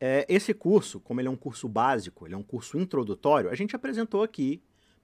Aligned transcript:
é, 0.00 0.26
esse 0.28 0.52
curso, 0.52 1.00
como 1.00 1.20
ele 1.20 1.28
é 1.28 1.30
um 1.30 1.36
curso 1.36 1.68
básico, 1.68 2.26
ele 2.26 2.34
é 2.34 2.38
um 2.38 2.42
curso 2.42 2.78
introdutório, 2.78 3.50
a 3.50 3.54
gente 3.54 3.74
apresentou 3.74 4.22
aqui 4.22 4.62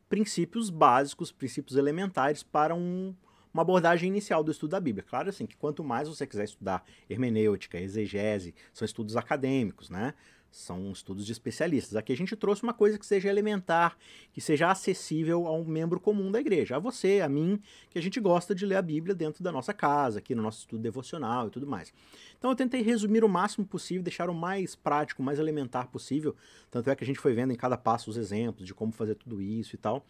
princípios 0.09 0.69
básicos, 0.69 1.33
princípios 1.33 1.77
elementares 1.77 2.43
para 2.43 2.75
um, 2.75 3.15
uma 3.53 3.63
abordagem 3.63 4.09
inicial 4.09 4.45
do 4.45 4.51
estudo 4.51 4.71
da 4.73 4.81
Bíblia. 4.81 5.05
Claro 5.09 5.29
assim 5.31 5.47
que 5.47 5.57
quanto 5.57 5.83
mais 5.83 6.09
você 6.09 6.27
quiser 6.27 6.45
estudar 6.45 6.85
hermenêutica, 7.09 7.81
exegese, 7.81 8.55
são 8.73 8.85
estudos 8.85 9.17
acadêmicos, 9.17 9.89
né? 9.89 10.15
São 10.53 10.93
estudos 10.93 11.25
de 11.25 11.33
especialistas. 11.33 11.97
Aqui 11.97 12.13
a 12.13 12.17
gente 12.17 12.37
trouxe 12.37 12.63
uma 12.63 12.75
coisa 12.75 12.99
que 12.99 13.07
seja 13.07 13.27
elementar, 13.27 13.97
que 14.35 14.41
seja 14.41 14.71
acessível 14.71 15.47
a 15.47 15.53
um 15.53 15.65
membro 15.65 15.99
comum 15.99 16.31
da 16.31 16.39
igreja, 16.39 16.77
a 16.77 16.79
você, 16.79 17.23
a 17.23 17.29
mim, 17.29 17.59
que 17.89 17.99
a 17.99 18.03
gente 18.03 18.21
gosta 18.21 18.55
de 18.55 18.67
ler 18.67 18.77
a 18.77 18.83
Bíblia 18.83 19.15
dentro 19.15 19.43
da 19.43 19.51
nossa 19.51 19.73
casa, 19.73 20.19
aqui 20.19 20.35
no 20.35 20.43
nosso 20.43 20.61
estudo 20.61 20.83
devocional 20.83 21.49
e 21.49 21.51
tudo 21.51 21.67
mais. 21.67 21.91
Então 22.37 22.51
eu 22.51 22.55
tentei 22.55 22.83
resumir 22.83 23.25
o 23.25 23.29
máximo 23.31 23.67
possível, 23.67 24.03
deixar 24.03 24.29
o 24.29 24.35
mais 24.35 24.77
prático, 24.77 25.23
o 25.23 25.25
mais 25.25 25.39
elementar 25.39 25.89
possível. 25.89 26.37
Tanto 26.71 26.91
é 26.91 26.95
que 26.95 27.03
a 27.03 27.07
gente 27.07 27.19
foi 27.19 27.33
vendo 27.33 27.55
em 27.55 27.57
cada 27.57 27.79
passo 27.79 28.11
os 28.11 28.19
exemplos 28.19 28.67
de 28.67 28.75
como 28.75 28.93
fazer 28.93 29.15
tudo 29.15 29.41
isso 29.41 29.75
e 29.75 29.79
tal, 29.79 30.05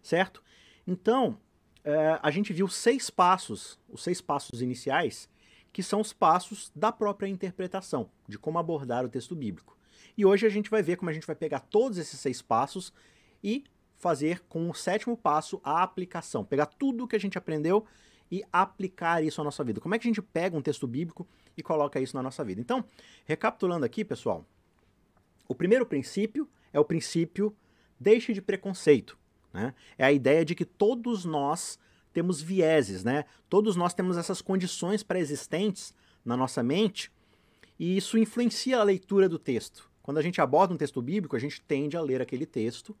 certo? 0.00 0.40
Então, 0.86 1.36
é, 1.82 2.20
a 2.22 2.30
gente 2.30 2.52
viu 2.52 2.68
seis 2.68 3.10
passos, 3.10 3.80
os 3.88 4.02
seis 4.04 4.20
passos 4.20 4.62
iniciais, 4.62 5.28
que 5.72 5.82
são 5.82 6.00
os 6.00 6.12
passos 6.12 6.70
da 6.74 6.92
própria 6.92 7.28
interpretação, 7.28 8.10
de 8.28 8.38
como 8.38 8.58
abordar 8.58 9.04
o 9.04 9.08
texto 9.08 9.34
bíblico. 9.34 9.77
E 10.18 10.26
hoje 10.26 10.44
a 10.44 10.50
gente 10.50 10.68
vai 10.68 10.82
ver 10.82 10.96
como 10.96 11.10
a 11.10 11.12
gente 11.12 11.28
vai 11.28 11.36
pegar 11.36 11.60
todos 11.60 11.96
esses 11.96 12.18
seis 12.18 12.42
passos 12.42 12.92
e 13.42 13.62
fazer 13.96 14.40
com 14.48 14.68
o 14.68 14.74
sétimo 14.74 15.16
passo 15.16 15.60
a 15.62 15.80
aplicação. 15.80 16.44
Pegar 16.44 16.66
tudo 16.66 17.04
o 17.04 17.08
que 17.08 17.14
a 17.14 17.20
gente 17.20 17.38
aprendeu 17.38 17.86
e 18.28 18.42
aplicar 18.52 19.22
isso 19.22 19.40
à 19.40 19.44
nossa 19.44 19.62
vida. 19.62 19.80
Como 19.80 19.94
é 19.94 19.98
que 19.98 20.08
a 20.08 20.10
gente 20.10 20.20
pega 20.20 20.56
um 20.56 20.60
texto 20.60 20.88
bíblico 20.88 21.24
e 21.56 21.62
coloca 21.62 22.00
isso 22.00 22.16
na 22.16 22.22
nossa 22.22 22.44
vida? 22.44 22.60
Então, 22.60 22.84
recapitulando 23.24 23.86
aqui, 23.86 24.04
pessoal, 24.04 24.44
o 25.46 25.54
primeiro 25.54 25.86
princípio 25.86 26.48
é 26.72 26.80
o 26.80 26.84
princípio 26.84 27.56
deixe 27.98 28.32
de 28.32 28.42
preconceito. 28.42 29.16
Né? 29.52 29.72
É 29.96 30.04
a 30.04 30.10
ideia 30.10 30.44
de 30.44 30.56
que 30.56 30.64
todos 30.64 31.24
nós 31.24 31.78
temos 32.12 32.42
vieses, 32.42 33.04
né? 33.04 33.24
todos 33.48 33.76
nós 33.76 33.94
temos 33.94 34.16
essas 34.16 34.42
condições 34.42 35.04
pré-existentes 35.04 35.94
na 36.24 36.36
nossa 36.36 36.60
mente 36.60 37.12
e 37.78 37.96
isso 37.96 38.18
influencia 38.18 38.80
a 38.80 38.82
leitura 38.82 39.28
do 39.28 39.38
texto. 39.38 39.87
Quando 40.08 40.16
a 40.16 40.22
gente 40.22 40.40
aborda 40.40 40.72
um 40.72 40.76
texto 40.78 41.02
bíblico, 41.02 41.36
a 41.36 41.38
gente 41.38 41.60
tende 41.60 41.94
a 41.94 42.00
ler 42.00 42.22
aquele 42.22 42.46
texto 42.46 42.96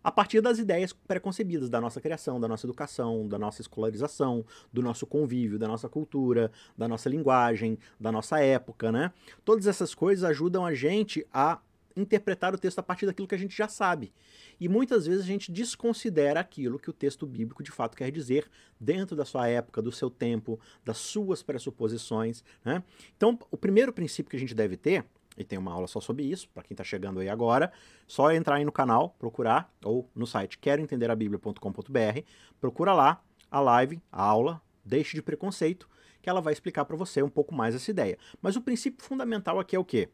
a 0.00 0.12
partir 0.12 0.40
das 0.40 0.60
ideias 0.60 0.92
preconcebidas 0.92 1.68
da 1.68 1.80
nossa 1.80 2.00
criação, 2.00 2.38
da 2.38 2.46
nossa 2.46 2.64
educação, 2.64 3.26
da 3.26 3.36
nossa 3.36 3.60
escolarização, 3.60 4.46
do 4.72 4.80
nosso 4.80 5.08
convívio, 5.08 5.58
da 5.58 5.66
nossa 5.66 5.88
cultura, 5.88 6.52
da 6.78 6.86
nossa 6.86 7.08
linguagem, 7.08 7.76
da 7.98 8.12
nossa 8.12 8.38
época, 8.38 8.92
né? 8.92 9.12
Todas 9.44 9.66
essas 9.66 9.92
coisas 9.92 10.22
ajudam 10.22 10.64
a 10.64 10.72
gente 10.72 11.26
a 11.34 11.58
interpretar 11.96 12.54
o 12.54 12.58
texto 12.58 12.78
a 12.78 12.82
partir 12.84 13.06
daquilo 13.06 13.26
que 13.26 13.34
a 13.34 13.38
gente 13.38 13.56
já 13.56 13.66
sabe. 13.66 14.12
E 14.60 14.68
muitas 14.68 15.06
vezes 15.08 15.24
a 15.24 15.26
gente 15.26 15.50
desconsidera 15.50 16.38
aquilo 16.38 16.78
que 16.78 16.88
o 16.90 16.92
texto 16.92 17.26
bíblico 17.26 17.60
de 17.60 17.72
fato 17.72 17.96
quer 17.96 18.12
dizer 18.12 18.48
dentro 18.78 19.16
da 19.16 19.24
sua 19.24 19.48
época, 19.48 19.82
do 19.82 19.90
seu 19.90 20.08
tempo, 20.08 20.60
das 20.84 20.98
suas 20.98 21.42
pressuposições. 21.42 22.44
Né? 22.64 22.84
Então, 23.16 23.36
o 23.50 23.56
primeiro 23.56 23.92
princípio 23.92 24.30
que 24.30 24.36
a 24.36 24.40
gente 24.40 24.54
deve 24.54 24.76
ter 24.76 25.04
e 25.40 25.44
tem 25.44 25.58
uma 25.58 25.72
aula 25.72 25.86
só 25.86 26.00
sobre 26.00 26.24
isso, 26.24 26.48
para 26.50 26.62
quem 26.62 26.74
está 26.74 26.84
chegando 26.84 27.18
aí 27.18 27.28
agora, 27.28 27.72
só 28.06 28.30
entrar 28.30 28.56
aí 28.56 28.64
no 28.64 28.70
canal, 28.70 29.16
procurar, 29.18 29.72
ou 29.82 30.06
no 30.14 30.26
site 30.26 30.58
queroentenderabiblia.com.br, 30.58 32.20
procura 32.60 32.92
lá 32.92 33.22
a 33.50 33.58
live, 33.58 34.02
a 34.12 34.22
aula, 34.22 34.60
Deixe 34.84 35.16
de 35.16 35.22
Preconceito, 35.22 35.88
que 36.20 36.28
ela 36.28 36.42
vai 36.42 36.52
explicar 36.52 36.84
para 36.84 36.94
você 36.94 37.22
um 37.22 37.30
pouco 37.30 37.54
mais 37.54 37.74
essa 37.74 37.90
ideia. 37.90 38.18
Mas 38.42 38.54
o 38.54 38.60
princípio 38.60 39.02
fundamental 39.02 39.58
aqui 39.58 39.74
é 39.74 39.78
o 39.78 39.84
quê? 39.84 40.10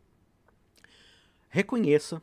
Reconheça, 1.49 2.23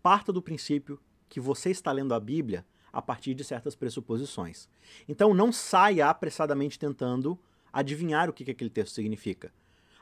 parta 0.00 0.32
do 0.32 0.40
princípio 0.40 1.00
que 1.28 1.40
você 1.40 1.70
está 1.70 1.90
lendo 1.90 2.14
a 2.14 2.20
Bíblia 2.20 2.64
a 2.92 3.02
partir 3.02 3.34
de 3.34 3.42
certas 3.42 3.74
pressuposições. 3.74 4.68
Então 5.08 5.34
não 5.34 5.50
saia 5.50 6.08
apressadamente 6.08 6.78
tentando 6.78 7.36
adivinhar 7.72 8.30
o 8.30 8.32
que, 8.32 8.44
que 8.44 8.52
aquele 8.52 8.70
texto 8.70 8.94
significa 8.94 9.52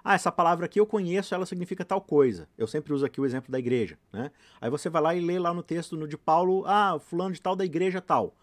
ah, 0.04 0.14
essa 0.14 0.32
palavra 0.32 0.66
aqui 0.66 0.80
eu 0.80 0.86
conheço, 0.86 1.34
ela 1.34 1.46
significa 1.46 1.84
tal 1.84 2.00
coisa. 2.00 2.48
Eu 2.58 2.66
sempre 2.66 2.92
uso 2.92 3.04
aqui 3.04 3.20
o 3.20 3.24
exemplo 3.24 3.52
da 3.52 3.58
igreja, 3.58 3.98
né? 4.12 4.30
Aí 4.60 4.68
você 4.68 4.90
vai 4.90 5.00
lá 5.00 5.14
e 5.14 5.20
lê 5.20 5.38
lá 5.38 5.54
no 5.54 5.62
texto 5.62 5.96
no 5.96 6.08
de 6.08 6.18
Paulo, 6.18 6.64
ah, 6.66 6.98
fulano 6.98 7.32
de 7.32 7.40
tal 7.40 7.54
da 7.54 7.64
igreja 7.64 8.00
tal. 8.00 8.34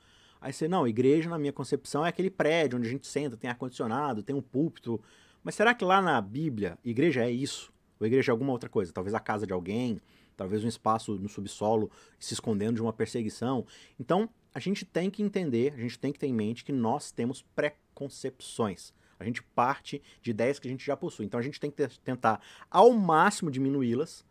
Aí 0.42 0.54
você, 0.54 0.68
não, 0.68 0.88
igreja 0.88 1.30
na 1.30 1.38
minha 1.38 1.52
concepção 1.52 2.06
é 2.06 2.10
aquele 2.10 2.30
prédio 2.30 2.78
onde 2.78 2.88
a 2.88 2.92
gente 2.92 3.08
senta, 3.08 3.36
tem 3.36 3.50
ar-condicionado, 3.50 4.24
tem 4.24 4.36
um 4.36 4.42
púlpito. 4.42 5.02
Mas 5.44 5.56
será 5.56 5.74
que 5.74 5.84
lá 5.84 6.02
na 6.02 6.22
Bíblia, 6.22 6.78
igreja 6.84 7.26
é 7.26 7.32
isso? 7.32 7.74
Ou 8.00 8.08
igreja 8.08 8.32
é 8.32 8.34
alguma 8.34 8.54
outra 8.54 8.70
coisa? 8.70 8.94
Talvez 8.94 9.14
a 9.14 9.20
casa 9.20 9.46
de 9.46 9.52
alguém, 9.52 10.00
talvez 10.38 10.64
um 10.64 10.68
espaço 10.68 11.16
no 11.16 11.28
subsolo 11.28 11.92
se 12.18 12.34
escondendo 12.34 12.76
de 12.76 12.82
uma 12.82 12.94
perseguição. 12.94 13.66
Então, 14.00 14.30
a 14.54 14.60
gente 14.60 14.86
tem 14.86 15.10
que 15.10 15.22
entender, 15.22 15.74
a 15.74 15.78
gente 15.78 16.00
tem 16.00 16.14
que 16.14 16.20
ter 16.20 16.28
em 16.28 16.34
mente 16.34 16.64
que 16.64 16.72
nós 16.72 17.12
temos 17.12 17.42
preconcepções. 17.54 18.94
A 19.20 19.26
gente 19.26 19.44
parte 19.44 20.02
de 20.22 20.32
ideias 20.32 20.60
que 20.60 20.68
a 20.68 20.72
gente 20.72 20.86
já 20.86 20.96
possui. 20.96 21.26
Então 21.26 21.40
a 21.40 21.44
gente 21.44 21.60
tem 21.60 21.70
que 21.70 21.88
tentar 22.00 22.42
ao 22.72 22.92
máximo 22.94 23.52
diminuí-las, 23.52 24.26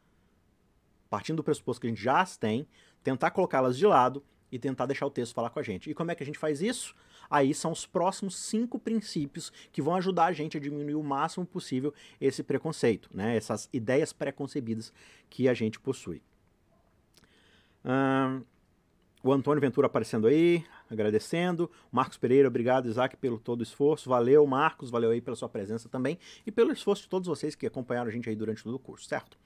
partindo 1.10 1.36
do 1.36 1.44
pressuposto 1.44 1.80
que 1.80 1.86
a 1.86 1.90
gente 1.90 2.02
já 2.02 2.20
as 2.20 2.36
tem, 2.36 2.66
tentar 3.02 3.30
colocá-las 3.30 3.76
de 3.76 3.86
lado 3.86 4.24
e 4.50 4.58
tentar 4.58 4.86
deixar 4.86 5.06
o 5.06 5.10
texto 5.10 5.34
falar 5.34 5.50
com 5.50 5.58
a 5.58 5.62
gente. 5.62 5.90
E 5.90 5.94
como 5.94 6.10
é 6.10 6.14
que 6.14 6.22
a 6.22 6.26
gente 6.26 6.38
faz 6.38 6.62
isso? 6.62 6.94
Aí 7.30 7.52
são 7.52 7.70
os 7.70 7.84
próximos 7.84 8.36
cinco 8.36 8.78
princípios 8.78 9.52
que 9.70 9.82
vão 9.82 9.94
ajudar 9.96 10.26
a 10.26 10.32
gente 10.32 10.56
a 10.56 10.60
diminuir 10.60 10.94
o 10.94 11.02
máximo 11.02 11.44
possível 11.44 11.92
esse 12.18 12.42
preconceito, 12.42 13.10
né? 13.12 13.36
essas 13.36 13.68
ideias 13.72 14.12
preconcebidas 14.12 14.92
que 15.28 15.48
a 15.48 15.54
gente 15.54 15.78
possui. 15.78 16.22
O 19.22 19.32
Antônio 19.32 19.60
Ventura 19.60 19.86
aparecendo 19.86 20.26
aí, 20.26 20.64
agradecendo. 20.90 21.70
Marcos 21.90 22.16
Pereira, 22.16 22.48
obrigado, 22.48 22.88
Isaac, 22.88 23.16
pelo 23.16 23.38
todo 23.38 23.60
o 23.60 23.62
esforço. 23.62 24.08
Valeu, 24.08 24.46
Marcos, 24.46 24.90
valeu 24.90 25.10
aí 25.10 25.20
pela 25.20 25.36
sua 25.36 25.48
presença 25.48 25.88
também 25.88 26.18
e 26.46 26.50
pelo 26.50 26.72
esforço 26.72 27.02
de 27.02 27.08
todos 27.08 27.28
vocês 27.28 27.54
que 27.54 27.66
acompanharam 27.66 28.08
a 28.08 28.12
gente 28.12 28.28
aí 28.28 28.36
durante 28.36 28.62
todo 28.62 28.74
o 28.74 28.78
curso, 28.78 29.06
certo? 29.06 29.38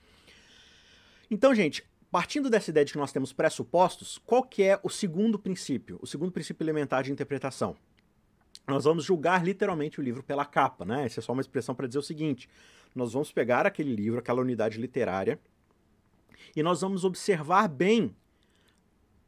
Então, 1.30 1.54
gente, 1.54 1.84
partindo 2.10 2.50
dessa 2.50 2.70
ideia 2.70 2.84
de 2.84 2.92
que 2.92 2.98
nós 2.98 3.12
temos 3.12 3.32
pressupostos, 3.32 4.19
qual 4.19 4.42
que 4.42 4.62
é 4.62 4.78
o 4.82 4.91
segundo 4.91 5.38
princípio, 5.38 5.98
o 6.03 6.06
segundo 6.06 6.30
princípio 6.30 6.62
elementar 6.62 7.03
de 7.03 7.10
interpretação? 7.10 7.76
Nós 8.66 8.84
vamos 8.84 9.04
julgar 9.04 9.44
literalmente 9.44 9.98
o 9.98 10.03
livro 10.03 10.22
pela 10.22 10.44
capa, 10.44 10.84
né? 10.84 11.04
Essa 11.06 11.20
é 11.20 11.22
só 11.22 11.32
uma 11.32 11.41
expressão 11.41 11.74
para 11.74 11.86
dizer 11.86 11.98
o 11.98 12.03
seguinte: 12.03 12.48
nós 12.94 13.12
vamos 13.12 13.32
pegar 13.32 13.66
aquele 13.66 13.94
livro, 13.94 14.20
aquela 14.20 14.41
unidade 14.41 14.78
literária, 14.78 15.41
e 16.54 16.62
nós 16.62 16.80
vamos 16.82 17.04
observar 17.04 17.66
bem 17.66 18.14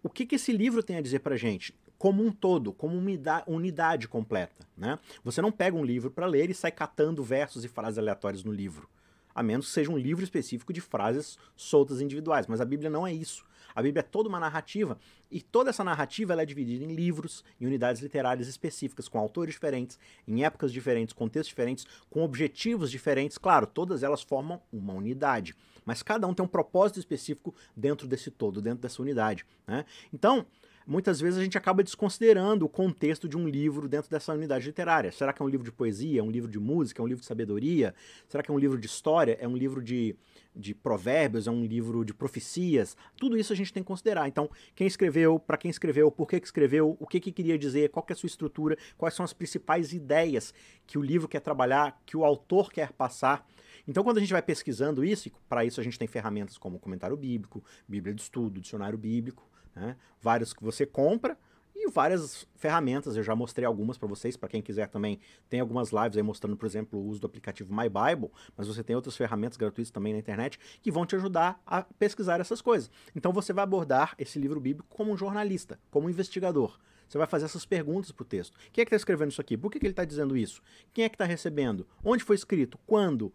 o 0.02 0.10
que, 0.10 0.26
que 0.26 0.34
esse 0.34 0.52
livro 0.52 0.82
tem 0.82 0.96
a 0.96 1.00
dizer 1.00 1.20
para 1.20 1.36
gente 1.36 1.74
como 2.04 2.22
um 2.22 2.30
todo, 2.30 2.70
como 2.70 2.98
uma 2.98 3.42
unidade 3.46 4.06
completa. 4.08 4.68
Né? 4.76 4.98
Você 5.24 5.40
não 5.40 5.50
pega 5.50 5.74
um 5.74 5.82
livro 5.82 6.10
para 6.10 6.26
ler 6.26 6.50
e 6.50 6.54
sai 6.54 6.70
catando 6.70 7.24
versos 7.24 7.64
e 7.64 7.68
frases 7.68 7.96
aleatórias 7.96 8.44
no 8.44 8.52
livro, 8.52 8.90
a 9.34 9.42
menos 9.42 9.68
que 9.68 9.72
seja 9.72 9.90
um 9.90 9.96
livro 9.96 10.22
específico 10.22 10.70
de 10.70 10.82
frases 10.82 11.38
soltas 11.56 12.02
individuais. 12.02 12.46
Mas 12.46 12.60
a 12.60 12.64
Bíblia 12.66 12.90
não 12.90 13.06
é 13.06 13.12
isso. 13.14 13.42
A 13.74 13.80
Bíblia 13.80 14.00
é 14.00 14.02
toda 14.02 14.28
uma 14.28 14.38
narrativa 14.38 14.98
e 15.30 15.40
toda 15.40 15.70
essa 15.70 15.82
narrativa 15.82 16.34
é 16.34 16.44
dividida 16.44 16.84
em 16.84 16.94
livros, 16.94 17.42
em 17.58 17.64
unidades 17.64 18.02
literárias 18.02 18.48
específicas, 18.48 19.08
com 19.08 19.18
autores 19.18 19.54
diferentes, 19.54 19.98
em 20.28 20.44
épocas 20.44 20.70
diferentes, 20.70 21.14
contextos 21.14 21.48
diferentes, 21.48 21.86
com 22.10 22.22
objetivos 22.22 22.90
diferentes. 22.90 23.38
Claro, 23.38 23.66
todas 23.66 24.02
elas 24.02 24.20
formam 24.20 24.60
uma 24.70 24.92
unidade 24.92 25.56
mas 25.84 26.02
cada 26.02 26.26
um 26.26 26.34
tem 26.34 26.44
um 26.44 26.48
propósito 26.48 26.98
específico 26.98 27.54
dentro 27.76 28.06
desse 28.06 28.30
todo, 28.30 28.62
dentro 28.62 28.80
dessa 28.80 29.02
unidade. 29.02 29.44
Né? 29.66 29.84
Então, 30.12 30.46
muitas 30.86 31.20
vezes 31.20 31.38
a 31.38 31.42
gente 31.42 31.56
acaba 31.56 31.82
desconsiderando 31.82 32.64
o 32.64 32.68
contexto 32.68 33.28
de 33.28 33.36
um 33.36 33.48
livro 33.48 33.88
dentro 33.88 34.10
dessa 34.10 34.32
unidade 34.32 34.66
literária. 34.66 35.10
Será 35.12 35.32
que 35.32 35.42
é 35.42 35.44
um 35.44 35.48
livro 35.48 35.64
de 35.64 35.72
poesia, 35.72 36.20
é 36.20 36.22
um 36.22 36.30
livro 36.30 36.50
de 36.50 36.58
música, 36.58 37.00
é 37.00 37.04
um 37.04 37.06
livro 37.06 37.20
de 37.20 37.26
sabedoria? 37.26 37.94
Será 38.28 38.42
que 38.42 38.50
é 38.50 38.54
um 38.54 38.58
livro 38.58 38.78
de 38.78 38.86
história? 38.86 39.36
É 39.40 39.48
um 39.48 39.56
livro 39.56 39.82
de, 39.82 40.16
de 40.54 40.74
provérbios? 40.74 41.46
É 41.46 41.50
um 41.50 41.64
livro 41.64 42.04
de 42.04 42.12
profecias? 42.12 42.96
Tudo 43.16 43.36
isso 43.38 43.52
a 43.52 43.56
gente 43.56 43.72
tem 43.72 43.82
que 43.82 43.86
considerar. 43.86 44.28
Então, 44.28 44.50
quem 44.74 44.86
escreveu, 44.86 45.38
para 45.38 45.56
quem 45.56 45.70
escreveu, 45.70 46.10
por 46.10 46.28
que, 46.28 46.40
que 46.40 46.46
escreveu, 46.46 46.96
o 47.00 47.06
que, 47.06 47.20
que 47.20 47.32
queria 47.32 47.58
dizer, 47.58 47.90
qual 47.90 48.02
que 48.02 48.12
é 48.12 48.14
a 48.14 48.16
sua 48.16 48.26
estrutura, 48.26 48.76
quais 48.96 49.14
são 49.14 49.24
as 49.24 49.32
principais 49.32 49.92
ideias 49.92 50.52
que 50.86 50.98
o 50.98 51.02
livro 51.02 51.28
quer 51.28 51.40
trabalhar, 51.40 52.00
que 52.04 52.16
o 52.16 52.24
autor 52.24 52.70
quer 52.70 52.92
passar. 52.92 53.46
Então, 53.86 54.02
quando 54.02 54.18
a 54.18 54.20
gente 54.20 54.32
vai 54.32 54.42
pesquisando 54.42 55.04
isso, 55.04 55.28
e 55.28 55.32
para 55.48 55.64
isso 55.64 55.80
a 55.80 55.84
gente 55.84 55.98
tem 55.98 56.08
ferramentas 56.08 56.56
como 56.56 56.78
comentário 56.78 57.16
bíblico, 57.16 57.62
Bíblia 57.86 58.14
de 58.14 58.22
estudo, 58.22 58.60
dicionário 58.60 58.96
bíblico, 58.96 59.46
né? 59.74 59.96
vários 60.20 60.52
que 60.52 60.62
você 60.62 60.86
compra 60.86 61.38
e 61.74 61.90
várias 61.90 62.46
ferramentas. 62.54 63.16
Eu 63.16 63.22
já 63.22 63.34
mostrei 63.34 63.66
algumas 63.66 63.98
para 63.98 64.08
vocês, 64.08 64.36
para 64.36 64.48
quem 64.48 64.62
quiser 64.62 64.88
também. 64.88 65.18
Tem 65.48 65.60
algumas 65.60 65.90
lives 65.90 66.16
aí 66.16 66.22
mostrando, 66.22 66.56
por 66.56 66.66
exemplo, 66.66 66.98
o 66.98 67.06
uso 67.06 67.20
do 67.20 67.26
aplicativo 67.26 67.74
My 67.74 67.88
Bible, 67.88 68.30
mas 68.56 68.68
você 68.68 68.82
tem 68.82 68.94
outras 68.94 69.16
ferramentas 69.16 69.56
gratuitas 69.56 69.90
também 69.90 70.12
na 70.12 70.18
internet 70.18 70.58
que 70.80 70.90
vão 70.90 71.04
te 71.04 71.16
ajudar 71.16 71.60
a 71.66 71.82
pesquisar 71.82 72.40
essas 72.40 72.62
coisas. 72.62 72.90
Então, 73.14 73.32
você 73.32 73.52
vai 73.52 73.64
abordar 73.64 74.14
esse 74.18 74.38
livro 74.38 74.60
bíblico 74.60 74.88
como 74.88 75.12
um 75.12 75.16
jornalista, 75.16 75.78
como 75.90 76.06
um 76.06 76.10
investigador. 76.10 76.78
Você 77.08 77.18
vai 77.18 77.26
fazer 77.26 77.44
essas 77.44 77.66
perguntas 77.66 78.10
para 78.10 78.22
o 78.22 78.26
texto. 78.26 78.56
Quem 78.72 78.82
é 78.82 78.84
que 78.84 78.88
está 78.88 78.96
escrevendo 78.96 79.30
isso 79.30 79.40
aqui? 79.40 79.56
Por 79.56 79.70
que, 79.70 79.78
que 79.78 79.86
ele 79.86 79.92
está 79.92 80.04
dizendo 80.04 80.36
isso? 80.36 80.62
Quem 80.92 81.04
é 81.04 81.08
que 81.08 81.14
está 81.14 81.24
recebendo? 81.24 81.86
Onde 82.02 82.24
foi 82.24 82.36
escrito? 82.36 82.78
Quando? 82.86 83.32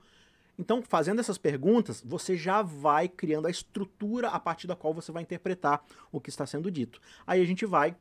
Então, 0.60 0.84
fazendo 0.84 1.22
essas 1.22 1.38
perguntas, 1.38 2.04
você 2.06 2.36
já 2.36 2.62
vai 2.62 3.08
criando 3.08 3.48
a 3.48 3.50
estrutura 3.50 4.28
a 4.28 4.38
partir 4.38 4.68
da 4.68 4.76
qual 4.76 4.94
você 4.94 5.10
vai 5.10 5.24
interpretar 5.24 5.82
o 6.12 6.20
que 6.20 6.30
está 6.30 6.46
sendo 6.46 6.70
dito. 6.70 7.00
Aí 7.26 7.42
a 7.42 7.46
gente 7.46 7.66
vai 7.66 7.96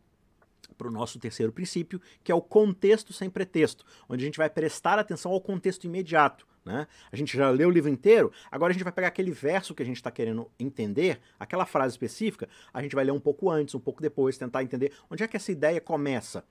para 0.76 0.88
o 0.88 0.90
nosso 0.90 1.20
terceiro 1.20 1.52
princípio, 1.52 2.00
que 2.24 2.32
é 2.32 2.34
o 2.34 2.42
contexto 2.42 3.12
sem 3.12 3.30
pretexto, 3.30 3.84
onde 4.08 4.24
a 4.24 4.26
gente 4.26 4.38
vai 4.38 4.50
prestar 4.50 4.98
atenção 4.98 5.30
ao 5.30 5.40
contexto 5.40 5.84
imediato. 5.84 6.48
Né? 6.64 6.88
A 7.12 7.16
gente 7.16 7.36
já 7.36 7.48
leu 7.48 7.68
o 7.68 7.70
livro 7.70 7.88
inteiro, 7.88 8.32
agora 8.50 8.72
a 8.72 8.74
gente 8.74 8.82
vai 8.82 8.92
pegar 8.92 9.08
aquele 9.08 9.30
verso 9.30 9.72
que 9.72 9.82
a 9.82 9.86
gente 9.86 9.96
está 9.96 10.10
querendo 10.10 10.50
entender, 10.58 11.20
aquela 11.38 11.64
frase 11.64 11.92
específica, 11.92 12.48
a 12.74 12.82
gente 12.82 12.96
vai 12.96 13.04
ler 13.04 13.12
um 13.12 13.20
pouco 13.20 13.48
antes, 13.48 13.76
um 13.76 13.80
pouco 13.80 14.02
depois, 14.02 14.36
tentar 14.36 14.64
entender 14.64 14.92
onde 15.08 15.22
é 15.22 15.28
que 15.28 15.36
essa 15.36 15.52
ideia 15.52 15.80
começa. 15.80 16.44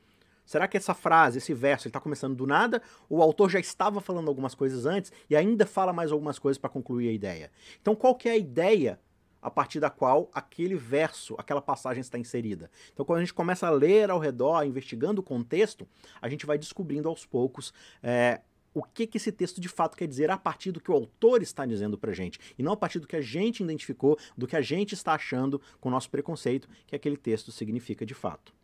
Será 0.48 0.66
que 0.68 0.78
essa 0.78 0.94
frase, 0.94 1.40
esse 1.40 1.54
verso, 1.54 1.88
está 1.88 2.00
começando 2.00 2.34
do 2.34 2.48
nada? 2.48 2.82
Ou 3.10 3.20
o 3.20 3.22
autor 3.22 3.50
já 3.50 3.60
estava 3.60 4.00
falando 4.00 4.30
algumas 4.30 4.56
coisas 4.56 4.86
antes 4.86 5.12
e 5.30 5.36
ainda 5.36 5.66
fala 5.66 5.92
mais 5.92 6.12
algumas 6.12 6.40
coisas 6.40 6.58
para 6.58 6.70
concluir 6.70 7.10
a 7.10 7.12
ideia? 7.12 7.52
Então, 7.82 7.94
qual 7.94 8.16
que 8.16 8.30
é 8.30 8.32
a 8.32 8.38
ideia 8.38 8.98
a 9.42 9.52
partir 9.52 9.80
da 9.80 9.90
qual 9.90 10.30
aquele 10.34 10.76
verso, 10.76 11.36
aquela 11.38 11.62
passagem 11.62 12.02
está 12.02 12.18
inserida. 12.18 12.70
Então, 12.92 13.06
quando 13.06 13.18
a 13.18 13.22
gente 13.22 13.34
começa 13.34 13.68
a 13.68 13.70
ler 13.70 14.10
ao 14.10 14.20
redor, 14.20 14.64
investigando 14.64 15.22
o 15.22 15.24
contexto, 15.24 15.88
a 16.22 16.28
gente 16.28 16.46
vai 16.46 16.58
descobrindo 16.58 17.08
aos 17.08 17.26
poucos 17.26 17.72
é, 18.02 18.42
o 18.74 18.84
que, 18.84 19.08
que 19.08 19.18
esse 19.18 19.32
texto 19.32 19.62
de 19.62 19.70
fato 19.70 19.96
quer 19.96 20.08
dizer 20.08 20.30
a 20.30 20.38
partir 20.38 20.72
do 20.72 20.82
que 20.82 20.92
o 20.92 20.94
autor 20.94 21.42
está 21.42 21.66
dizendo 21.66 21.98
para 21.98 22.14
gente, 22.14 22.40
e 22.58 22.64
não 22.64 22.74
a 22.74 22.78
partir 22.78 23.00
do 23.00 23.08
que 23.08 23.16
a 23.16 23.22
gente 23.22 23.64
identificou, 23.64 24.18
do 24.38 24.48
que 24.48 24.56
a 24.56 24.62
gente 24.62 24.94
está 24.94 25.14
achando 25.14 25.62
com 25.80 25.90
o 25.90 25.92
nosso 25.92 26.10
preconceito 26.10 26.68
que 26.86 26.96
aquele 26.96 27.18
texto 27.18 27.52
significa 27.52 28.06
de 28.06 28.14
fato. 28.14 28.57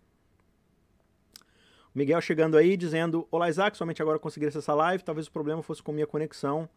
Miguel 1.94 2.20
chegando 2.22 2.58
aí 2.58 2.76
dizendo: 2.76 3.28
Olá, 3.30 3.50
Isaac, 3.50 3.78
somente 3.78 4.02
agora 4.02 4.18
consegui 4.18 4.48
acessar 4.48 4.74
a 4.74 4.78
live. 4.78 5.04
Talvez 5.04 5.28
o 5.28 5.32
problema 5.32 5.62
fosse 5.62 5.84
com 5.84 5.92
minha 5.92 6.08
conexão. 6.08 6.68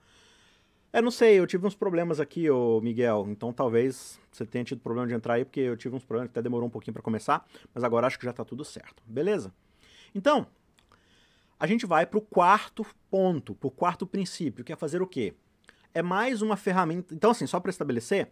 É, 0.92 1.02
não 1.02 1.10
sei, 1.10 1.38
eu 1.38 1.46
tive 1.46 1.66
uns 1.66 1.74
problemas 1.74 2.20
aqui, 2.20 2.48
ô 2.48 2.80
Miguel, 2.80 3.26
então 3.28 3.52
talvez 3.52 4.18
você 4.32 4.46
tenha 4.46 4.64
tido 4.64 4.80
problema 4.80 5.06
de 5.06 5.14
entrar 5.14 5.34
aí, 5.34 5.44
porque 5.44 5.60
eu 5.60 5.76
tive 5.76 5.94
uns 5.94 6.04
problemas, 6.04 6.30
até 6.30 6.40
demorou 6.40 6.66
um 6.66 6.70
pouquinho 6.70 6.94
para 6.94 7.02
começar, 7.02 7.44
mas 7.74 7.84
agora 7.84 8.06
acho 8.06 8.18
que 8.18 8.24
já 8.24 8.30
está 8.30 8.44
tudo 8.44 8.64
certo, 8.64 9.02
beleza? 9.04 9.52
Então, 10.14 10.46
a 11.58 11.66
gente 11.66 11.84
vai 11.84 12.06
para 12.06 12.18
o 12.18 12.22
quarto 12.22 12.86
ponto, 13.10 13.54
para 13.54 13.66
o 13.66 13.70
quarto 13.70 14.06
princípio, 14.06 14.64
que 14.64 14.72
é 14.72 14.76
fazer 14.76 15.02
o 15.02 15.06
quê? 15.06 15.34
É 15.92 16.02
mais 16.02 16.40
uma 16.40 16.56
ferramenta. 16.56 17.14
Então, 17.14 17.30
assim, 17.30 17.46
só 17.46 17.60
para 17.60 17.70
estabelecer, 17.70 18.30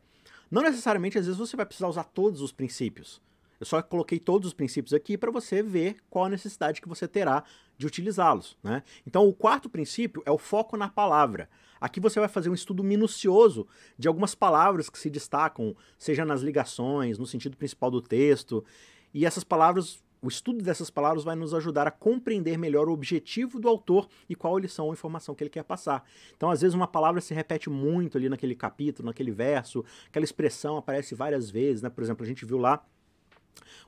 não 0.50 0.62
necessariamente 0.62 1.18
às 1.18 1.26
vezes 1.26 1.38
você 1.38 1.56
vai 1.56 1.66
precisar 1.66 1.88
usar 1.88 2.04
todos 2.04 2.40
os 2.40 2.52
princípios. 2.52 3.20
Eu 3.58 3.66
só 3.66 3.80
coloquei 3.82 4.18
todos 4.18 4.48
os 4.48 4.54
princípios 4.54 4.92
aqui 4.92 5.16
para 5.16 5.30
você 5.30 5.62
ver 5.62 5.96
qual 6.10 6.24
a 6.24 6.28
necessidade 6.28 6.80
que 6.80 6.88
você 6.88 7.06
terá 7.06 7.44
de 7.76 7.86
utilizá-los. 7.86 8.56
Né? 8.62 8.82
Então, 9.06 9.26
o 9.26 9.32
quarto 9.32 9.68
princípio 9.68 10.22
é 10.26 10.30
o 10.30 10.38
foco 10.38 10.76
na 10.76 10.88
palavra. 10.88 11.48
Aqui 11.80 12.00
você 12.00 12.18
vai 12.18 12.28
fazer 12.28 12.48
um 12.48 12.54
estudo 12.54 12.82
minucioso 12.82 13.66
de 13.98 14.08
algumas 14.08 14.34
palavras 14.34 14.88
que 14.88 14.98
se 14.98 15.10
destacam, 15.10 15.76
seja 15.98 16.24
nas 16.24 16.40
ligações, 16.40 17.18
no 17.18 17.26
sentido 17.26 17.56
principal 17.56 17.90
do 17.90 18.00
texto. 18.00 18.64
E 19.12 19.26
essas 19.26 19.44
palavras, 19.44 20.02
o 20.22 20.28
estudo 20.28 20.62
dessas 20.62 20.88
palavras 20.88 21.24
vai 21.24 21.36
nos 21.36 21.52
ajudar 21.52 21.86
a 21.86 21.90
compreender 21.90 22.56
melhor 22.56 22.88
o 22.88 22.92
objetivo 22.92 23.60
do 23.60 23.68
autor 23.68 24.08
e 24.28 24.34
qual 24.34 24.58
lição 24.58 24.86
ou 24.86 24.92
informação 24.92 25.34
que 25.34 25.42
ele 25.42 25.50
quer 25.50 25.64
passar. 25.64 26.04
Então, 26.36 26.50
às 26.50 26.62
vezes, 26.62 26.74
uma 26.74 26.88
palavra 26.88 27.20
se 27.20 27.34
repete 27.34 27.68
muito 27.68 28.16
ali 28.16 28.28
naquele 28.28 28.54
capítulo, 28.54 29.06
naquele 29.06 29.30
verso, 29.30 29.84
aquela 30.06 30.24
expressão 30.24 30.76
aparece 30.76 31.14
várias 31.14 31.50
vezes. 31.50 31.82
Né? 31.82 31.90
Por 31.90 32.02
exemplo, 32.02 32.24
a 32.24 32.26
gente 32.26 32.46
viu 32.46 32.56
lá 32.56 32.82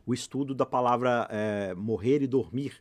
o 0.05 0.15
estudo 0.15 0.55
da 0.55 0.67
palavra 0.67 1.27
é, 1.31 1.75
morrer 1.75 2.23
e 2.23 2.27
dormir, 2.27 2.81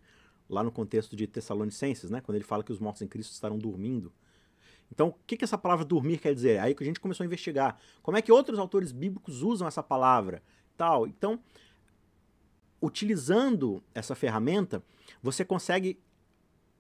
lá 0.50 0.64
no 0.64 0.72
contexto 0.72 1.16
de 1.16 1.28
Tessalonicenses, 1.28 2.10
né? 2.10 2.22
quando 2.22 2.36
ele 2.36 2.44
fala 2.44 2.64
que 2.64 2.72
os 2.72 2.80
mortos 2.80 3.02
em 3.02 3.08
Cristo 3.08 3.34
estarão 3.34 3.58
dormindo. 3.58 4.12
Então, 4.92 5.08
o 5.08 5.16
que, 5.26 5.36
que 5.36 5.44
essa 5.44 5.58
palavra 5.58 5.84
dormir 5.84 6.20
quer 6.20 6.34
dizer? 6.34 6.60
Aí 6.60 6.76
que 6.76 6.84
a 6.84 6.86
gente 6.86 7.00
começou 7.00 7.24
a 7.24 7.26
investigar. 7.26 7.80
Como 8.04 8.18
é 8.18 8.22
que 8.22 8.32
outros 8.32 8.60
autores 8.60 8.92
bíblicos 8.92 9.42
usam 9.42 9.68
essa 9.68 9.82
palavra? 9.82 10.44
Tal. 10.78 11.08
Então, 11.08 11.40
utilizando 12.82 13.84
essa 13.94 14.14
ferramenta, 14.14 14.84
você 15.22 15.44
consegue 15.44 16.00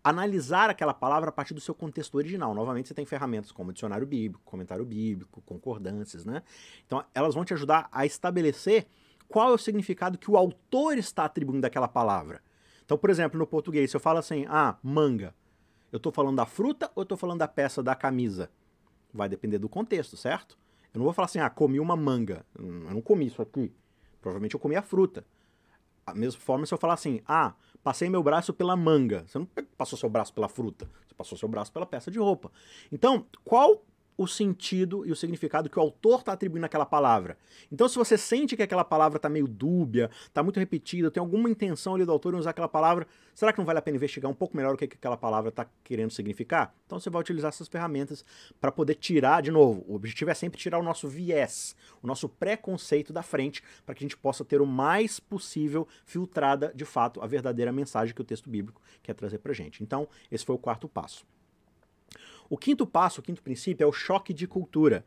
analisar 0.03 0.69
aquela 0.69 0.93
palavra 0.93 1.29
a 1.29 1.31
partir 1.31 1.55
do 1.55 1.59
seu 1.59 1.73
contexto 1.73 2.13
original. 2.15 2.53
Novamente, 2.53 2.87
você 2.87 2.93
tem 2.93 3.05
ferramentas 3.05 3.51
como 3.51 3.73
dicionário 3.73 4.05
bíblico, 4.05 4.43
comentário 4.45 4.85
bíblico, 4.85 5.41
concordâncias, 5.41 6.23
né? 6.25 6.43
Então, 6.85 7.03
elas 7.11 7.33
vão 7.33 7.43
te 7.43 7.55
ajudar 7.55 7.89
a 7.91 8.05
estabelecer 8.05 8.85
qual 9.27 9.51
é 9.51 9.53
o 9.53 9.57
significado 9.57 10.17
que 10.17 10.29
o 10.29 10.37
autor 10.37 10.97
está 10.97 11.25
atribuindo 11.25 11.61
daquela 11.61 11.87
palavra. 11.87 12.41
Então, 12.83 12.97
por 12.97 13.09
exemplo, 13.09 13.37
no 13.37 13.47
português, 13.47 13.89
se 13.89 13.97
eu 13.97 14.01
falo 14.01 14.19
assim, 14.19 14.45
ah, 14.47 14.77
manga, 14.83 15.33
eu 15.91 15.97
estou 15.97 16.11
falando 16.11 16.37
da 16.37 16.45
fruta 16.45 16.91
ou 16.95 17.01
eu 17.01 17.03
estou 17.03 17.17
falando 17.17 17.39
da 17.39 17.47
peça 17.47 17.81
da 17.81 17.95
camisa? 17.95 18.49
Vai 19.13 19.27
depender 19.27 19.57
do 19.57 19.69
contexto, 19.69 20.15
certo? 20.15 20.57
Eu 20.93 20.99
não 20.99 21.05
vou 21.05 21.13
falar 21.13 21.25
assim, 21.25 21.39
ah, 21.39 21.49
comi 21.49 21.79
uma 21.79 21.95
manga. 21.95 22.45
Eu 22.57 22.65
não 22.65 23.01
comi 23.01 23.25
isso 23.25 23.41
aqui. 23.41 23.73
Provavelmente 24.21 24.53
eu 24.53 24.59
comi 24.59 24.75
a 24.75 24.81
fruta. 24.81 25.25
A 26.05 26.13
mesma 26.13 26.39
forma 26.39 26.65
se 26.65 26.73
eu 26.73 26.77
falar 26.77 26.93
assim, 26.93 27.21
ah, 27.27 27.53
passei 27.83 28.09
meu 28.09 28.21
braço 28.21 28.53
pela 28.53 28.75
manga. 28.75 29.25
Você 29.27 29.39
não 29.39 29.47
passou 29.77 29.97
seu 29.97 30.09
braço 30.09 30.33
pela 30.33 30.47
fruta, 30.47 30.89
você 31.07 31.15
passou 31.15 31.37
seu 31.37 31.47
braço 31.47 31.71
pela 31.71 31.85
peça 31.85 32.11
de 32.11 32.19
roupa. 32.19 32.51
Então, 32.91 33.25
qual 33.43 33.83
o 34.17 34.27
sentido 34.27 35.05
e 35.05 35.11
o 35.11 35.15
significado 35.15 35.69
que 35.69 35.77
o 35.77 35.81
autor 35.81 36.19
está 36.19 36.33
atribuindo 36.33 36.65
àquela 36.65 36.85
palavra. 36.85 37.37
Então, 37.71 37.87
se 37.87 37.97
você 37.97 38.17
sente 38.17 38.55
que 38.55 38.63
aquela 38.63 38.83
palavra 38.83 39.17
está 39.17 39.27
meio 39.27 39.47
dúbia, 39.47 40.09
está 40.25 40.41
muito 40.41 40.59
repetida, 40.59 41.11
tem 41.11 41.19
alguma 41.19 41.49
intenção 41.49 41.95
ali 41.95 42.05
do 42.05 42.11
autor 42.11 42.33
em 42.33 42.37
usar 42.37 42.51
aquela 42.51 42.67
palavra, 42.67 43.07
será 43.33 43.51
que 43.51 43.59
não 43.59 43.65
vale 43.65 43.79
a 43.79 43.81
pena 43.81 43.97
investigar 43.97 44.31
um 44.31 44.35
pouco 44.35 44.55
melhor 44.55 44.73
o 44.73 44.77
que, 44.77 44.87
que 44.87 44.95
aquela 44.95 45.17
palavra 45.17 45.49
está 45.49 45.65
querendo 45.83 46.11
significar? 46.11 46.73
Então, 46.85 46.99
você 46.99 47.09
vai 47.09 47.21
utilizar 47.21 47.49
essas 47.49 47.67
ferramentas 47.67 48.23
para 48.59 48.71
poder 48.71 48.95
tirar, 48.95 49.41
de 49.41 49.51
novo, 49.51 49.83
o 49.87 49.95
objetivo 49.95 50.31
é 50.31 50.33
sempre 50.33 50.59
tirar 50.59 50.79
o 50.79 50.83
nosso 50.83 51.07
viés, 51.07 51.75
o 52.01 52.07
nosso 52.07 52.29
preconceito 52.29 53.11
da 53.11 53.21
frente, 53.21 53.61
para 53.85 53.93
que 53.93 54.03
a 54.03 54.05
gente 54.05 54.17
possa 54.17 54.45
ter 54.45 54.61
o 54.61 54.65
mais 54.65 55.19
possível 55.19 55.87
filtrada, 56.05 56.71
de 56.73 56.85
fato, 56.85 57.21
a 57.21 57.27
verdadeira 57.27 57.71
mensagem 57.71 58.13
que 58.15 58.21
o 58.21 58.25
texto 58.25 58.49
bíblico 58.49 58.81
quer 59.03 59.13
trazer 59.13 59.39
para 59.39 59.53
gente. 59.53 59.83
Então, 59.83 60.07
esse 60.31 60.45
foi 60.45 60.55
o 60.55 60.59
quarto 60.59 60.87
passo. 60.87 61.25
O 62.49 62.57
quinto 62.57 62.85
passo, 62.85 63.19
o 63.19 63.23
quinto 63.23 63.41
princípio 63.41 63.83
é 63.83 63.87
o 63.87 63.91
choque 63.91 64.33
de 64.33 64.47
cultura. 64.47 65.05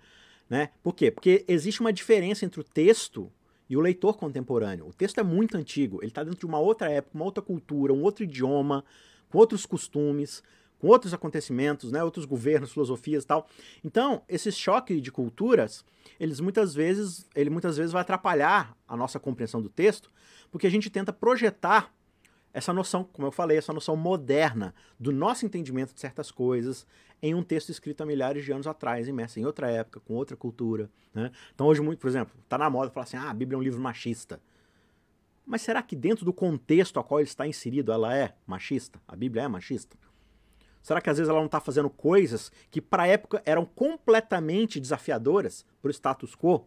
Né? 0.48 0.70
Por 0.82 0.94
quê? 0.94 1.10
Porque 1.10 1.44
existe 1.46 1.80
uma 1.80 1.92
diferença 1.92 2.44
entre 2.44 2.60
o 2.60 2.64
texto 2.64 3.30
e 3.68 3.76
o 3.76 3.80
leitor 3.80 4.16
contemporâneo. 4.16 4.86
O 4.86 4.92
texto 4.92 5.18
é 5.18 5.22
muito 5.22 5.56
antigo, 5.56 5.98
ele 6.00 6.10
está 6.10 6.24
dentro 6.24 6.40
de 6.40 6.46
uma 6.46 6.58
outra 6.58 6.90
época, 6.90 7.14
uma 7.14 7.24
outra 7.24 7.42
cultura, 7.42 7.92
um 7.92 8.02
outro 8.02 8.24
idioma, 8.24 8.84
com 9.28 9.38
outros 9.38 9.66
costumes, 9.66 10.42
com 10.78 10.88
outros 10.88 11.12
acontecimentos, 11.12 11.92
né, 11.92 12.02
outros 12.02 12.24
governos, 12.24 12.72
filosofias 12.72 13.24
e 13.24 13.26
tal. 13.26 13.48
Então, 13.84 14.22
esse 14.28 14.50
choque 14.52 15.00
de 15.00 15.10
culturas, 15.10 15.84
eles 16.18 16.40
muitas 16.40 16.74
vezes, 16.74 17.26
ele 17.34 17.50
muitas 17.50 17.76
vezes 17.76 17.92
vai 17.92 18.02
atrapalhar 18.02 18.76
a 18.86 18.96
nossa 18.96 19.18
compreensão 19.18 19.60
do 19.60 19.68
texto, 19.68 20.10
porque 20.50 20.66
a 20.66 20.70
gente 20.70 20.88
tenta 20.88 21.12
projetar 21.12 21.92
essa 22.52 22.72
noção, 22.72 23.04
como 23.04 23.26
eu 23.26 23.32
falei, 23.32 23.58
essa 23.58 23.72
noção 23.72 23.96
moderna 23.96 24.74
do 24.98 25.12
nosso 25.12 25.44
entendimento 25.44 25.94
de 25.94 26.00
certas 26.00 26.30
coisas 26.30 26.86
em 27.22 27.34
um 27.34 27.42
texto 27.42 27.70
escrito 27.70 28.02
há 28.02 28.06
milhares 28.06 28.44
de 28.44 28.52
anos 28.52 28.66
atrás, 28.66 29.08
imerso 29.08 29.38
em 29.38 29.44
outra 29.44 29.70
época, 29.70 30.00
com 30.00 30.14
outra 30.14 30.36
cultura. 30.36 30.90
Né? 31.12 31.30
Então, 31.54 31.66
hoje, 31.66 31.80
muito, 31.80 31.98
por 31.98 32.08
exemplo, 32.08 32.34
está 32.42 32.56
na 32.56 32.70
moda 32.70 32.90
falar 32.90 33.04
assim: 33.04 33.16
ah, 33.16 33.30
a 33.30 33.34
Bíblia 33.34 33.56
é 33.56 33.58
um 33.58 33.62
livro 33.62 33.80
machista. 33.80 34.40
Mas 35.44 35.62
será 35.62 35.82
que 35.82 35.96
dentro 35.96 36.24
do 36.24 36.32
contexto 36.32 37.00
a 37.00 37.04
qual 37.04 37.20
ele 37.20 37.28
está 37.28 37.46
inserido, 37.46 37.90
ela 37.90 38.14
é 38.14 38.34
machista? 38.46 39.00
A 39.08 39.16
Bíblia 39.16 39.44
é 39.44 39.48
machista? 39.48 39.96
Será 40.82 41.00
que 41.00 41.10
às 41.10 41.16
vezes 41.18 41.28
ela 41.28 41.38
não 41.38 41.46
está 41.46 41.60
fazendo 41.60 41.90
coisas 41.90 42.52
que 42.70 42.80
para 42.80 43.04
a 43.04 43.06
época 43.06 43.42
eram 43.44 43.64
completamente 43.64 44.78
desafiadoras 44.78 45.64
para 45.80 45.88
o 45.88 45.92
status 45.92 46.34
quo? 46.34 46.66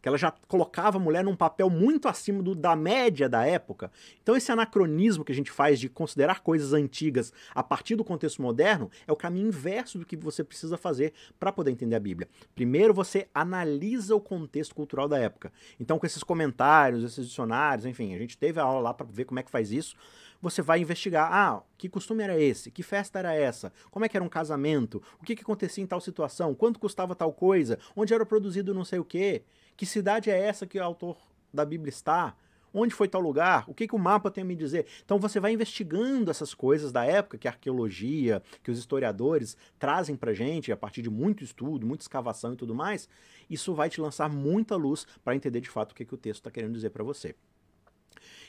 Que 0.00 0.08
ela 0.08 0.16
já 0.16 0.30
colocava 0.48 0.96
a 0.96 1.00
mulher 1.00 1.22
num 1.24 1.36
papel 1.36 1.68
muito 1.68 2.08
acima 2.08 2.42
do, 2.42 2.54
da 2.54 2.74
média 2.74 3.28
da 3.28 3.44
época. 3.44 3.90
Então, 4.22 4.36
esse 4.36 4.50
anacronismo 4.50 5.24
que 5.24 5.32
a 5.32 5.34
gente 5.34 5.50
faz 5.50 5.78
de 5.78 5.88
considerar 5.88 6.40
coisas 6.40 6.72
antigas 6.72 7.32
a 7.54 7.62
partir 7.62 7.96
do 7.96 8.04
contexto 8.04 8.40
moderno 8.40 8.90
é 9.06 9.12
o 9.12 9.16
caminho 9.16 9.48
inverso 9.48 9.98
do 9.98 10.06
que 10.06 10.16
você 10.16 10.42
precisa 10.42 10.76
fazer 10.76 11.12
para 11.38 11.52
poder 11.52 11.70
entender 11.70 11.96
a 11.96 12.00
Bíblia. 12.00 12.28
Primeiro, 12.54 12.94
você 12.94 13.28
analisa 13.34 14.14
o 14.14 14.20
contexto 14.20 14.74
cultural 14.74 15.08
da 15.08 15.18
época. 15.18 15.52
Então, 15.78 15.98
com 15.98 16.06
esses 16.06 16.22
comentários, 16.22 17.04
esses 17.04 17.26
dicionários, 17.28 17.84
enfim, 17.86 18.14
a 18.14 18.18
gente 18.18 18.38
teve 18.38 18.60
a 18.60 18.62
aula 18.62 18.80
lá 18.80 18.94
para 18.94 19.06
ver 19.06 19.24
como 19.24 19.40
é 19.40 19.42
que 19.42 19.50
faz 19.50 19.70
isso. 19.70 19.96
Você 20.42 20.62
vai 20.62 20.80
investigar, 20.80 21.30
ah, 21.30 21.62
que 21.76 21.86
costume 21.88 22.24
era 22.24 22.40
esse? 22.40 22.70
Que 22.70 22.82
festa 22.82 23.18
era 23.18 23.34
essa? 23.34 23.70
Como 23.90 24.06
é 24.06 24.08
que 24.08 24.16
era 24.16 24.24
um 24.24 24.28
casamento? 24.28 25.02
O 25.20 25.24
que, 25.24 25.36
que 25.36 25.42
acontecia 25.42 25.84
em 25.84 25.86
tal 25.86 26.00
situação? 26.00 26.54
Quanto 26.54 26.80
custava 26.80 27.14
tal 27.14 27.30
coisa? 27.30 27.78
Onde 27.94 28.14
era 28.14 28.24
produzido 28.24 28.72
não 28.72 28.84
sei 28.84 28.98
o 28.98 29.04
quê? 29.04 29.42
Que 29.80 29.86
cidade 29.86 30.28
é 30.28 30.38
essa 30.38 30.66
que 30.66 30.78
o 30.78 30.84
autor 30.84 31.16
da 31.50 31.64
Bíblia 31.64 31.88
está? 31.88 32.36
Onde 32.70 32.94
foi 32.94 33.08
tal 33.08 33.22
lugar? 33.22 33.64
O 33.66 33.72
que, 33.72 33.88
que 33.88 33.94
o 33.94 33.98
mapa 33.98 34.30
tem 34.30 34.42
a 34.42 34.44
me 34.44 34.54
dizer? 34.54 34.84
Então 35.02 35.18
você 35.18 35.40
vai 35.40 35.54
investigando 35.54 36.30
essas 36.30 36.52
coisas 36.52 36.92
da 36.92 37.02
época 37.02 37.38
que 37.38 37.48
a 37.48 37.50
arqueologia, 37.50 38.42
que 38.62 38.70
os 38.70 38.78
historiadores 38.78 39.56
trazem 39.78 40.16
pra 40.16 40.34
gente, 40.34 40.70
a 40.70 40.76
partir 40.76 41.00
de 41.00 41.08
muito 41.08 41.42
estudo, 41.42 41.86
muita 41.86 42.04
escavação 42.04 42.52
e 42.52 42.56
tudo 42.56 42.74
mais. 42.74 43.08
Isso 43.48 43.72
vai 43.72 43.88
te 43.88 44.02
lançar 44.02 44.28
muita 44.28 44.76
luz 44.76 45.06
para 45.24 45.34
entender 45.34 45.62
de 45.62 45.70
fato 45.70 45.92
o 45.92 45.94
que, 45.94 46.04
que 46.04 46.14
o 46.14 46.18
texto 46.18 46.40
está 46.40 46.50
querendo 46.50 46.74
dizer 46.74 46.90
para 46.90 47.02
você. 47.02 47.34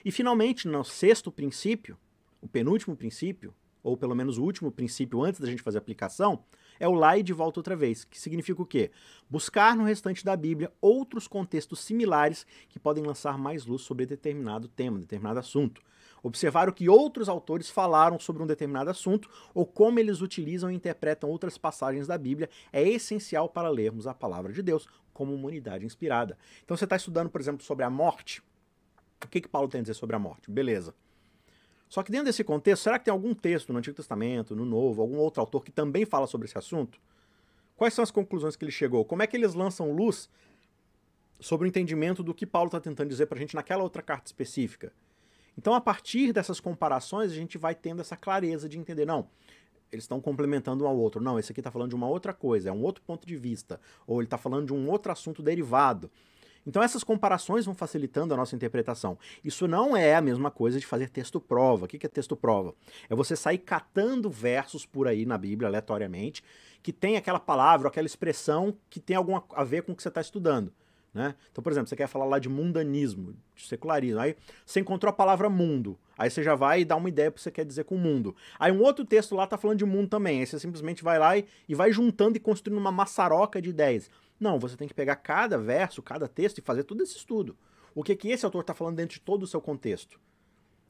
E 0.03 0.11
finalmente, 0.11 0.67
no 0.67 0.83
sexto 0.83 1.31
princípio, 1.31 1.97
o 2.41 2.47
penúltimo 2.49 2.93
princípio, 2.93 3.55
ou 3.81 3.95
pelo 3.95 4.13
menos 4.13 4.37
o 4.37 4.43
último 4.43 4.69
princípio 4.69 5.23
antes 5.23 5.39
da 5.39 5.47
gente 5.47 5.63
fazer 5.63 5.77
a 5.77 5.79
aplicação, 5.79 6.43
é 6.81 6.87
o 6.87 6.93
lá 6.93 7.15
e 7.15 7.21
de 7.21 7.31
volta 7.31 7.59
outra 7.59 7.75
vez, 7.75 8.03
que 8.03 8.19
significa 8.19 8.59
o 8.59 8.65
quê? 8.65 8.89
Buscar 9.29 9.75
no 9.75 9.83
restante 9.83 10.25
da 10.25 10.35
Bíblia 10.35 10.73
outros 10.81 11.27
contextos 11.27 11.79
similares 11.81 12.43
que 12.67 12.79
podem 12.79 13.03
lançar 13.03 13.37
mais 13.37 13.67
luz 13.67 13.83
sobre 13.83 14.03
determinado 14.03 14.67
tema, 14.67 14.97
determinado 14.97 15.37
assunto. 15.37 15.79
Observar 16.23 16.67
o 16.67 16.73
que 16.73 16.89
outros 16.89 17.29
autores 17.29 17.69
falaram 17.69 18.19
sobre 18.19 18.41
um 18.41 18.47
determinado 18.47 18.89
assunto 18.89 19.29
ou 19.53 19.63
como 19.63 19.99
eles 19.99 20.21
utilizam 20.21 20.71
e 20.71 20.75
interpretam 20.75 21.29
outras 21.29 21.55
passagens 21.55 22.07
da 22.07 22.17
Bíblia 22.17 22.49
é 22.73 22.81
essencial 22.81 23.47
para 23.47 23.69
lermos 23.69 24.07
a 24.07 24.13
palavra 24.13 24.51
de 24.51 24.63
Deus 24.63 24.87
como 25.13 25.35
uma 25.35 25.47
unidade 25.47 25.85
inspirada. 25.85 26.35
Então 26.63 26.75
você 26.75 26.85
está 26.85 26.95
estudando, 26.95 27.29
por 27.29 27.39
exemplo, 27.39 27.63
sobre 27.63 27.85
a 27.85 27.91
morte. 27.91 28.41
O 29.23 29.27
que, 29.27 29.39
que 29.39 29.47
Paulo 29.47 29.69
tem 29.69 29.79
a 29.79 29.83
dizer 29.83 29.93
sobre 29.93 30.15
a 30.15 30.19
morte? 30.19 30.49
Beleza. 30.49 30.95
Só 31.91 32.01
que 32.03 32.09
dentro 32.09 32.27
desse 32.27 32.41
contexto, 32.41 32.83
será 32.83 32.97
que 32.97 33.03
tem 33.03 33.11
algum 33.11 33.33
texto 33.33 33.73
no 33.73 33.79
Antigo 33.79 33.97
Testamento, 33.97 34.55
no 34.55 34.63
Novo, 34.63 35.01
algum 35.01 35.17
outro 35.17 35.41
autor 35.41 35.61
que 35.61 35.73
também 35.73 36.05
fala 36.05 36.25
sobre 36.25 36.47
esse 36.47 36.57
assunto? 36.57 36.97
Quais 37.75 37.93
são 37.93 38.01
as 38.01 38.09
conclusões 38.09 38.55
que 38.55 38.63
ele 38.63 38.71
chegou? 38.71 39.03
Como 39.03 39.21
é 39.21 39.27
que 39.27 39.35
eles 39.35 39.53
lançam 39.53 39.91
luz 39.91 40.29
sobre 41.37 41.67
o 41.67 41.69
entendimento 41.69 42.23
do 42.23 42.33
que 42.33 42.45
Paulo 42.45 42.69
está 42.69 42.79
tentando 42.79 43.09
dizer 43.09 43.25
para 43.25 43.37
a 43.37 43.41
gente 43.41 43.53
naquela 43.53 43.83
outra 43.83 44.01
carta 44.01 44.27
específica? 44.27 44.93
Então, 45.57 45.73
a 45.73 45.81
partir 45.81 46.31
dessas 46.31 46.61
comparações, 46.61 47.29
a 47.29 47.35
gente 47.35 47.57
vai 47.57 47.75
tendo 47.75 47.99
essa 47.99 48.15
clareza 48.15 48.69
de 48.69 48.79
entender, 48.79 49.03
não, 49.03 49.27
eles 49.91 50.05
estão 50.05 50.21
complementando 50.21 50.85
um 50.85 50.87
ao 50.87 50.95
outro. 50.95 51.21
Não, 51.21 51.37
esse 51.37 51.51
aqui 51.51 51.59
está 51.59 51.71
falando 51.71 51.89
de 51.89 51.95
uma 51.95 52.07
outra 52.07 52.31
coisa, 52.31 52.69
é 52.69 52.71
um 52.71 52.83
outro 52.83 53.03
ponto 53.03 53.27
de 53.27 53.35
vista. 53.35 53.81
Ou 54.07 54.21
ele 54.21 54.27
está 54.27 54.37
falando 54.37 54.67
de 54.67 54.73
um 54.73 54.89
outro 54.89 55.11
assunto 55.11 55.43
derivado. 55.43 56.09
Então 56.65 56.81
essas 56.81 57.03
comparações 57.03 57.65
vão 57.65 57.73
facilitando 57.73 58.33
a 58.33 58.37
nossa 58.37 58.55
interpretação. 58.55 59.17
Isso 59.43 59.67
não 59.67 59.95
é 59.95 60.15
a 60.15 60.21
mesma 60.21 60.51
coisa 60.51 60.79
de 60.79 60.85
fazer 60.85 61.09
texto-prova. 61.09 61.85
O 61.85 61.87
que 61.87 62.05
é 62.05 62.09
texto-prova? 62.09 62.73
É 63.09 63.15
você 63.15 63.35
sair 63.35 63.57
catando 63.57 64.29
versos 64.29 64.85
por 64.85 65.07
aí 65.07 65.25
na 65.25 65.37
Bíblia, 65.37 65.67
aleatoriamente, 65.67 66.43
que 66.81 66.93
tem 66.93 67.17
aquela 67.17 67.39
palavra, 67.39 67.87
aquela 67.87 68.07
expressão 68.07 68.75
que 68.89 68.99
tem 68.99 69.15
alguma 69.15 69.43
a 69.55 69.63
ver 69.63 69.83
com 69.83 69.91
o 69.91 69.95
que 69.95 70.03
você 70.03 70.09
está 70.09 70.21
estudando. 70.21 70.71
Né? 71.13 71.35
Então, 71.51 71.61
por 71.61 71.71
exemplo, 71.71 71.89
você 71.89 71.95
quer 71.95 72.07
falar 72.07 72.25
lá 72.25 72.39
de 72.39 72.47
mundanismo, 72.47 73.35
de 73.53 73.67
secularismo, 73.67 74.19
aí 74.19 74.35
você 74.65 74.79
encontrou 74.79 75.09
a 75.09 75.13
palavra 75.13 75.49
mundo, 75.49 75.99
aí 76.17 76.29
você 76.29 76.41
já 76.41 76.55
vai 76.55 76.81
e 76.81 76.85
dá 76.85 76.95
uma 76.95 77.09
ideia 77.09 77.29
para 77.29 77.35
que 77.35 77.43
você 77.43 77.51
quer 77.51 77.65
dizer 77.65 77.83
com 77.83 77.97
mundo. 77.97 78.33
Aí 78.57 78.71
um 78.71 78.81
outro 78.81 79.03
texto 79.03 79.35
lá 79.35 79.43
está 79.43 79.57
falando 79.57 79.79
de 79.79 79.85
mundo 79.85 80.07
também, 80.07 80.39
aí 80.39 80.45
você 80.45 80.57
simplesmente 80.57 81.03
vai 81.03 81.19
lá 81.19 81.37
e, 81.37 81.45
e 81.67 81.75
vai 81.75 81.91
juntando 81.91 82.37
e 82.37 82.39
construindo 82.39 82.79
uma 82.79 82.93
maçaroca 82.93 83.61
de 83.61 83.69
ideias. 83.69 84.09
Não, 84.41 84.57
você 84.57 84.75
tem 84.75 84.87
que 84.87 84.93
pegar 84.95 85.17
cada 85.17 85.55
verso, 85.55 86.01
cada 86.01 86.27
texto 86.27 86.57
e 86.57 86.63
fazer 86.63 86.83
todo 86.83 87.03
esse 87.03 87.15
estudo. 87.15 87.55
O 87.93 88.03
que, 88.03 88.15
que 88.15 88.29
esse 88.29 88.43
autor 88.43 88.61
está 88.61 88.73
falando 88.73 88.95
dentro 88.95 89.13
de 89.13 89.21
todo 89.21 89.43
o 89.43 89.47
seu 89.47 89.61
contexto? 89.61 90.19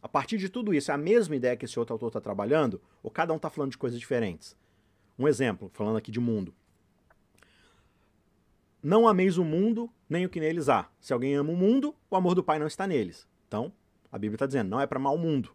A 0.02 0.08
partir 0.08 0.38
de 0.38 0.48
tudo 0.48 0.74
isso, 0.74 0.90
é 0.90 0.94
a 0.94 0.98
mesma 0.98 1.36
ideia 1.36 1.58
que 1.58 1.66
esse 1.66 1.78
outro 1.78 1.94
autor 1.94 2.08
está 2.08 2.22
trabalhando, 2.22 2.82
ou 3.04 3.12
cada 3.12 3.34
um 3.34 3.36
está 3.36 3.50
falando 3.50 3.72
de 3.72 3.78
coisas 3.78 4.00
diferentes? 4.00 4.56
Um 5.20 5.28
exemplo, 5.28 5.70
falando 5.74 5.98
aqui 5.98 6.10
de 6.10 6.20
mundo. 6.20 6.56
Não 8.82 9.06
ameis 9.06 9.38
o 9.38 9.44
mundo, 9.44 9.92
nem 10.10 10.26
o 10.26 10.30
que 10.30 10.40
neles 10.40 10.70
há. 10.70 10.90
Se 11.02 11.12
alguém 11.12 11.36
ama 11.36 11.52
o 11.52 11.58
mundo, 11.58 11.94
o 12.10 12.16
amor 12.16 12.34
do 12.34 12.44
Pai 12.44 12.58
não 12.58 12.68
está 12.68 12.88
neles. 12.88 13.28
Então, 13.50 13.74
a 14.10 14.18
Bíblia 14.18 14.38
está 14.38 14.46
dizendo, 14.46 14.70
não 14.70 14.80
é 14.80 14.88
para 14.88 14.98
amar 14.98 15.14
o 15.14 15.18
mundo. 15.18 15.52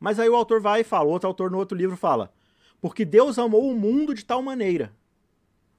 Mas 0.00 0.18
aí 0.18 0.28
o 0.28 0.34
autor 0.34 0.60
vai 0.60 0.80
e 0.80 0.84
fala, 0.84 1.08
outro 1.08 1.28
autor 1.28 1.48
no 1.48 1.58
outro 1.58 1.78
livro 1.78 1.96
fala, 1.96 2.34
porque 2.80 3.04
Deus 3.04 3.38
amou 3.38 3.70
o 3.70 3.78
mundo 3.78 4.12
de 4.12 4.24
tal 4.24 4.42
maneira. 4.42 4.92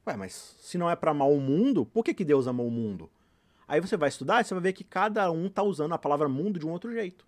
Ué, 0.05 0.17
mas 0.17 0.55
se 0.60 0.77
não 0.77 0.89
é 0.89 0.95
para 0.95 1.12
amar 1.12 1.29
o 1.29 1.39
mundo, 1.39 1.86
por 1.86 2.03
que, 2.03 2.13
que 2.13 2.25
Deus 2.25 2.48
amou 2.48 2.67
o 2.67 2.72
mundo? 2.72 3.10
Aí 3.67 3.79
você 3.79 3.95
vai 3.95 4.10
estudar 4.10 4.41
e 4.41 4.43
você 4.43 4.53
vai 4.53 4.63
ver 4.63 4.74
que 4.74 4.83
cada 4.83 5.31
um 5.31 5.48
está 5.48 5.63
usando 5.63 5.93
a 5.93 5.98
palavra 5.98 6.27
mundo 6.27 6.60
de 6.60 6.65
um 6.65 6.72
outro 6.72 6.91
jeito. 6.91 7.25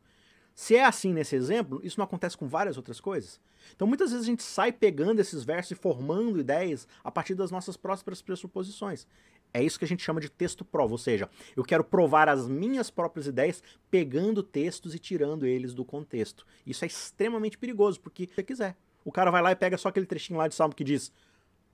Se 0.54 0.76
é 0.76 0.86
assim 0.86 1.14
nesse 1.14 1.36
exemplo, 1.36 1.82
isso 1.84 2.00
não 2.00 2.06
acontece 2.06 2.38
com 2.38 2.48
várias 2.48 2.78
outras 2.78 3.00
coisas. 3.00 3.40
Então 3.76 3.88
muitas 3.88 4.12
vezes 4.12 4.26
a 4.26 4.30
gente 4.30 4.44
sai 4.44 4.72
pegando 4.72 5.20
esses 5.20 5.44
versos 5.44 5.72
e 5.72 5.76
formando 5.76 6.40
ideias 6.40 6.88
a 7.04 7.12
partir 7.12 7.36
das 7.36 7.52
nossas 7.52 7.78
próprias 7.78 8.22
pressuposições. 8.22 9.08
É 9.54 9.64
isso 9.64 9.80
que 9.80 9.86
a 9.86 9.88
gente 9.88 10.04
chama 10.04 10.20
de 10.20 10.30
texto 10.30 10.66
prova, 10.66 10.92
ou 10.92 10.98
seja, 10.98 11.30
eu 11.56 11.64
quero 11.64 11.84
provar 11.84 12.28
as 12.28 12.46
minhas 12.46 12.90
próprias 12.90 13.26
ideias 13.26 13.64
pegando 13.90 14.44
textos 14.44 14.94
e 14.94 15.00
tirando 15.00 15.46
eles 15.46 15.74
do 15.74 15.86
contexto. 15.86 16.46
Isso 16.66 16.84
é 16.84 16.88
extremamente 16.88 17.58
perigoso, 17.58 18.00
porque 18.02 18.28
se 18.28 18.36
você 18.36 18.44
quiser. 18.44 18.76
O 19.06 19.12
cara 19.12 19.32
vai 19.32 19.42
lá 19.42 19.52
e 19.52 19.56
pega 19.56 19.78
só 19.78 19.90
aquele 19.90 20.06
trechinho 20.06 20.40
lá 20.40 20.48
de 20.48 20.56
Salmo 20.56 20.76
que 20.76 20.84
diz 20.84 21.12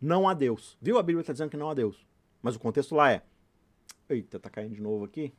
não 0.02 0.28
há 0.28 0.34
Deus. 0.34 0.78
Viu? 0.82 0.98
A 0.98 1.04
Bíblia 1.04 1.22
está 1.22 1.34
dizendo 1.34 1.52
que 1.52 1.58
não 1.58 1.70
há 1.70 1.74
Deus. 1.74 2.06
Mas 2.42 2.56
o 2.56 2.60
contexto 2.60 2.96
lá 2.96 3.12
é. 3.12 3.22
Eita, 4.10 4.40
tá 4.40 4.50
caindo 4.50 4.76
de 4.76 4.82
novo 4.82 5.06
aqui. 5.06 5.34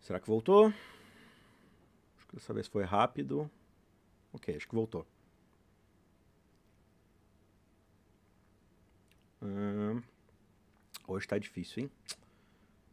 Será 0.00 0.20
que 0.20 0.26
voltou? 0.28 0.66
Acho 2.16 2.26
que 2.28 2.36
dessa 2.36 2.54
vez 2.54 2.68
foi 2.68 2.84
rápido. 2.84 3.50
Ok, 4.32 4.54
acho 4.54 4.68
que 4.68 4.74
voltou. 4.74 5.06
Hoje 11.06 11.26
tá 11.26 11.38
difícil, 11.38 11.84
hein? 11.84 11.90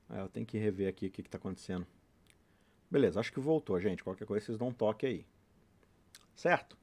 É, 0.09 0.21
eu 0.21 0.29
tenho 0.29 0.45
que 0.45 0.57
rever 0.57 0.87
aqui 0.87 1.07
o 1.07 1.11
que, 1.11 1.23
que 1.23 1.29
tá 1.29 1.37
acontecendo. 1.37 1.85
Beleza, 2.89 3.19
acho 3.19 3.33
que 3.33 3.39
voltou, 3.39 3.79
gente. 3.79 4.03
Qualquer 4.03 4.25
coisa 4.25 4.45
vocês 4.45 4.57
dão 4.57 4.67
um 4.67 4.73
toque 4.73 5.05
aí. 5.05 5.25
Certo? 6.35 6.77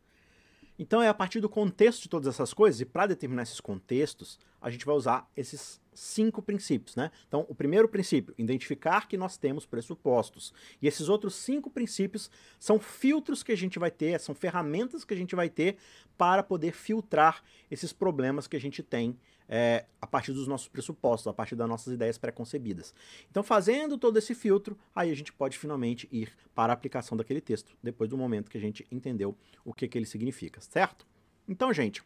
Então 0.81 1.03
é 1.03 1.09
a 1.09 1.15
partir 1.15 1.41
do 1.41 1.49
contexto 1.49 2.05
de 2.05 2.09
todas 2.09 2.27
essas 2.27 2.55
coisas, 2.55 2.81
e 2.81 2.87
para 2.87 3.07
determinar 3.07 3.43
esses 3.43 3.61
contextos, 3.61 4.39
a 4.59 4.71
gente 4.71 4.87
vai 4.87 4.95
usar 4.95 5.31
esses 5.37 5.79
cinco 5.93 6.41
princípios, 6.41 6.97
né? 6.97 7.11
Então, 7.29 7.45
o 7.51 7.55
primeiro 7.55 7.87
princípio, 7.87 8.35
identificar 8.39 9.07
que 9.07 9.19
nós 9.19 9.37
temos 9.37 9.67
pressupostos. 9.67 10.55
E 10.81 10.89
esses 10.89 11.11
outros 11.11 11.35
cinco 11.35 11.69
princípios 11.69 12.31
são 12.59 12.81
filtros 12.81 13.43
que 13.43 13.53
a 13.53 13.57
gente 13.57 13.79
vai 13.79 13.91
ter, 13.91 14.19
são 14.21 14.35
ferramentas 14.35 15.05
que 15.05 15.13
a 15.13 15.17
gente 15.17 15.37
vai 15.37 15.51
ter 15.51 15.77
para 16.17 16.43
poder 16.43 16.73
filtrar 16.73 17.43
esses 17.71 17.93
problemas 17.93 18.47
que 18.47 18.57
a 18.57 18.61
gente 18.61 18.83
tem 18.83 19.19
é, 19.53 19.85
a 20.01 20.07
partir 20.07 20.33
dos 20.33 20.47
nossos 20.47 20.69
pressupostos, 20.69 21.27
a 21.27 21.33
partir 21.33 21.57
das 21.57 21.69
nossas 21.69 21.93
ideias 21.93 22.17
pré-concebidas. 22.17 22.95
Então, 23.29 23.43
fazendo 23.43 23.99
todo 23.99 24.17
esse 24.17 24.33
filtro, 24.33 24.79
aí 24.95 25.11
a 25.11 25.15
gente 25.15 25.33
pode 25.33 25.59
finalmente 25.59 26.09
ir 26.13 26.33
para 26.55 26.73
a 26.73 26.75
aplicação 26.75 27.19
daquele 27.19 27.41
texto, 27.41 27.77
depois 27.83 28.09
do 28.09 28.17
momento 28.17 28.49
que 28.49 28.57
a 28.57 28.61
gente 28.61 28.87
entendeu 28.93 29.37
o 29.65 29.75
que, 29.75 29.89
que 29.89 29.99
ele 29.99 30.07
significa, 30.07 30.61
certo? 30.61 31.05
Então, 31.49 31.73
gente, 31.73 32.01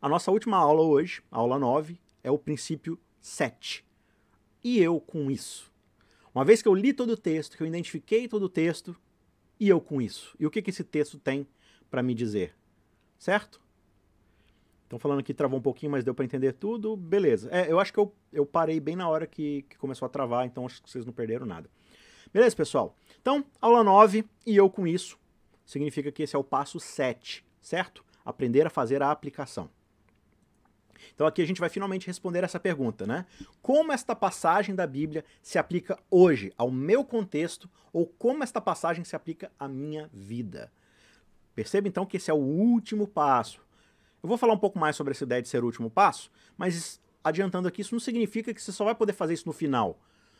a 0.00 0.10
nossa 0.10 0.30
última 0.30 0.58
aula 0.58 0.82
hoje, 0.82 1.22
aula 1.30 1.58
9, 1.58 1.98
é 2.22 2.30
o 2.30 2.38
princípio 2.38 3.00
7. 3.18 3.82
E 4.62 4.78
eu 4.78 5.00
com 5.00 5.30
isso? 5.30 5.72
Uma 6.34 6.44
vez 6.44 6.60
que 6.60 6.68
eu 6.68 6.74
li 6.74 6.92
todo 6.92 7.10
o 7.10 7.16
texto, 7.16 7.56
que 7.56 7.62
eu 7.62 7.66
identifiquei 7.66 8.28
todo 8.28 8.42
o 8.42 8.48
texto, 8.48 8.94
e 9.58 9.70
eu 9.70 9.80
com 9.80 10.02
isso? 10.02 10.36
E 10.38 10.46
o 10.46 10.50
que, 10.50 10.60
que 10.60 10.68
esse 10.68 10.84
texto 10.84 11.18
tem 11.18 11.46
para 11.90 12.02
me 12.02 12.14
dizer? 12.14 12.54
Certo? 13.18 13.60
Estão 14.90 14.98
falando 14.98 15.22
que 15.22 15.32
travou 15.32 15.60
um 15.60 15.62
pouquinho, 15.62 15.92
mas 15.92 16.02
deu 16.02 16.12
para 16.12 16.24
entender 16.24 16.52
tudo. 16.54 16.96
Beleza. 16.96 17.48
É, 17.52 17.70
eu 17.70 17.78
acho 17.78 17.92
que 17.92 18.00
eu, 18.00 18.12
eu 18.32 18.44
parei 18.44 18.80
bem 18.80 18.96
na 18.96 19.08
hora 19.08 19.24
que, 19.24 19.62
que 19.70 19.78
começou 19.78 20.04
a 20.04 20.08
travar, 20.08 20.44
então 20.44 20.66
acho 20.66 20.82
que 20.82 20.90
vocês 20.90 21.06
não 21.06 21.12
perderam 21.12 21.46
nada. 21.46 21.70
Beleza, 22.34 22.56
pessoal? 22.56 22.96
Então, 23.20 23.44
aula 23.60 23.84
9, 23.84 24.24
e 24.44 24.56
eu 24.56 24.68
com 24.68 24.88
isso, 24.88 25.16
significa 25.64 26.10
que 26.10 26.24
esse 26.24 26.34
é 26.34 26.38
o 26.40 26.42
passo 26.42 26.80
7, 26.80 27.46
certo? 27.60 28.04
Aprender 28.24 28.66
a 28.66 28.70
fazer 28.70 29.00
a 29.00 29.12
aplicação. 29.12 29.70
Então 31.14 31.24
aqui 31.24 31.40
a 31.40 31.46
gente 31.46 31.60
vai 31.60 31.68
finalmente 31.68 32.08
responder 32.08 32.42
essa 32.42 32.58
pergunta, 32.58 33.06
né? 33.06 33.26
Como 33.62 33.92
esta 33.92 34.16
passagem 34.16 34.74
da 34.74 34.88
Bíblia 34.88 35.24
se 35.40 35.56
aplica 35.56 35.96
hoje 36.10 36.52
ao 36.58 36.68
meu 36.68 37.04
contexto 37.04 37.70
ou 37.92 38.08
como 38.08 38.42
esta 38.42 38.60
passagem 38.60 39.04
se 39.04 39.14
aplica 39.14 39.52
à 39.56 39.68
minha 39.68 40.10
vida? 40.12 40.72
Perceba 41.54 41.86
então 41.86 42.04
que 42.04 42.16
esse 42.16 42.28
é 42.28 42.34
o 42.34 42.38
último 42.38 43.06
passo. 43.06 43.62
Eu 44.22 44.28
vou 44.28 44.36
falar 44.36 44.52
um 44.52 44.58
pouco 44.58 44.78
mais 44.78 44.96
sobre 44.96 45.12
essa 45.12 45.24
ideia 45.24 45.40
de 45.40 45.48
ser 45.48 45.62
o 45.62 45.66
último 45.66 45.90
passo, 45.90 46.30
mas 46.56 47.00
adiantando 47.24 47.68
aqui, 47.68 47.80
isso 47.80 47.94
não 47.94 48.00
significa 48.00 48.52
que 48.52 48.62
você 48.62 48.72
só 48.72 48.84
vai 48.84 48.94
poder 48.94 49.12
fazer 49.12 49.34
isso 49.34 49.46
no 49.46 49.52
final. 49.52 49.98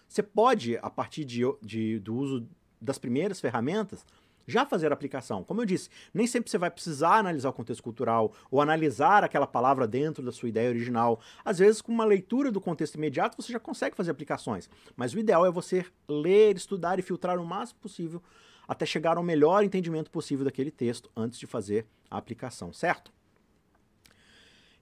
Você 0.08 0.22
pode, 0.22 0.76
a 0.78 0.90
partir 0.90 1.24
de, 1.24 1.42
de, 1.62 1.98
do 1.98 2.14
uso 2.14 2.48
das 2.80 2.98
primeiras 2.98 3.40
ferramentas, 3.40 4.04
já 4.46 4.66
fazer 4.66 4.90
a 4.90 4.94
aplicação. 4.94 5.44
Como 5.44 5.60
eu 5.60 5.66
disse, 5.66 5.88
nem 6.12 6.26
sempre 6.26 6.50
você 6.50 6.58
vai 6.58 6.70
precisar 6.70 7.18
analisar 7.18 7.50
o 7.50 7.52
contexto 7.52 7.82
cultural 7.82 8.32
ou 8.50 8.60
analisar 8.60 9.22
aquela 9.22 9.46
palavra 9.46 9.86
dentro 9.86 10.24
da 10.24 10.32
sua 10.32 10.48
ideia 10.48 10.68
original. 10.68 11.20
Às 11.44 11.58
vezes, 11.58 11.80
com 11.80 11.92
uma 11.92 12.04
leitura 12.04 12.50
do 12.50 12.60
contexto 12.60 12.96
imediato, 12.96 13.40
você 13.40 13.52
já 13.52 13.60
consegue 13.60 13.96
fazer 13.96 14.10
aplicações. 14.10 14.68
Mas 14.96 15.14
o 15.14 15.18
ideal 15.18 15.46
é 15.46 15.50
você 15.50 15.86
ler, 16.08 16.56
estudar 16.56 16.98
e 16.98 17.02
filtrar 17.02 17.38
o 17.38 17.46
máximo 17.46 17.80
possível 17.80 18.22
até 18.66 18.84
chegar 18.86 19.16
ao 19.16 19.22
melhor 19.22 19.64
entendimento 19.64 20.10
possível 20.10 20.44
daquele 20.44 20.70
texto 20.70 21.10
antes 21.16 21.38
de 21.38 21.46
fazer 21.46 21.86
a 22.10 22.16
aplicação, 22.16 22.72
certo? 22.72 23.12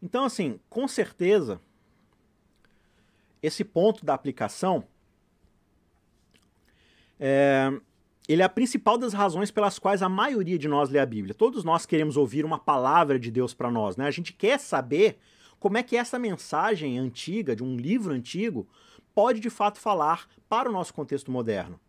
Então, 0.03 0.25
assim, 0.25 0.61
com 0.69 0.87
certeza, 0.87 1.61
esse 3.43 3.65
ponto 3.65 4.05
da 4.05 4.15
aplicação 4.15 4.85
é, 7.19 7.73
ele 8.29 8.43
é 8.43 8.45
a 8.45 8.49
principal 8.49 8.99
das 8.99 9.13
razões 9.13 9.51
pelas 9.51 9.79
quais 9.79 10.03
a 10.03 10.09
maioria 10.09 10.59
de 10.59 10.69
nós 10.69 10.91
lê 10.91 10.99
a 10.99 11.07
Bíblia. 11.07 11.35
Todos 11.35 11.65
nós 11.65 11.87
queremos 11.87 12.17
ouvir 12.17 12.45
uma 12.45 12.59
palavra 12.59 13.19
de 13.19 13.31
Deus 13.31 13.55
para 13.55 13.71
nós, 13.71 13.97
né? 13.97 14.07
A 14.07 14.11
gente 14.11 14.33
quer 14.33 14.61
saber 14.61 15.19
como 15.59 15.79
é 15.79 15.83
que 15.83 15.97
essa 15.97 16.19
mensagem 16.19 16.99
antiga, 16.99 17.57
de 17.57 17.65
um 17.65 17.77
livro 17.77 18.13
antigo, 18.13 18.69
pode 19.15 19.41
de 19.41 19.51
fato 19.51 19.81
falar 19.81 20.29
para 20.49 20.69
o 20.69 20.73
nosso 20.73 20.95
contexto 20.95 21.31
moderno. 21.31 21.81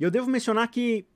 E 0.00 0.02
eu 0.02 0.10
devo 0.10 0.30
mencionar 0.30 0.66
que, 0.68 1.06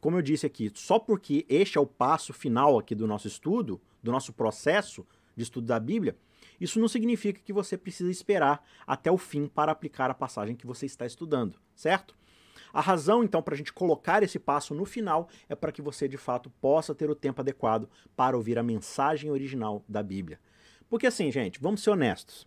como 0.00 0.16
eu 0.16 0.22
disse 0.22 0.44
aqui, 0.44 0.70
só 0.74 0.98
porque 0.98 1.46
este 1.48 1.78
é 1.78 1.80
o 1.80 1.86
passo 1.86 2.32
final 2.32 2.78
aqui 2.78 2.94
do 2.94 3.06
nosso 3.06 3.26
estudo, 3.26 3.80
do 4.02 4.12
nosso 4.12 4.32
processo 4.32 5.06
de 5.38 5.44
estudo 5.44 5.66
da 5.66 5.78
Bíblia, 5.78 6.16
isso 6.60 6.80
não 6.80 6.88
significa 6.88 7.40
que 7.40 7.52
você 7.52 7.78
precisa 7.78 8.10
esperar 8.10 8.62
até 8.86 9.10
o 9.10 9.16
fim 9.16 9.46
para 9.46 9.70
aplicar 9.70 10.10
a 10.10 10.14
passagem 10.14 10.56
que 10.56 10.66
você 10.66 10.84
está 10.84 11.06
estudando, 11.06 11.56
certo? 11.74 12.16
A 12.72 12.80
razão, 12.80 13.24
então, 13.24 13.40
para 13.40 13.54
a 13.54 13.56
gente 13.56 13.72
colocar 13.72 14.22
esse 14.22 14.38
passo 14.38 14.74
no 14.74 14.84
final 14.84 15.28
é 15.48 15.54
para 15.54 15.72
que 15.72 15.80
você, 15.80 16.06
de 16.06 16.18
fato, 16.18 16.50
possa 16.60 16.94
ter 16.94 17.08
o 17.08 17.14
tempo 17.14 17.40
adequado 17.40 17.88
para 18.14 18.36
ouvir 18.36 18.58
a 18.58 18.62
mensagem 18.62 19.30
original 19.30 19.82
da 19.88 20.02
Bíblia. 20.02 20.38
Porque, 20.90 21.06
assim, 21.06 21.30
gente, 21.30 21.60
vamos 21.60 21.82
ser 21.82 21.90
honestos. 21.90 22.46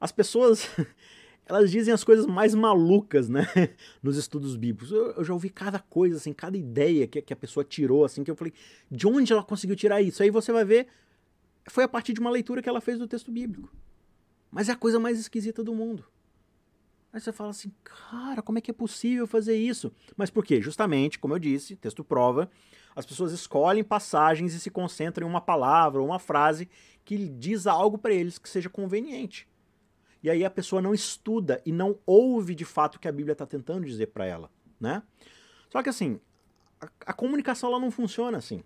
As 0.00 0.12
pessoas. 0.12 0.70
elas 1.44 1.70
dizem 1.70 1.92
as 1.92 2.04
coisas 2.04 2.26
mais 2.26 2.54
malucas, 2.54 3.28
né? 3.28 3.46
Nos 4.02 4.16
estudos 4.16 4.54
bíblicos. 4.54 4.92
Eu, 4.92 5.12
eu, 5.12 5.24
já 5.24 5.32
ouvi 5.32 5.48
cada 5.48 5.78
coisa, 5.78 6.16
assim, 6.16 6.32
cada 6.32 6.56
ideia 6.56 7.06
que, 7.06 7.20
que 7.22 7.32
a 7.32 7.36
pessoa 7.36 7.64
tirou, 7.64 8.04
assim, 8.04 8.22
que 8.22 8.30
eu 8.30 8.36
falei, 8.36 8.52
de 8.90 9.06
onde 9.06 9.32
ela 9.32 9.42
conseguiu 9.42 9.74
tirar 9.74 10.00
isso? 10.02 10.22
Aí 10.22 10.30
você 10.30 10.52
vai 10.52 10.64
ver, 10.64 10.88
foi 11.70 11.84
a 11.84 11.88
partir 11.88 12.12
de 12.12 12.20
uma 12.20 12.30
leitura 12.30 12.62
que 12.62 12.68
ela 12.68 12.80
fez 12.80 12.98
do 12.98 13.06
texto 13.06 13.30
bíblico. 13.30 13.70
Mas 14.50 14.68
é 14.68 14.72
a 14.72 14.76
coisa 14.76 14.98
mais 14.98 15.18
esquisita 15.18 15.62
do 15.62 15.74
mundo. 15.74 16.04
Aí 17.12 17.20
você 17.20 17.32
fala 17.32 17.50
assim, 17.50 17.72
cara, 17.82 18.42
como 18.42 18.58
é 18.58 18.60
que 18.60 18.70
é 18.70 18.74
possível 18.74 19.26
fazer 19.26 19.56
isso? 19.56 19.92
Mas 20.16 20.30
por 20.30 20.44
quê? 20.44 20.60
Justamente, 20.60 21.18
como 21.18 21.34
eu 21.34 21.38
disse, 21.38 21.76
texto 21.76 22.04
prova, 22.04 22.50
as 22.94 23.06
pessoas 23.06 23.32
escolhem 23.32 23.82
passagens 23.82 24.54
e 24.54 24.60
se 24.60 24.70
concentram 24.70 25.26
em 25.26 25.30
uma 25.30 25.40
palavra 25.40 26.00
ou 26.00 26.06
uma 26.06 26.18
frase 26.18 26.68
que 27.04 27.28
diz 27.28 27.66
algo 27.66 27.96
para 27.96 28.12
eles 28.12 28.38
que 28.38 28.48
seja 28.48 28.68
conveniente. 28.68 29.48
E 30.22 30.28
aí 30.28 30.44
a 30.44 30.50
pessoa 30.50 30.82
não 30.82 30.92
estuda 30.92 31.62
e 31.64 31.72
não 31.72 31.98
ouve 32.04 32.54
de 32.54 32.64
fato 32.64 32.96
o 32.96 32.98
que 32.98 33.08
a 33.08 33.12
Bíblia 33.12 33.32
está 33.32 33.46
tentando 33.46 33.86
dizer 33.86 34.08
para 34.08 34.26
ela, 34.26 34.50
né? 34.80 35.02
Só 35.70 35.82
que 35.82 35.88
assim, 35.88 36.20
a, 36.80 36.88
a 37.06 37.12
comunicação 37.12 37.70
ela 37.70 37.80
não 37.80 37.90
funciona 37.90 38.36
assim, 38.36 38.62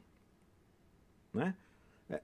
né? 1.32 1.54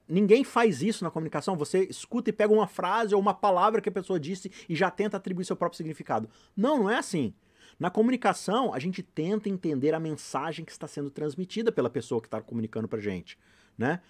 Ninguém 0.07 0.43
faz 0.43 0.81
isso 0.81 1.03
na 1.03 1.11
comunicação. 1.11 1.55
Você 1.55 1.83
escuta 1.85 2.29
e 2.29 2.33
pega 2.33 2.53
uma 2.53 2.67
frase 2.67 3.15
ou 3.15 3.21
uma 3.21 3.33
palavra 3.33 3.81
que 3.81 3.89
a 3.89 3.91
pessoa 3.91 4.19
disse 4.19 4.51
e 4.67 4.75
já 4.75 4.91
tenta 4.91 5.17
atribuir 5.17 5.45
seu 5.45 5.55
próprio 5.55 5.77
significado. 5.77 6.29
Não, 6.55 6.79
não 6.79 6.89
é 6.89 6.97
assim. 6.97 7.33
Na 7.79 7.89
comunicação, 7.89 8.73
a 8.73 8.79
gente 8.79 9.01
tenta 9.01 9.47
entender 9.47 9.93
a 9.93 9.99
mensagem 9.99 10.65
que 10.65 10.71
está 10.71 10.87
sendo 10.87 11.09
transmitida 11.09 11.71
pela 11.71 11.89
pessoa 11.89 12.19
que 12.19 12.27
está 12.27 12.41
comunicando 12.41 12.87
para 12.87 12.99
gente, 12.99 13.39
né? 13.77 14.01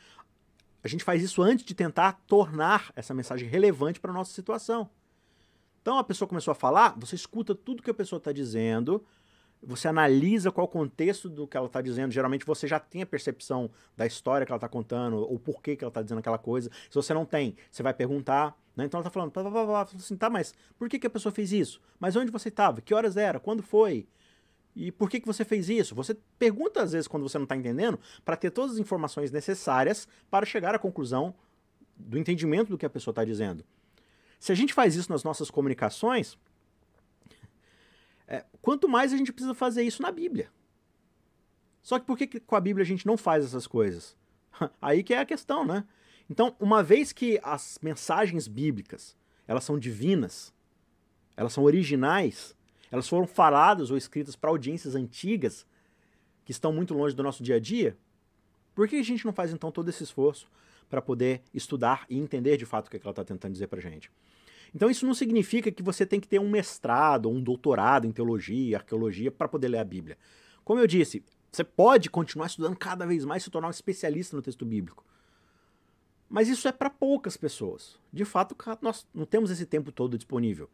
A 0.84 0.88
gente 0.88 1.04
faz 1.04 1.22
isso 1.22 1.42
antes 1.42 1.66
de 1.66 1.76
tentar 1.76 2.14
tornar 2.26 2.92
essa 2.96 3.14
mensagem 3.14 3.48
relevante 3.48 4.00
para 4.00 4.12
a 4.12 4.14
nossa 4.14 4.34
situação. 4.34 4.90
Então 5.82 5.98
a 5.98 6.04
pessoa 6.04 6.28
começou 6.28 6.52
a 6.52 6.56
falar, 6.56 6.96
você 6.98 7.16
escuta 7.16 7.54
tudo 7.54 7.84
que 7.84 7.92
a 7.92 7.94
pessoa 7.94 8.18
está 8.18 8.32
dizendo, 8.32 9.06
você 9.62 9.88
analisa 9.88 10.52
qual 10.52 10.66
o 10.66 10.70
contexto 10.70 11.30
do 11.30 11.48
que 11.48 11.58
ela 11.58 11.68
está 11.68 11.82
dizendo. 11.82 12.12
Geralmente 12.12 12.46
você 12.46 12.68
já 12.68 12.80
tem 12.80 13.02
a 13.02 13.06
percepção 13.06 13.70
da 13.96 14.06
história 14.06 14.46
que 14.46 14.52
ela 14.52 14.58
está 14.58 14.70
contando, 14.70 15.18
ou 15.18 15.38
porquê 15.38 15.76
que 15.76 15.84
ela 15.84 15.90
está 15.90 16.02
dizendo 16.02 16.20
aquela 16.20 16.38
coisa. 16.38 16.70
Se 16.90 16.96
você 16.96 17.14
não 17.14 17.26
tem, 17.26 17.56
você 17.70 17.84
vai 17.84 17.94
perguntar. 17.94 18.58
Né? 18.76 18.86
Então 18.86 19.00
ela 19.00 19.08
está 19.08 19.12
falando, 19.12 19.32
blá, 19.32 19.44
blá, 19.44 19.66
blá, 19.66 19.82
assim, 19.82 20.16
tá, 20.16 20.30
mas 20.30 20.54
por 20.78 20.88
que, 20.88 20.98
que 20.98 21.08
a 21.08 21.10
pessoa 21.10 21.32
fez 21.32 21.52
isso? 21.52 21.82
Mas 22.00 22.16
onde 22.16 22.32
você 22.32 22.50
estava? 22.50 22.82
Que 22.82 22.94
horas 22.94 23.18
era? 23.18 23.40
Quando 23.40 23.62
foi? 23.62 24.08
E 24.76 24.92
por 24.92 25.10
que, 25.10 25.20
que 25.20 25.28
você 25.28 25.44
fez 25.44 25.68
isso? 25.68 25.94
Você 25.96 26.16
pergunta 26.38 26.82
às 26.82 26.94
vezes 26.94 27.08
quando 27.08 27.24
você 27.28 27.38
não 27.38 27.44
está 27.44 27.56
entendendo, 27.56 28.00
para 28.24 28.38
ter 28.38 28.52
todas 28.52 28.76
as 28.76 28.78
informações 28.78 29.32
necessárias 29.32 30.08
para 30.30 30.46
chegar 30.46 30.74
à 30.74 30.80
conclusão 30.80 31.36
do 31.98 32.18
entendimento 32.18 32.70
do 32.70 32.78
que 32.78 32.86
a 32.86 32.90
pessoa 32.90 33.12
está 33.12 33.26
dizendo. 33.26 33.66
Se 34.40 34.54
a 34.54 34.56
gente 34.56 34.74
faz 34.74 34.96
isso 34.96 35.12
nas 35.12 35.24
nossas 35.24 35.52
comunicações, 35.52 36.38
é, 38.30 38.46
quanto 38.62 38.88
mais 38.88 39.12
a 39.12 39.18
gente 39.18 39.34
precisa 39.34 39.56
fazer 39.56 39.82
isso 39.82 40.04
na 40.04 40.12
Bíblia. 40.12 40.52
Só 41.82 41.98
que 41.98 42.06
por 42.06 42.16
que, 42.16 42.28
que 42.28 42.40
com 42.40 42.56
a 42.56 42.62
Bíblia 42.62 42.84
a 42.84 42.88
gente 42.88 43.08
não 43.08 43.18
faz 43.18 43.44
essas 43.44 43.66
coisas? 43.66 44.16
Aí 44.80 45.02
que 45.02 45.16
é 45.16 45.20
a 45.20 45.26
questão, 45.26 45.66
né? 45.66 45.84
Então, 46.30 46.56
uma 46.60 46.84
vez 46.84 47.12
que 47.12 47.40
as 47.42 47.80
mensagens 47.82 48.48
bíblicas, 48.48 49.18
elas 49.48 49.64
são 49.64 49.80
divinas, 49.80 50.54
elas 51.36 51.52
são 51.52 51.64
originais, 51.64 52.56
elas 52.92 53.10
foram 53.10 53.26
faladas 53.26 53.90
ou 53.90 53.98
escritas 53.98 54.36
para 54.36 54.52
audiências 54.52 54.94
antigas 54.94 55.66
que 56.46 56.52
estão 56.52 56.72
muito 56.72 56.94
longe 56.94 57.16
do 57.16 57.24
nosso 57.24 57.42
dia 57.42 57.56
a 57.56 57.60
dia, 57.60 57.98
por 58.76 58.88
que 58.88 58.98
a 58.98 59.04
gente 59.04 59.26
não 59.26 59.34
faz 59.34 59.52
então 59.52 59.72
todo 59.72 59.90
esse 59.90 60.04
esforço 60.04 60.48
para 60.88 61.02
poder 61.02 61.42
estudar 61.52 62.06
e 62.08 62.20
entender 62.20 62.58
de 62.58 62.66
fato 62.66 62.88
o 62.88 62.92
que 62.92 62.98
ela 62.98 63.10
está 63.10 63.24
tentando 63.26 63.54
dizer 63.54 63.68
para 63.68 63.80
a 63.80 63.82
gente? 63.82 64.12
Então 64.74 64.90
isso 64.90 65.06
não 65.06 65.14
significa 65.14 65.72
que 65.72 65.84
você 65.84 66.06
tem 66.06 66.20
que 66.20 66.28
ter 66.28 66.40
um 66.40 66.50
mestrado 66.50 67.26
ou 67.26 67.34
um 67.34 67.42
doutorado 67.42 68.06
em 68.06 68.12
teologia, 68.12 68.78
arqueologia 68.78 69.32
para 69.32 69.48
poder 69.48 69.68
ler 69.68 69.80
a 69.80 69.84
Bíblia. 69.84 70.18
Como 70.64 70.80
eu 70.80 70.88
disse, 70.88 71.24
você 71.52 71.64
pode 71.64 72.10
continuar 72.10 72.48
estudando 72.48 72.78
cada 72.78 73.06
vez 73.06 73.26
mais, 73.26 73.44
se 73.44 73.50
tornar 73.50 73.68
um 73.68 73.72
especialista 73.72 74.36
no 74.36 74.42
texto 74.42 74.66
bíblico. 74.66 75.04
Mas 76.30 76.48
isso 76.48 76.68
é 76.68 76.72
para 76.72 76.92
poucas 76.92 77.36
pessoas. 77.36 78.00
De 78.14 78.24
fato, 78.24 78.56
nós 78.82 79.08
não 79.14 79.26
temos 79.26 79.50
esse 79.50 79.66
tempo 79.66 79.92
todo 79.92 80.18
disponível. 80.18 80.70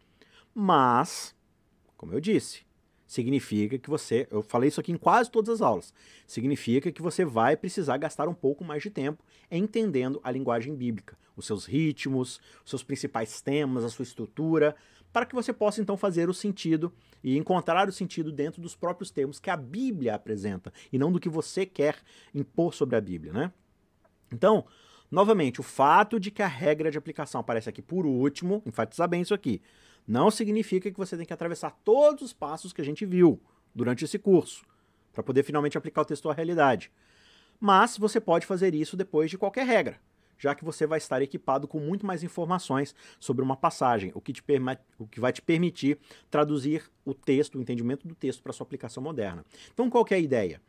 Mas, 0.53 1.33
como 1.95 2.11
eu 2.11 2.19
disse, 2.19 2.65
significa 3.07 3.77
que 3.77 3.89
você, 3.89 4.27
eu 4.31 4.41
falei 4.41 4.69
isso 4.69 4.79
aqui 4.79 4.91
em 4.91 4.97
quase 4.97 5.29
todas 5.29 5.49
as 5.49 5.61
aulas, 5.61 5.93
significa 6.25 6.91
que 6.91 7.01
você 7.01 7.23
vai 7.23 7.55
precisar 7.55 7.97
gastar 7.97 8.27
um 8.27 8.33
pouco 8.33 8.63
mais 8.63 8.81
de 8.83 8.89
tempo 8.89 9.23
entendendo 9.51 10.19
a 10.23 10.31
linguagem 10.31 10.75
bíblica, 10.75 11.17
os 11.35 11.45
seus 11.45 11.65
ritmos, 11.65 12.39
os 12.63 12.69
seus 12.69 12.83
principais 12.83 13.41
temas, 13.41 13.83
a 13.83 13.89
sua 13.89 14.03
estrutura, 14.03 14.75
para 15.15 15.25
que 15.25 15.33
você 15.33 15.53
possa 15.53 15.81
então 15.81 15.95
fazer 15.95 16.29
o 16.29 16.33
sentido 16.33 16.91
e 17.23 17.37
encontrar 17.37 17.87
o 17.87 17.91
sentido 17.91 18.33
dentro 18.33 18.61
dos 18.61 18.75
próprios 18.75 19.11
termos 19.11 19.39
que 19.39 19.49
a 19.49 19.55
Bíblia 19.55 20.13
apresenta 20.13 20.73
e 20.91 20.97
não 20.97 21.11
do 21.11 21.21
que 21.21 21.29
você 21.29 21.65
quer 21.65 21.95
impor 22.33 22.73
sobre 22.73 22.97
a 22.97 23.01
Bíblia, 23.01 23.31
né? 23.31 23.53
Então, 24.29 24.65
novamente, 25.09 25.61
o 25.61 25.63
fato 25.63 26.19
de 26.19 26.31
que 26.31 26.41
a 26.41 26.47
regra 26.47 26.91
de 26.91 26.97
aplicação 26.97 27.39
aparece 27.39 27.69
aqui 27.69 27.81
por 27.81 28.05
último, 28.05 28.61
enfatizar 28.65 29.07
bem 29.07 29.21
isso 29.21 29.33
aqui, 29.33 29.61
não 30.07 30.29
significa 30.29 30.91
que 30.91 30.97
você 30.97 31.17
tem 31.17 31.25
que 31.25 31.33
atravessar 31.33 31.71
todos 31.83 32.23
os 32.23 32.33
passos 32.33 32.71
que 32.71 32.81
a 32.81 32.85
gente 32.85 33.05
viu 33.05 33.41
durante 33.73 34.05
esse 34.05 34.19
curso, 34.19 34.65
para 35.11 35.23
poder 35.23 35.43
finalmente 35.43 35.77
aplicar 35.77 36.01
o 36.01 36.05
texto 36.05 36.29
à 36.29 36.33
realidade. 36.33 36.91
Mas 37.59 37.97
você 37.97 38.19
pode 38.19 38.45
fazer 38.45 38.75
isso 38.75 38.95
depois 38.95 39.29
de 39.29 39.37
qualquer 39.37 39.65
regra, 39.65 39.99
já 40.37 40.53
que 40.53 40.63
você 40.63 40.85
vai 40.85 40.97
estar 40.97 41.21
equipado 41.21 41.67
com 41.67 41.79
muito 41.79 42.05
mais 42.05 42.23
informações 42.23 42.93
sobre 43.19 43.43
uma 43.43 43.55
passagem, 43.55 44.11
o 44.13 44.21
que, 44.21 44.33
te 44.33 44.43
o 44.99 45.07
que 45.07 45.19
vai 45.19 45.31
te 45.31 45.41
permitir 45.41 45.97
traduzir 46.29 46.83
o 47.03 47.13
texto, 47.13 47.57
o 47.57 47.61
entendimento 47.61 48.07
do 48.07 48.15
texto 48.15 48.43
para 48.43 48.53
sua 48.53 48.65
aplicação 48.65 49.01
moderna. 49.01 49.45
Então, 49.73 49.89
qual 49.89 50.05
é 50.11 50.15
a 50.15 50.19
ideia? 50.19 50.61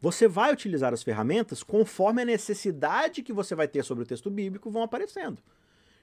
Você 0.00 0.28
vai 0.28 0.52
utilizar 0.52 0.92
as 0.92 1.02
ferramentas 1.02 1.62
conforme 1.62 2.22
a 2.22 2.24
necessidade 2.24 3.22
que 3.22 3.32
você 3.32 3.54
vai 3.54 3.66
ter 3.66 3.82
sobre 3.82 4.04
o 4.04 4.06
texto 4.06 4.30
bíblico 4.30 4.70
vão 4.70 4.82
aparecendo. 4.82 5.42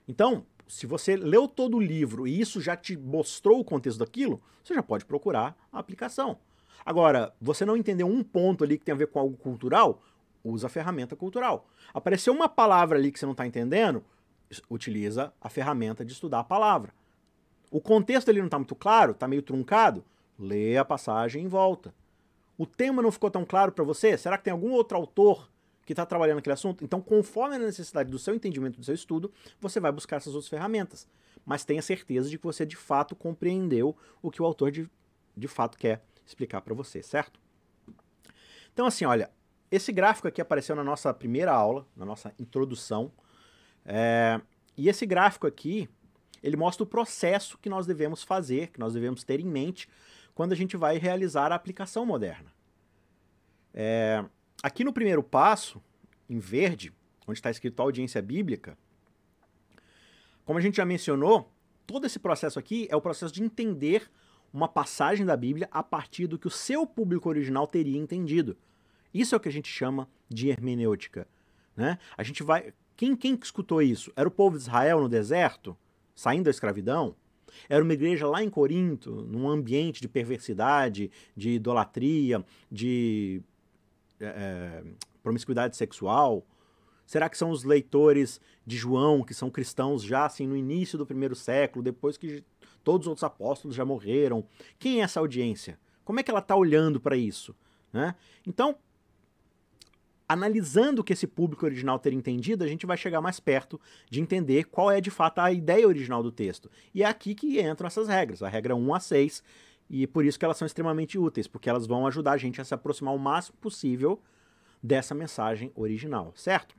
Então, 0.07 0.45
se 0.67 0.85
você 0.85 1.15
leu 1.15 1.47
todo 1.47 1.77
o 1.77 1.81
livro 1.81 2.27
e 2.27 2.39
isso 2.39 2.59
já 2.59 2.75
te 2.75 2.97
mostrou 2.97 3.59
o 3.59 3.65
contexto 3.65 3.99
daquilo, 3.99 4.41
você 4.63 4.73
já 4.73 4.83
pode 4.83 5.05
procurar 5.05 5.55
a 5.71 5.79
aplicação. 5.79 6.37
Agora, 6.85 7.33
você 7.39 7.65
não 7.65 7.77
entendeu 7.77 8.07
um 8.07 8.23
ponto 8.23 8.63
ali 8.63 8.77
que 8.77 8.85
tem 8.85 8.93
a 8.93 8.97
ver 8.97 9.07
com 9.07 9.19
algo 9.19 9.37
cultural, 9.37 10.01
usa 10.43 10.67
a 10.67 10.69
ferramenta 10.69 11.15
cultural. 11.15 11.67
Apareceu 11.93 12.33
uma 12.33 12.49
palavra 12.49 12.97
ali 12.97 13.11
que 13.11 13.19
você 13.19 13.25
não 13.25 13.33
está 13.33 13.45
entendendo, 13.45 14.03
utiliza 14.69 15.33
a 15.41 15.49
ferramenta 15.49 16.05
de 16.05 16.13
estudar 16.13 16.39
a 16.39 16.43
palavra. 16.43 16.93
O 17.71 17.81
contexto 17.81 18.29
ali 18.29 18.39
não 18.39 18.47
está 18.47 18.57
muito 18.57 18.75
claro, 18.75 19.11
está 19.11 19.27
meio 19.27 19.41
truncado, 19.41 20.03
lê 20.37 20.77
a 20.77 20.85
passagem 20.85 21.43
em 21.43 21.47
volta. 21.47 21.93
O 22.57 22.65
tema 22.65 23.01
não 23.01 23.11
ficou 23.11 23.29
tão 23.29 23.43
claro 23.43 23.71
para 23.71 23.83
você? 23.83 24.17
Será 24.17 24.37
que 24.37 24.45
tem 24.45 24.53
algum 24.53 24.71
outro 24.71 24.97
autor 24.97 25.49
que 25.85 25.93
está 25.93 26.05
trabalhando 26.05 26.39
aquele 26.39 26.53
assunto. 26.53 26.83
Então, 26.83 26.99
conforme 26.99 27.55
a 27.55 27.59
necessidade 27.59 28.09
do 28.09 28.17
seu 28.17 28.33
entendimento, 28.33 28.79
do 28.79 28.85
seu 28.85 28.95
estudo, 28.95 29.31
você 29.61 29.79
vai 29.79 29.91
buscar 29.91 30.17
essas 30.17 30.33
outras 30.33 30.49
ferramentas. 30.49 31.07
Mas 31.45 31.63
tenha 31.63 31.81
certeza 31.81 32.29
de 32.29 32.37
que 32.37 32.43
você 32.43 32.65
de 32.65 32.75
fato 32.75 33.15
compreendeu 33.15 33.95
o 34.21 34.31
que 34.31 34.41
o 34.41 34.45
autor 34.45 34.71
de, 34.71 34.89
de 35.37 35.47
fato 35.47 35.77
quer 35.77 36.03
explicar 36.25 36.61
para 36.61 36.73
você, 36.73 37.03
certo? 37.03 37.39
Então, 38.73 38.87
assim, 38.87 39.05
olha, 39.05 39.29
esse 39.71 39.91
gráfico 39.91 40.27
aqui 40.27 40.41
apareceu 40.41 40.75
na 40.75 40.83
nossa 40.83 41.13
primeira 41.13 41.53
aula, 41.53 41.87
na 41.95 42.03
nossa 42.03 42.33
introdução. 42.39 43.11
É, 43.85 44.41
e 44.75 44.89
esse 44.89 45.05
gráfico 45.05 45.45
aqui, 45.45 45.87
ele 46.41 46.57
mostra 46.57 46.83
o 46.83 46.87
processo 46.87 47.59
que 47.59 47.69
nós 47.69 47.85
devemos 47.85 48.23
fazer, 48.23 48.67
que 48.67 48.79
nós 48.79 48.93
devemos 48.93 49.23
ter 49.23 49.39
em 49.39 49.47
mente 49.47 49.87
quando 50.33 50.51
a 50.51 50.55
gente 50.55 50.75
vai 50.75 50.97
realizar 50.97 51.51
a 51.51 51.55
aplicação 51.55 52.05
moderna. 52.05 52.51
É, 53.73 54.25
Aqui 54.63 54.83
no 54.83 54.93
primeiro 54.93 55.21
passo, 55.21 55.81
em 56.29 56.39
verde, 56.39 56.93
onde 57.27 57.39
está 57.39 57.49
escrito 57.49 57.81
audiência 57.81 58.21
bíblica, 58.21 58.77
como 60.43 60.59
a 60.59 60.61
gente 60.61 60.77
já 60.77 60.85
mencionou, 60.85 61.51
todo 61.87 62.05
esse 62.05 62.19
processo 62.19 62.59
aqui 62.59 62.87
é 62.89 62.95
o 62.95 63.01
processo 63.01 63.33
de 63.33 63.43
entender 63.43 64.09
uma 64.53 64.67
passagem 64.67 65.25
da 65.25 65.35
Bíblia 65.35 65.67
a 65.71 65.83
partir 65.83 66.27
do 66.27 66.39
que 66.39 66.47
o 66.47 66.51
seu 66.51 66.85
público 66.85 67.27
original 67.27 67.67
teria 67.67 67.97
entendido. 67.97 68.55
Isso 69.13 69.35
é 69.35 69.37
o 69.37 69.41
que 69.41 69.49
a 69.49 69.51
gente 69.51 69.67
chama 69.67 70.07
de 70.29 70.49
hermenêutica. 70.49 71.27
Né? 71.75 71.97
A 72.15 72.23
gente 72.23 72.43
vai. 72.43 72.73
Quem, 72.95 73.15
quem 73.15 73.37
escutou 73.41 73.81
isso? 73.81 74.13
Era 74.15 74.27
o 74.27 74.31
povo 74.31 74.55
de 74.55 74.63
Israel 74.63 75.01
no 75.01 75.09
deserto, 75.09 75.75
saindo 76.15 76.45
da 76.45 76.51
escravidão? 76.51 77.15
Era 77.67 77.83
uma 77.83 77.93
igreja 77.93 78.27
lá 78.27 78.43
em 78.43 78.49
Corinto, 78.49 79.11
num 79.11 79.49
ambiente 79.49 80.01
de 80.01 80.07
perversidade, 80.07 81.11
de 81.35 81.51
idolatria, 81.51 82.43
de 82.71 83.41
é, 84.19 84.83
promiscuidade 85.21 85.75
sexual? 85.75 86.45
Será 87.05 87.29
que 87.29 87.37
são 87.37 87.51
os 87.51 87.63
leitores 87.63 88.41
de 88.65 88.77
João, 88.77 89.23
que 89.23 89.33
são 89.33 89.49
cristãos 89.49 90.01
já 90.03 90.25
assim 90.25 90.47
no 90.47 90.57
início 90.57 90.97
do 90.97 91.05
primeiro 91.05 91.35
século, 91.35 91.83
depois 91.83 92.17
que 92.17 92.43
todos 92.83 93.05
os 93.05 93.09
outros 93.09 93.23
apóstolos 93.23 93.75
já 93.75 93.85
morreram? 93.85 94.45
Quem 94.79 95.01
é 95.01 95.03
essa 95.03 95.19
audiência? 95.19 95.79
Como 96.03 96.19
é 96.19 96.23
que 96.23 96.31
ela 96.31 96.39
está 96.39 96.55
olhando 96.55 96.99
para 96.99 97.15
isso? 97.15 97.55
Né? 97.93 98.15
Então, 98.45 98.77
analisando 100.27 101.01
o 101.01 101.03
que 101.03 101.13
esse 101.13 101.27
público 101.27 101.65
original 101.65 101.99
ter 101.99 102.13
entendido, 102.13 102.63
a 102.63 102.67
gente 102.67 102.85
vai 102.85 102.97
chegar 102.97 103.21
mais 103.21 103.39
perto 103.39 103.79
de 104.09 104.19
entender 104.19 104.65
qual 104.65 104.91
é 104.91 104.99
de 104.99 105.11
fato 105.11 105.39
a 105.39 105.51
ideia 105.51 105.87
original 105.87 106.23
do 106.23 106.31
texto. 106.31 106.69
E 106.93 107.03
é 107.03 107.05
aqui 107.05 107.35
que 107.35 107.61
entram 107.61 107.87
essas 107.87 108.07
regras, 108.07 108.41
a 108.41 108.49
regra 108.49 108.75
1 108.75 108.93
a 108.93 108.99
6, 108.99 109.43
e 109.89 110.07
por 110.07 110.25
isso 110.25 110.37
que 110.37 110.45
elas 110.45 110.57
são 110.57 110.65
extremamente 110.65 111.17
úteis, 111.17 111.47
porque 111.47 111.69
elas 111.69 111.85
vão 111.85 112.07
ajudar 112.07 112.33
a 112.33 112.37
gente 112.37 112.59
a 112.59 112.65
se 112.65 112.73
aproximar 112.73 113.13
o 113.13 113.19
máximo 113.19 113.57
possível 113.59 114.19
dessa 114.81 115.15
mensagem 115.15 115.71
original, 115.75 116.33
certo? 116.35 116.75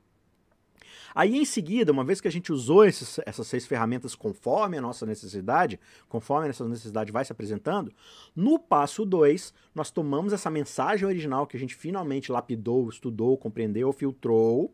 Aí 1.13 1.35
em 1.35 1.45
seguida, 1.45 1.91
uma 1.91 2.03
vez 2.03 2.21
que 2.21 2.27
a 2.27 2.31
gente 2.31 2.51
usou 2.51 2.85
esses, 2.85 3.19
essas 3.25 3.47
seis 3.47 3.65
ferramentas 3.65 4.13
conforme 4.13 4.77
a 4.77 4.81
nossa 4.81 5.05
necessidade, 5.05 5.79
conforme 6.07 6.49
essa 6.49 6.67
necessidade 6.67 7.11
vai 7.11 7.25
se 7.25 7.31
apresentando, 7.31 7.91
no 8.35 8.59
passo 8.59 9.05
2, 9.05 9.53
nós 9.73 9.89
tomamos 9.89 10.33
essa 10.33 10.49
mensagem 10.49 11.07
original 11.07 11.47
que 11.47 11.57
a 11.57 11.59
gente 11.59 11.75
finalmente 11.75 12.31
lapidou, 12.31 12.87
estudou, 12.89 13.37
compreendeu, 13.37 13.91
filtrou, 13.91 14.73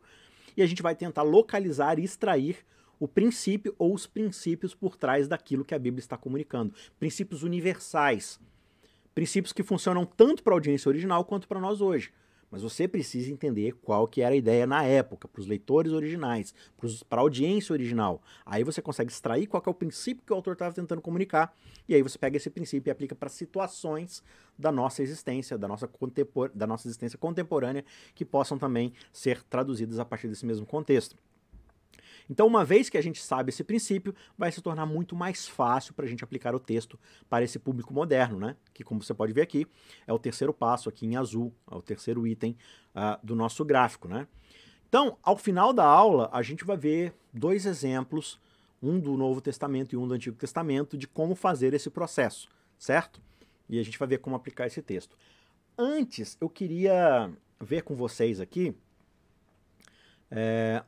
e 0.56 0.62
a 0.62 0.68
gente 0.68 0.82
vai 0.82 0.96
tentar 0.96 1.24
localizar 1.24 1.98
e 1.98 2.04
extrair 2.04 2.58
o 3.00 3.08
princípio 3.08 3.76
ou 3.78 3.94
os 3.94 4.06
princípios 4.08 4.74
por 4.74 4.96
trás 4.96 5.28
daquilo 5.28 5.66
que 5.66 5.76
a 5.76 5.80
Bíblia 5.80 6.00
está 6.00 6.18
comunicando. 6.18 6.74
Princípios 7.00 7.44
universais. 7.44 8.40
Princípios 9.14 9.54
que 9.54 9.64
funcionam 9.64 10.06
tanto 10.06 10.44
para 10.44 10.54
a 10.54 10.56
audiência 10.56 10.90
original 10.90 11.24
quanto 11.26 11.48
para 11.48 11.60
nós 11.60 11.82
hoje 11.82 12.12
mas 12.54 12.62
você 12.62 12.88
precisa 12.88 13.32
entender 13.32 13.72
qual 13.82 14.08
que 14.08 14.22
era 14.22 14.36
a 14.36 14.38
ideia 14.38 14.68
na 14.68 14.84
época, 14.84 15.28
para 15.28 15.40
os 15.40 15.48
leitores 15.48 15.92
originais, 15.92 16.54
para 17.10 17.20
a 17.20 17.24
audiência 17.24 17.74
original. 17.74 18.22
Aí 18.46 18.64
você 18.64 18.80
consegue 18.80 19.12
extrair 19.12 19.48
qual 19.48 19.64
é 19.66 19.70
o 19.72 19.74
princípio 19.74 20.24
que 20.24 20.32
o 20.32 20.36
autor 20.36 20.54
estava 20.54 20.72
tentando 20.72 21.02
comunicar, 21.02 21.52
e 21.90 21.96
aí 21.96 22.04
você 22.04 22.16
pega 22.16 22.38
esse 22.38 22.52
princípio 22.52 22.92
e 22.92 22.92
aplica 22.92 23.16
para 23.16 23.28
situações 23.28 24.22
da 24.56 24.72
nossa 24.72 25.02
existência, 25.02 25.58
da 25.58 25.68
nossa, 25.68 25.90
da 26.54 26.68
nossa 26.68 26.88
existência 26.88 27.18
contemporânea, 27.18 27.84
que 28.14 28.24
possam 28.24 28.56
também 28.56 28.94
ser 29.12 29.42
traduzidas 29.46 29.98
a 29.98 30.06
partir 30.06 30.28
desse 30.28 30.46
mesmo 30.46 30.64
contexto. 30.64 31.16
Então, 32.34 32.48
uma 32.48 32.66
vez 32.66 32.90
que 32.90 32.98
a 32.98 33.02
gente 33.02 33.22
sabe 33.22 33.52
esse 33.52 33.64
princípio, 33.64 34.16
vai 34.36 34.52
se 34.52 34.60
tornar 34.60 34.88
muito 34.88 35.16
mais 35.16 35.48
fácil 35.48 35.94
para 35.94 36.04
a 36.04 36.08
gente 36.08 36.24
aplicar 36.24 36.56
o 36.56 36.60
texto 36.60 37.00
para 37.30 37.44
esse 37.44 37.60
público 37.60 37.94
moderno, 37.94 38.40
né? 38.40 38.56
Que, 38.74 38.84
como 38.84 39.04
você 39.04 39.14
pode 39.14 39.32
ver 39.32 39.44
aqui, 39.44 39.68
é 40.08 40.12
o 40.12 40.18
terceiro 40.18 40.52
passo 40.52 40.90
aqui 40.90 41.06
em 41.06 41.16
azul, 41.16 41.54
é 41.72 41.76
o 41.76 41.82
terceiro 41.84 42.26
item 42.26 42.58
uh, 42.96 43.24
do 43.24 43.36
nosso 43.36 43.64
gráfico, 43.64 44.08
né? 44.08 44.28
Então, 44.90 45.16
ao 45.22 45.38
final 45.38 45.72
da 45.72 45.86
aula, 45.86 46.28
a 46.34 46.42
gente 46.42 46.66
vai 46.66 46.76
ver 46.76 47.14
dois 47.32 47.68
exemplos, 47.68 48.42
um 48.82 49.00
do 49.00 49.16
Novo 49.16 49.40
Testamento 49.40 49.94
e 49.94 49.98
um 49.98 50.08
do 50.08 50.16
Antigo 50.16 50.36
Testamento, 50.36 50.98
de 50.98 51.08
como 51.08 51.36
fazer 51.36 51.76
esse 51.76 51.92
processo, 51.92 52.50
certo? 52.80 53.22
E 53.70 53.80
a 53.80 53.84
gente 53.84 54.00
vai 54.00 54.08
ver 54.08 54.18
como 54.18 54.36
aplicar 54.36 54.66
esse 54.66 54.82
texto. 54.82 55.16
Antes, 55.78 56.36
eu 56.42 56.50
queria 56.50 57.32
ver 57.62 57.84
com 57.84 57.94
vocês 57.94 58.42
aqui 58.42 58.76
é, 60.32 60.84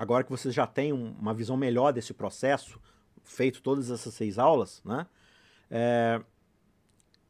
agora 0.00 0.24
que 0.24 0.30
vocês 0.30 0.54
já 0.54 0.66
têm 0.66 0.94
uma 0.94 1.34
visão 1.34 1.58
melhor 1.58 1.92
desse 1.92 2.14
processo, 2.14 2.80
feito 3.22 3.60
todas 3.60 3.90
essas 3.90 4.14
seis 4.14 4.38
aulas, 4.38 4.80
né? 4.82 5.06
É, 5.70 6.18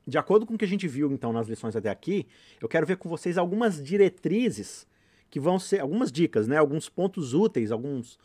de 0.06 0.16
acordo 0.16 0.46
com 0.46 0.54
o 0.54 0.59
que 0.59 0.64
a 0.64 0.68
gente 0.68 0.87
viu 0.87 1.11
então 1.11 1.33
nas 1.33 1.48
lições 1.48 1.74
até 1.74 1.90
aqui, 1.90 2.28
eu 2.61 2.68
quero 2.68 2.87
ver 2.87 2.96
com 2.96 3.09
vocês 3.09 3.37
algumas 3.37 3.83
diretrizes 3.83 4.87
que 5.28 5.40
vão 5.40 5.59
ser, 5.59 5.80
algumas 5.80 6.12
dicas, 6.12 6.46
né? 6.46 6.59
Alguns 6.59 6.88
pontos 6.88 7.35
úteis, 7.35 7.72
alguns, 7.72 8.16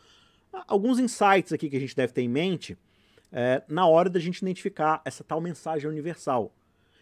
alguns 0.68 1.00
insights 1.00 1.52
aqui 1.52 1.68
que 1.68 1.76
a 1.76 1.80
gente 1.80 1.96
deve 1.96 2.12
ter 2.12 2.22
em 2.22 2.28
mente 2.28 2.78
é, 3.32 3.64
na 3.66 3.88
hora 3.88 4.08
da 4.08 4.20
gente 4.20 4.38
identificar 4.38 5.02
essa 5.04 5.24
tal 5.24 5.40
mensagem 5.40 5.90
universal. 5.90 6.54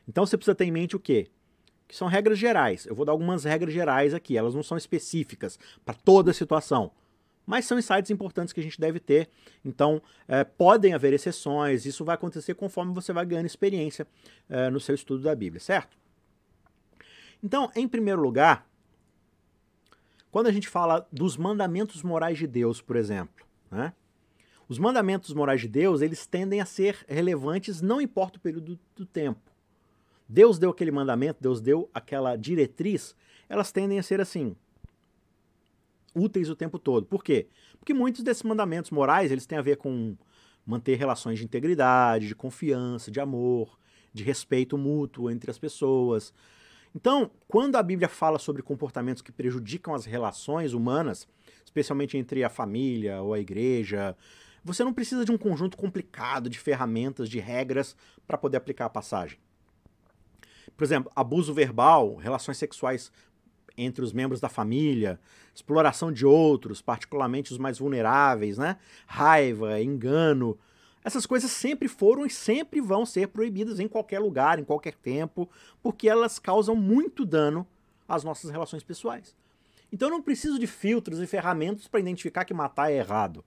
Então 0.08 0.24
você 0.24 0.38
precisa 0.38 0.54
ter 0.54 0.64
em 0.64 0.72
mente 0.72 0.96
o 0.96 1.00
quê? 1.00 1.28
Que 1.86 1.94
são 1.94 2.08
regras 2.08 2.38
gerais. 2.38 2.86
Eu 2.86 2.94
vou 2.94 3.04
dar 3.04 3.12
algumas 3.12 3.44
regras 3.44 3.74
gerais 3.74 4.14
aqui, 4.14 4.34
elas 4.34 4.54
não 4.54 4.62
são 4.62 4.78
específicas 4.78 5.58
para 5.84 5.94
toda 5.94 6.30
a 6.30 6.34
situação 6.34 6.90
mas 7.46 7.64
são 7.64 7.78
insights 7.78 8.10
importantes 8.10 8.52
que 8.52 8.60
a 8.60 8.62
gente 8.62 8.80
deve 8.80 8.98
ter. 8.98 9.28
Então, 9.64 10.00
é, 10.26 10.44
podem 10.44 10.94
haver 10.94 11.12
exceções, 11.12 11.86
isso 11.86 12.04
vai 12.04 12.14
acontecer 12.14 12.54
conforme 12.54 12.92
você 12.92 13.12
vai 13.12 13.24
ganhando 13.26 13.46
experiência 13.46 14.06
é, 14.48 14.70
no 14.70 14.80
seu 14.80 14.94
estudo 14.94 15.22
da 15.22 15.34
Bíblia, 15.34 15.60
certo? 15.60 15.96
Então, 17.42 17.70
em 17.74 17.86
primeiro 17.86 18.22
lugar, 18.22 18.66
quando 20.30 20.46
a 20.46 20.52
gente 20.52 20.68
fala 20.68 21.06
dos 21.12 21.36
mandamentos 21.36 22.02
morais 22.02 22.38
de 22.38 22.46
Deus, 22.46 22.80
por 22.80 22.96
exemplo, 22.96 23.44
né? 23.70 23.92
Os 24.66 24.78
mandamentos 24.78 25.32
morais 25.34 25.60
de 25.60 25.68
Deus, 25.68 26.00
eles 26.00 26.26
tendem 26.26 26.60
a 26.60 26.64
ser 26.64 27.04
relevantes 27.06 27.82
não 27.82 28.00
importa 28.00 28.38
o 28.38 28.40
período 28.40 28.78
do 28.96 29.04
tempo. 29.04 29.52
Deus 30.26 30.58
deu 30.58 30.70
aquele 30.70 30.90
mandamento, 30.90 31.42
Deus 31.42 31.60
deu 31.60 31.90
aquela 31.92 32.34
diretriz, 32.34 33.14
elas 33.46 33.70
tendem 33.70 33.98
a 33.98 34.02
ser 34.02 34.22
assim, 34.22 34.56
úteis 36.14 36.48
o 36.48 36.56
tempo 36.56 36.78
todo. 36.78 37.06
Por 37.06 37.24
quê? 37.24 37.48
Porque 37.78 37.92
muitos 37.92 38.22
desses 38.22 38.42
mandamentos 38.42 38.90
morais, 38.90 39.32
eles 39.32 39.46
têm 39.46 39.58
a 39.58 39.62
ver 39.62 39.76
com 39.76 40.16
manter 40.64 40.96
relações 40.96 41.38
de 41.38 41.44
integridade, 41.44 42.28
de 42.28 42.34
confiança, 42.34 43.10
de 43.10 43.20
amor, 43.20 43.78
de 44.12 44.22
respeito 44.22 44.78
mútuo 44.78 45.30
entre 45.30 45.50
as 45.50 45.58
pessoas. 45.58 46.32
Então, 46.94 47.30
quando 47.48 47.76
a 47.76 47.82
Bíblia 47.82 48.08
fala 48.08 48.38
sobre 48.38 48.62
comportamentos 48.62 49.20
que 49.20 49.32
prejudicam 49.32 49.94
as 49.94 50.04
relações 50.04 50.72
humanas, 50.72 51.26
especialmente 51.64 52.16
entre 52.16 52.44
a 52.44 52.48
família 52.48 53.20
ou 53.20 53.34
a 53.34 53.40
igreja, 53.40 54.16
você 54.62 54.84
não 54.84 54.94
precisa 54.94 55.24
de 55.24 55.32
um 55.32 55.36
conjunto 55.36 55.76
complicado 55.76 56.48
de 56.48 56.58
ferramentas, 56.58 57.28
de 57.28 57.40
regras 57.40 57.96
para 58.26 58.38
poder 58.38 58.56
aplicar 58.56 58.86
a 58.86 58.90
passagem. 58.90 59.38
Por 60.76 60.84
exemplo, 60.84 61.12
abuso 61.14 61.52
verbal, 61.52 62.14
relações 62.14 62.56
sexuais 62.56 63.12
entre 63.76 64.04
os 64.04 64.12
membros 64.12 64.40
da 64.40 64.48
família, 64.48 65.18
exploração 65.54 66.12
de 66.12 66.24
outros, 66.24 66.80
particularmente 66.80 67.52
os 67.52 67.58
mais 67.58 67.78
vulneráveis, 67.78 68.58
né? 68.58 68.76
Raiva, 69.06 69.80
engano. 69.80 70.58
Essas 71.04 71.26
coisas 71.26 71.50
sempre 71.50 71.86
foram 71.86 72.24
e 72.24 72.30
sempre 72.30 72.80
vão 72.80 73.04
ser 73.04 73.28
proibidas 73.28 73.78
em 73.78 73.86
qualquer 73.86 74.20
lugar, 74.20 74.58
em 74.58 74.64
qualquer 74.64 74.94
tempo, 74.94 75.48
porque 75.82 76.08
elas 76.08 76.38
causam 76.38 76.74
muito 76.74 77.26
dano 77.26 77.66
às 78.08 78.24
nossas 78.24 78.50
relações 78.50 78.82
pessoais. 78.82 79.36
Então 79.92 80.08
eu 80.08 80.12
não 80.12 80.22
preciso 80.22 80.58
de 80.58 80.66
filtros 80.66 81.20
e 81.20 81.26
ferramentas 81.26 81.86
para 81.86 82.00
identificar 82.00 82.44
que 82.44 82.54
matar 82.54 82.90
é 82.90 82.96
errado. 82.96 83.44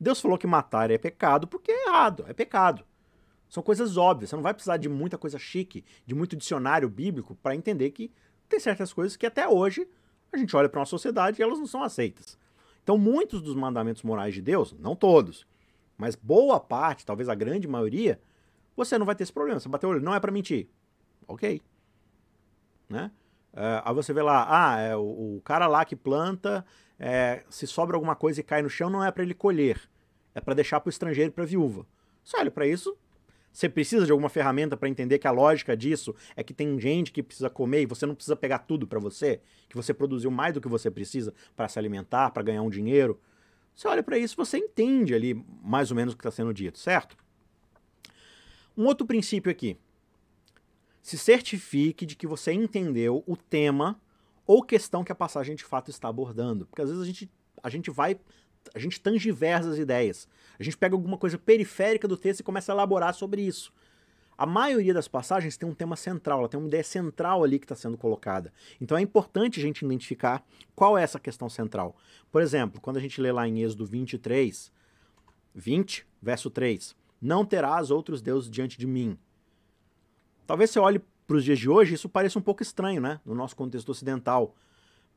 Deus 0.00 0.20
falou 0.20 0.38
que 0.38 0.46
matar 0.46 0.90
é 0.90 0.98
pecado 0.98 1.46
porque 1.46 1.70
é 1.70 1.88
errado, 1.88 2.24
é 2.26 2.32
pecado. 2.32 2.84
São 3.48 3.62
coisas 3.62 3.96
óbvias. 3.96 4.30
Você 4.30 4.36
não 4.36 4.42
vai 4.42 4.52
precisar 4.52 4.78
de 4.78 4.88
muita 4.88 5.16
coisa 5.16 5.38
chique, 5.38 5.84
de 6.04 6.14
muito 6.14 6.34
dicionário 6.34 6.88
bíblico 6.88 7.36
para 7.36 7.54
entender 7.54 7.90
que 7.90 8.10
tem 8.48 8.60
certas 8.60 8.92
coisas 8.92 9.16
que 9.16 9.26
até 9.26 9.48
hoje 9.48 9.88
a 10.32 10.36
gente 10.36 10.54
olha 10.56 10.68
para 10.68 10.80
uma 10.80 10.86
sociedade 10.86 11.40
e 11.40 11.42
elas 11.42 11.58
não 11.58 11.66
são 11.66 11.82
aceitas. 11.82 12.38
Então, 12.82 12.98
muitos 12.98 13.40
dos 13.40 13.54
mandamentos 13.54 14.02
morais 14.02 14.34
de 14.34 14.42
Deus, 14.42 14.74
não 14.78 14.94
todos, 14.94 15.46
mas 15.96 16.14
boa 16.14 16.60
parte, 16.60 17.06
talvez 17.06 17.28
a 17.28 17.34
grande 17.34 17.66
maioria, 17.66 18.20
você 18.76 18.98
não 18.98 19.06
vai 19.06 19.14
ter 19.14 19.22
esse 19.22 19.32
problema. 19.32 19.60
Você 19.60 19.68
bateu 19.68 19.88
o 19.88 19.92
olho, 19.92 20.02
não 20.02 20.14
é 20.14 20.20
para 20.20 20.32
mentir. 20.32 20.68
Ok. 21.26 21.62
Né? 22.88 23.10
É, 23.52 23.82
aí 23.84 23.94
você 23.94 24.12
vê 24.12 24.20
lá, 24.20 24.46
ah, 24.48 24.80
é, 24.80 24.96
o, 24.96 25.36
o, 25.36 25.42
cara 25.44 25.66
lá 25.66 25.84
que 25.84 25.94
planta, 25.94 26.64
é, 26.98 27.44
se 27.48 27.66
sobra 27.66 27.96
alguma 27.96 28.16
coisa 28.16 28.40
e 28.40 28.44
cai 28.44 28.60
no 28.62 28.68
chão, 28.68 28.90
não 28.90 29.04
é 29.04 29.10
para 29.10 29.22
ele 29.22 29.34
colher. 29.34 29.80
É 30.34 30.40
para 30.40 30.54
deixar 30.54 30.80
para 30.80 30.88
o 30.88 30.90
estrangeiro 30.90 31.32
para 31.32 31.44
a 31.44 31.46
viúva. 31.46 31.86
Você 32.24 32.36
olha 32.36 32.50
para 32.50 32.66
isso, 32.66 32.96
você 33.54 33.68
precisa 33.68 34.04
de 34.04 34.10
alguma 34.10 34.28
ferramenta 34.28 34.76
para 34.76 34.88
entender 34.88 35.20
que 35.20 35.28
a 35.28 35.30
lógica 35.30 35.76
disso 35.76 36.12
é 36.34 36.42
que 36.42 36.52
tem 36.52 36.78
gente 36.80 37.12
que 37.12 37.22
precisa 37.22 37.48
comer 37.48 37.82
e 37.82 37.86
você 37.86 38.04
não 38.04 38.14
precisa 38.16 38.34
pegar 38.34 38.58
tudo 38.58 38.84
para 38.84 38.98
você, 38.98 39.40
que 39.68 39.76
você 39.76 39.94
produziu 39.94 40.28
mais 40.28 40.52
do 40.52 40.60
que 40.60 40.66
você 40.66 40.90
precisa 40.90 41.32
para 41.54 41.68
se 41.68 41.78
alimentar, 41.78 42.30
para 42.30 42.42
ganhar 42.42 42.62
um 42.62 42.68
dinheiro. 42.68 43.20
Você 43.72 43.86
olha 43.86 44.02
para 44.02 44.18
isso, 44.18 44.36
você 44.36 44.58
entende 44.58 45.14
ali 45.14 45.40
mais 45.62 45.92
ou 45.92 45.96
menos 45.96 46.14
o 46.14 46.16
que 46.16 46.20
está 46.22 46.32
sendo 46.32 46.52
dito, 46.52 46.80
certo? 46.80 47.16
Um 48.76 48.86
outro 48.86 49.06
princípio 49.06 49.52
aqui. 49.52 49.78
Se 51.00 51.16
certifique 51.16 52.04
de 52.04 52.16
que 52.16 52.26
você 52.26 52.52
entendeu 52.52 53.22
o 53.24 53.36
tema 53.36 54.00
ou 54.44 54.64
questão 54.64 55.04
que 55.04 55.12
a 55.12 55.14
passagem 55.14 55.54
de 55.54 55.62
fato 55.62 55.92
está 55.92 56.08
abordando. 56.08 56.66
Porque 56.66 56.82
às 56.82 56.88
vezes 56.88 57.04
a 57.04 57.06
gente, 57.06 57.30
a 57.62 57.70
gente 57.70 57.88
vai 57.88 58.18
a 58.74 58.78
gente 58.78 59.00
tangiversa 59.00 59.70
as 59.70 59.78
ideias. 59.78 60.28
A 60.58 60.62
gente 60.62 60.76
pega 60.76 60.94
alguma 60.94 61.18
coisa 61.18 61.38
periférica 61.38 62.06
do 62.06 62.16
texto 62.16 62.40
e 62.40 62.44
começa 62.44 62.72
a 62.72 62.74
elaborar 62.74 63.14
sobre 63.14 63.42
isso. 63.42 63.72
a 64.36 64.46
maioria 64.46 64.92
das 64.92 65.06
passagens 65.06 65.56
tem 65.56 65.68
um 65.68 65.74
tema 65.74 65.96
central, 65.96 66.40
ela 66.40 66.48
tem 66.48 66.58
uma 66.58 66.66
ideia 66.66 66.82
central 66.82 67.44
ali 67.44 67.58
que 67.58 67.64
está 67.64 67.76
sendo 67.76 67.96
colocada. 67.96 68.52
Então 68.80 68.98
é 68.98 69.00
importante 69.00 69.60
a 69.60 69.62
gente 69.62 69.84
identificar 69.84 70.44
qual 70.74 70.98
é 70.98 71.02
essa 71.02 71.20
questão 71.20 71.48
central. 71.48 71.96
Por 72.30 72.42
exemplo, 72.42 72.80
quando 72.80 72.96
a 72.96 73.00
gente 73.00 73.20
lê 73.20 73.30
lá 73.30 73.46
em 73.46 73.62
Êxodo 73.62 73.86
23, 73.86 74.72
20, 75.54 76.06
verso 76.20 76.50
3, 76.50 76.96
não 77.22 77.44
terás 77.44 77.90
outros 77.90 78.20
deuses 78.20 78.50
diante 78.50 78.76
de 78.76 78.86
mim. 78.86 79.16
Talvez 80.46 80.70
você 80.70 80.78
olhe 80.78 81.00
para 81.26 81.36
os 81.36 81.44
dias 81.44 81.58
de 81.58 81.70
hoje, 81.70 81.94
isso 81.94 82.08
pareça 82.08 82.38
um 82.38 82.42
pouco 82.42 82.62
estranho, 82.62 83.00
né? 83.00 83.20
No 83.24 83.34
nosso 83.34 83.56
contexto 83.56 83.88
ocidental. 83.88 84.54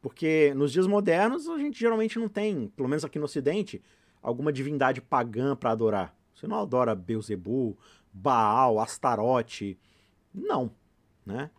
Porque 0.01 0.53
nos 0.55 0.71
dias 0.71 0.87
modernos 0.87 1.47
a 1.49 1.57
gente 1.57 1.79
geralmente 1.79 2.19
não 2.19 2.29
tem, 2.29 2.67
pelo 2.69 2.87
menos 2.87 3.03
aqui 3.03 3.17
no 3.17 3.25
Ocidente, 3.25 3.81
alguma 4.21 4.53
divindade 4.53 5.01
pagã 5.01 5.55
para 5.55 5.71
adorar. 5.71 6.15
Você 6.33 6.47
não 6.47 6.59
adora 6.59 6.93
Beuzebu, 6.93 7.77
Baal, 8.13 8.79
Astarote. 8.79 9.77
Não, 10.33 10.71
né? 11.25 11.49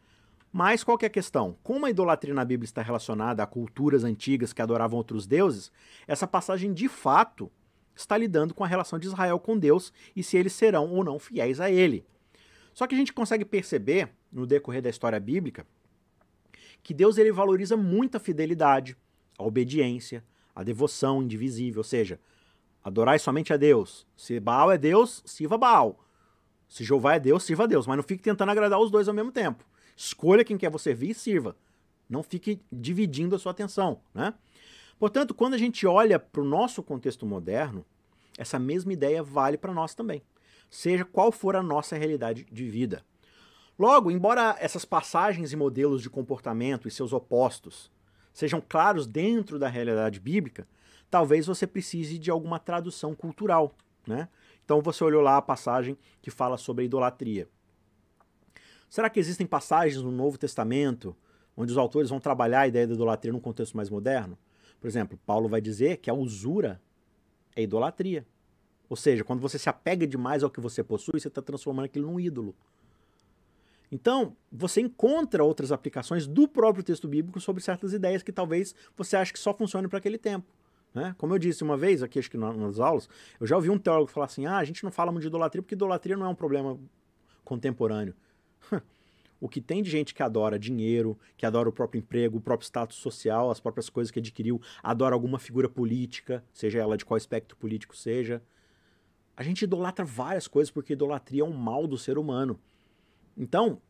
Mas 0.53 0.83
qual 0.83 0.97
que 0.97 1.05
é 1.05 1.09
a 1.09 1.11
questão? 1.11 1.57
Como 1.63 1.85
a 1.85 1.91
idolatria 1.91 2.33
na 2.33 2.45
Bíblia 2.45 2.65
está 2.65 2.81
relacionada 2.81 3.43
a 3.43 3.47
culturas 3.47 4.03
antigas 4.03 4.53
que 4.53 4.63
adoravam 4.63 4.97
outros 4.97 5.27
deuses, 5.27 5.71
essa 6.07 6.27
passagem 6.27 6.73
de 6.73 6.89
fato 6.89 7.51
está 7.95 8.17
lidando 8.17 8.55
com 8.55 8.65
a 8.65 8.67
relação 8.67 8.99
de 8.99 9.09
Israel 9.09 9.39
com 9.39 9.59
Deus 9.59 9.93
e 10.15 10.23
se 10.23 10.37
eles 10.37 10.53
serão 10.53 10.91
ou 10.91 11.05
não 11.05 11.19
fiéis 11.19 11.61
a 11.61 11.71
ele. 11.71 12.05
Só 12.73 12.87
que 12.87 12.95
a 12.95 12.99
gente 12.99 13.13
consegue 13.13 13.45
perceber, 13.45 14.09
no 14.31 14.47
decorrer 14.47 14.81
da 14.81 14.89
história 14.91 15.19
bíblica, 15.19 15.67
que 16.83 16.95
Deus 16.95 17.19
ele 17.19 17.33
valoriza 17.33 17.77
muito 17.77 18.17
a 18.17 18.21
fidelidade, 18.21 18.97
a 19.39 19.45
obediência, 19.45 20.25
a 20.55 20.63
devoção 20.63 21.23
indivisível, 21.23 21.81
ou 21.81 21.85
seja, 21.85 22.19
adorar 22.83 23.19
somente 23.21 23.53
a 23.53 23.57
Deus. 23.57 24.07
Se 24.17 24.41
Baal 24.41 24.73
é 24.73 24.79
Deus, 24.79 25.23
sirva 25.25 25.59
Baal. 25.59 26.05
Se 26.69 26.85
Jeová 26.85 27.15
é 27.15 27.21
Deus, 27.21 27.45
sirva 27.45 27.65
a 27.65 27.67
Deus, 27.67 27.87
mas 27.87 27.97
não 27.97 28.03
fique 28.03 28.23
tentando 28.23 28.51
agradar 28.51 28.79
os 28.79 28.91
dois 28.91 29.09
ao 29.09 29.15
mesmo 29.15 29.33
tempo. 29.33 29.65
Escolha 29.97 30.45
quem 30.45 30.59
quer 30.59 30.71
você 30.71 30.91
servir 30.91 31.11
e 31.11 31.15
sirva. 31.15 31.57
Não 32.09 32.23
fique 32.23 32.61
dividindo 32.71 33.35
a 33.35 33.39
sua 33.39 33.53
atenção, 33.53 34.01
né? 34.15 34.35
Portanto, 34.99 35.35
quando 35.35 35.55
a 35.55 35.59
gente 35.59 35.87
olha 35.87 36.19
para 36.19 36.41
o 36.41 36.45
nosso 36.45 36.83
contexto 36.83 37.25
moderno, 37.25 37.85
essa 38.37 38.59
mesma 38.59 38.93
ideia 38.93 39.23
vale 39.23 39.57
para 39.57 39.73
nós 39.73 39.95
também, 39.95 40.23
seja 40.71 41.05
qual 41.05 41.31
for 41.31 41.57
a 41.57 41.63
nossa 41.63 41.97
realidade 41.97 42.47
de 42.51 42.69
vida. 42.69 43.05
Logo, 43.79 44.11
embora 44.11 44.57
essas 44.59 44.85
passagens 44.85 45.53
e 45.53 45.57
modelos 45.57 46.03
de 46.03 46.11
comportamento 46.11 46.89
e 46.89 46.91
seus 46.91 47.13
opostos 47.13 47.91
sejam 48.33 48.61
claros 48.61 49.07
dentro 49.07 49.59
da 49.59 49.69
realidade 49.69 50.19
bíblica, 50.19 50.67
talvez 51.09 51.47
você 51.47 51.67
precise 51.67 52.19
de 52.19 52.31
alguma 52.31 52.59
tradução 52.59 53.15
cultural, 53.15 53.73
né? 54.07 54.29
Então 54.65 54.81
você 54.81 55.03
olhou 55.05 55.23
lá 55.23 55.37
a 55.37 55.43
passagem 55.43 55.97
que 56.21 56.31
fala 56.31 56.57
sobre 56.57 56.83
a 56.83 56.87
idolatria. 56.87 57.49
Será 58.89 59.09
que 59.09 59.21
existem 59.21 59.47
passagens 59.47 60.03
no 60.03 60.11
Novo 60.11 60.39
Testamento 60.39 61.17
onde 61.57 61.73
os 61.73 61.79
autores 61.79 62.11
vão 62.11 62.21
trabalhar 62.21 62.61
a 62.61 62.69
ideia 62.69 62.87
da 62.87 62.95
idolatria 62.95 63.33
num 63.33 63.41
contexto 63.41 63.77
mais 63.77 63.89
moderno? 63.91 64.37
Por 64.81 64.89
exemplo, 64.89 65.19
Paulo 65.25 65.49
vai 65.49 65.61
dizer 65.61 65.99
que 65.99 66.11
a 66.11 66.15
usura 66.15 66.81
é 67.55 67.63
idolatria. 67.63 68.27
Ou 68.89 68.97
seja, 68.97 69.25
quando 69.25 69.41
você 69.41 69.59
se 69.59 69.69
apega 69.69 70.07
demais 70.07 70.43
ao 70.43 70.51
que 70.51 70.61
você 70.61 70.83
possui, 70.83 71.21
você 71.21 71.29
está 71.29 71.43
transformando 71.43 71.85
aquilo 71.87 72.11
num 72.11 72.19
ídolo. 72.19 72.55
Então, 73.91 74.37
você 74.53 74.81
encontra 74.81 75.43
outras 75.43 75.73
aplicações 75.73 76.27
do 76.27 76.47
próprio 76.47 76.85
texto 76.85 77.09
bíblico 77.09 77.41
sobre 77.41 77.63
certas 77.63 77.93
ideias 77.93 78.23
que 78.23 78.33
talvez 78.33 78.75
você 78.97 79.17
ache 79.17 79.33
que 79.33 79.39
só 79.39 79.55
funcionem 79.55 79.89
para 79.89 79.99
aquele 79.99 80.19
tempo. 80.19 80.47
Né? 80.95 81.15
Como 81.19 81.35
eu 81.35 81.39
disse 81.39 81.63
uma 81.63 81.77
vez 81.77 82.03
aqui, 82.03 82.19
acho 82.19 82.31
que 82.31 82.37
nas 82.37 82.79
aulas, 82.79 83.09
eu 83.41 83.47
já 83.47 83.57
ouvi 83.57 83.71
um 83.71 83.79
teólogo 83.79 84.11
falar 84.11 84.27
assim: 84.27 84.47
ah, 84.47 84.59
a 84.59 84.65
gente 84.65 84.85
não 84.85 84.91
fala 84.91 85.13
muito 85.13 85.23
de 85.23 85.29
idolatria 85.29 85.63
porque 85.63 85.75
idolatria 85.75 86.17
não 86.17 86.27
é 86.27 86.29
um 86.29 86.35
problema 86.35 86.79
contemporâneo. 87.45 88.15
o 89.41 89.49
que 89.49 89.61
tem 89.61 89.83
de 89.83 89.91
gente 89.91 90.15
que 90.15 90.23
adora 90.23 90.59
dinheiro, 90.59 91.19
que 91.37 91.47
adora 91.47 91.69
o 91.69 91.73
próprio 91.73 91.99
emprego, 91.99 92.39
o 92.39 92.41
próprio 92.41 92.67
status 92.67 92.97
social, 92.97 93.51
as 93.51 93.61
próprias 93.61 93.89
coisas 93.89 94.11
que 94.11 94.19
adquiriu, 94.19 94.61
adora 94.83 95.15
alguma 95.15 95.39
figura 95.39 95.69
política, 95.69 96.45
seja 96.53 96.79
ela 96.79 96.97
de 96.97 97.05
qual 97.05 97.17
espectro 97.17 97.57
político 97.57 97.97
seja. 97.97 98.43
A 99.37 99.43
gente 99.43 99.63
idolatra 99.63 100.05
várias 100.05 100.49
coisas 100.49 100.71
porque 100.71 100.95
idolatria 100.95 101.43
é 101.43 101.45
um 101.45 101.53
mal 101.53 101.87
do 101.87 101.97
ser 101.97 102.19
humano. 102.19 102.59
Então, 103.39 103.81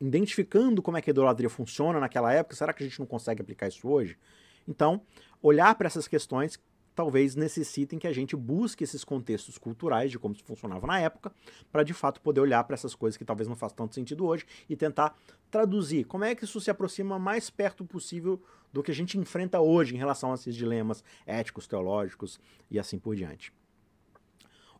identificando 0.00 0.82
como 0.82 0.96
é 0.96 1.00
que 1.00 1.08
a 1.08 1.12
idolatria 1.12 1.48
funciona 1.48 2.00
naquela 2.00 2.32
época, 2.32 2.56
será 2.56 2.72
que 2.72 2.82
a 2.82 2.86
gente 2.86 2.98
não 2.98 3.06
consegue 3.06 3.40
aplicar 3.40 3.68
isso 3.68 3.88
hoje? 3.88 4.18
Então, 4.66 5.00
olhar 5.40 5.74
para 5.76 5.86
essas 5.86 6.08
questões 6.08 6.58
talvez 6.96 7.36
necessitem 7.36 7.98
que 7.98 8.06
a 8.06 8.12
gente 8.12 8.34
busque 8.34 8.82
esses 8.82 9.04
contextos 9.04 9.58
culturais 9.58 10.10
de 10.10 10.18
como 10.18 10.34
isso 10.34 10.42
funcionava 10.44 10.86
na 10.86 10.98
época, 10.98 11.30
para 11.70 11.82
de 11.82 11.92
fato 11.92 12.22
poder 12.22 12.40
olhar 12.40 12.64
para 12.64 12.72
essas 12.72 12.94
coisas 12.94 13.18
que 13.18 13.24
talvez 13.24 13.46
não 13.46 13.54
façam 13.54 13.76
tanto 13.76 13.94
sentido 13.94 14.24
hoje 14.24 14.46
e 14.66 14.74
tentar 14.74 15.14
traduzir 15.50 16.04
como 16.04 16.24
é 16.24 16.34
que 16.34 16.44
isso 16.44 16.58
se 16.58 16.70
aproxima 16.70 17.18
mais 17.18 17.50
perto 17.50 17.84
possível 17.84 18.42
do 18.72 18.82
que 18.82 18.90
a 18.90 18.94
gente 18.94 19.18
enfrenta 19.18 19.60
hoje 19.60 19.94
em 19.94 19.98
relação 19.98 20.32
a 20.32 20.34
esses 20.36 20.54
dilemas 20.54 21.04
éticos, 21.26 21.66
teológicos 21.66 22.40
e 22.70 22.78
assim 22.78 22.98
por 22.98 23.14
diante. 23.14 23.52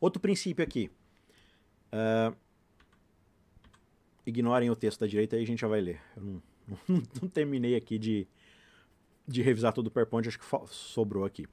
Outro 0.01 0.21
princípio 0.21 0.65
aqui. 0.65 0.91
Uh, 1.93 2.35
ignorem 4.27 4.69
o 4.69 4.77
texto 4.77 5.01
da 5.01 5.07
direita 5.07 5.37
e 5.37 5.43
a 5.43 5.47
gente 5.47 5.61
já 5.61 5.69
vai 5.69 5.81
ler. 5.81 6.01
Eu 6.17 6.23
não, 6.23 6.43
não, 6.89 7.03
não 7.23 7.29
terminei 7.29 7.77
aqui 7.77 7.99
de, 7.99 8.27
de 9.27 9.41
revisar 9.41 9.73
todo 9.73 9.87
o 9.87 9.91
PowerPoint, 9.91 10.29
acho 10.29 10.39
que 10.39 10.47
sobrou 10.69 11.25
aqui. 11.25 11.47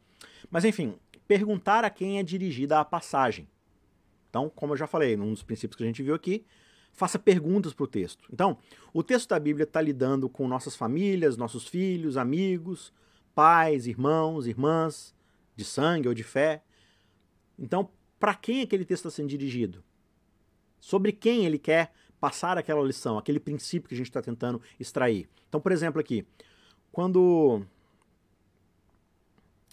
Mas 0.50 0.66
enfim, 0.66 0.96
perguntar 1.28 1.86
a 1.86 1.90
quem 1.90 2.20
é 2.20 2.24
dirigida 2.24 2.80
a 2.80 2.86
passagem. 2.86 3.48
Então, 4.30 4.50
como 4.50 4.74
eu 4.74 4.78
já 4.78 4.88
falei, 4.88 5.16
num 5.16 5.32
dos 5.32 5.44
princípios 5.44 5.78
que 5.78 5.84
a 5.84 5.86
gente 5.86 6.02
viu 6.02 6.16
aqui, 6.16 6.44
faça 6.92 7.20
perguntas 7.20 7.74
para 7.74 7.84
o 7.84 7.88
texto. 7.88 8.28
Então, 8.32 8.58
o 8.92 9.04
texto 9.04 9.30
da 9.30 9.40
Bíblia 9.40 9.64
está 9.64 9.80
lidando 9.80 10.28
com 10.28 10.48
nossas 10.48 10.76
famílias, 10.76 11.38
nossos 11.38 11.68
filhos, 11.68 12.18
amigos, 12.18 12.92
pais, 13.36 13.88
irmãos, 13.88 14.48
irmãs, 14.48 15.14
de 15.56 15.64
sangue 15.64 16.08
ou 16.08 16.14
de 16.14 16.24
fé. 16.24 16.64
Então, 17.58 17.90
para 18.20 18.34
quem 18.34 18.62
aquele 18.62 18.86
texto 18.86 19.08
está 19.08 19.16
sendo 19.16 19.30
dirigido? 19.30 19.84
Sobre 20.80 21.12
quem 21.12 21.46
ele 21.46 21.60
quer 21.60 21.94
passar 22.24 22.58
aquela 22.58 22.82
lição, 22.82 23.18
aquele 23.18 23.38
princípio 23.38 23.90
que 23.90 23.96
a 23.96 23.98
gente 23.98 24.08
está 24.08 24.22
tentando 24.22 24.62
extrair. 24.80 25.28
Então, 25.50 25.60
por 25.60 25.74
exemplo, 25.74 26.00
aqui, 26.00 26.26
quando. 26.90 27.66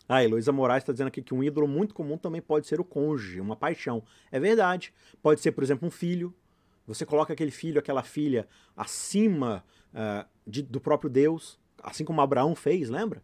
Ah, 0.09 0.25
Heloísa 0.25 0.51
Moraes 0.51 0.83
está 0.83 0.91
dizendo 0.93 1.07
aqui 1.07 1.23
que 1.23 1.33
um 1.33 1.45
ídolo 1.45 1.69
muito 1.69 1.95
comum 1.95 2.19
também 2.19 2.43
pode 2.43 2.67
ser 2.67 2.81
o 2.81 2.85
cônjuge, 2.85 3.41
uma 3.41 3.55
paixão. 3.55 4.03
É 4.33 4.41
verdade. 4.41 4.93
Pode 5.23 5.41
ser, 5.41 5.53
por 5.53 5.63
exemplo, 5.63 5.87
um 5.87 5.93
filho. 5.93 6.35
Você 6.89 7.07
coloca 7.07 7.33
aquele 7.33 7.53
filho, 7.53 7.79
aquela 7.79 8.03
filha 8.03 8.49
acima 8.77 9.65
uh, 9.95 10.29
de, 10.45 10.61
do 10.61 10.81
próprio 10.81 11.09
Deus, 11.09 11.57
assim 11.81 12.05
como 12.05 12.21
Abraão 12.21 12.57
fez, 12.57 12.91
lembra? 12.91 13.23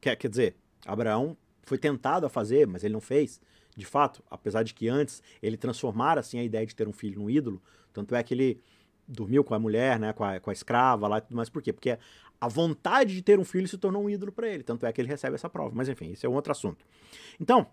Quer, 0.00 0.14
quer 0.14 0.28
dizer, 0.28 0.54
Abraão 0.86 1.36
foi 1.64 1.78
tentado 1.78 2.26
a 2.26 2.28
fazer, 2.28 2.64
mas 2.64 2.84
ele 2.84 2.94
não 2.94 3.00
fez. 3.00 3.40
De 3.78 3.86
fato, 3.86 4.24
apesar 4.28 4.64
de 4.64 4.74
que 4.74 4.88
antes 4.88 5.22
ele 5.40 5.56
transformara 5.56 6.18
assim 6.18 6.40
a 6.40 6.42
ideia 6.42 6.66
de 6.66 6.74
ter 6.74 6.88
um 6.88 6.92
filho 6.92 7.20
num 7.20 7.30
ídolo, 7.30 7.62
tanto 7.92 8.12
é 8.12 8.22
que 8.24 8.34
ele 8.34 8.60
dormiu 9.06 9.44
com 9.44 9.54
a 9.54 9.58
mulher, 9.58 10.00
né, 10.00 10.12
com 10.12 10.24
a, 10.24 10.40
com 10.40 10.50
a 10.50 10.52
escrava 10.52 11.06
lá 11.06 11.18
e 11.18 11.20
tudo 11.20 11.36
mais. 11.36 11.48
Por 11.48 11.62
quê? 11.62 11.72
Porque 11.72 11.96
a 12.40 12.48
vontade 12.48 13.14
de 13.14 13.22
ter 13.22 13.38
um 13.38 13.44
filho 13.44 13.68
se 13.68 13.78
tornou 13.78 14.02
um 14.02 14.10
ídolo 14.10 14.32
para 14.32 14.48
ele. 14.48 14.64
Tanto 14.64 14.84
é 14.84 14.92
que 14.92 15.00
ele 15.00 15.06
recebe 15.06 15.36
essa 15.36 15.48
prova. 15.48 15.70
Mas 15.72 15.88
enfim, 15.88 16.10
esse 16.10 16.26
é 16.26 16.28
um 16.28 16.34
outro 16.34 16.50
assunto. 16.50 16.84
Então, 17.38 17.68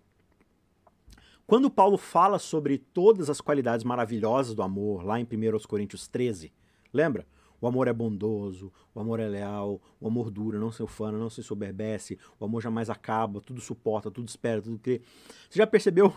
quando 1.47 1.71
Paulo 1.71 1.97
fala 1.97 2.37
sobre 2.37 2.77
todas 2.77 3.27
as 3.27 3.41
qualidades 3.41 3.83
maravilhosas 3.83 4.53
do 4.53 4.61
amor, 4.61 5.03
lá 5.03 5.19
em 5.19 5.23
1 5.23 5.27
Coríntios 5.67 6.07
13, 6.07 6.53
lembra? 6.93 7.25
O 7.59 7.67
amor 7.67 7.87
é 7.87 7.93
bondoso, 7.93 8.71
o 8.93 8.99
amor 8.99 9.19
é 9.19 9.27
leal, 9.27 9.81
o 9.99 10.07
amor 10.07 10.29
dura, 10.29 10.59
não 10.59 10.71
se 10.71 10.83
ufana, 10.83 11.17
não 11.17 11.29
se 11.29 11.41
soberbece, 11.41 12.17
o 12.39 12.45
amor 12.45 12.61
jamais 12.61 12.89
acaba, 12.89 13.41
tudo 13.41 13.61
suporta, 13.61 14.11
tudo 14.11 14.27
espera, 14.27 14.61
tudo 14.61 14.77
crê. 14.77 15.01
Você 15.49 15.59
já 15.59 15.67
percebeu 15.67 16.13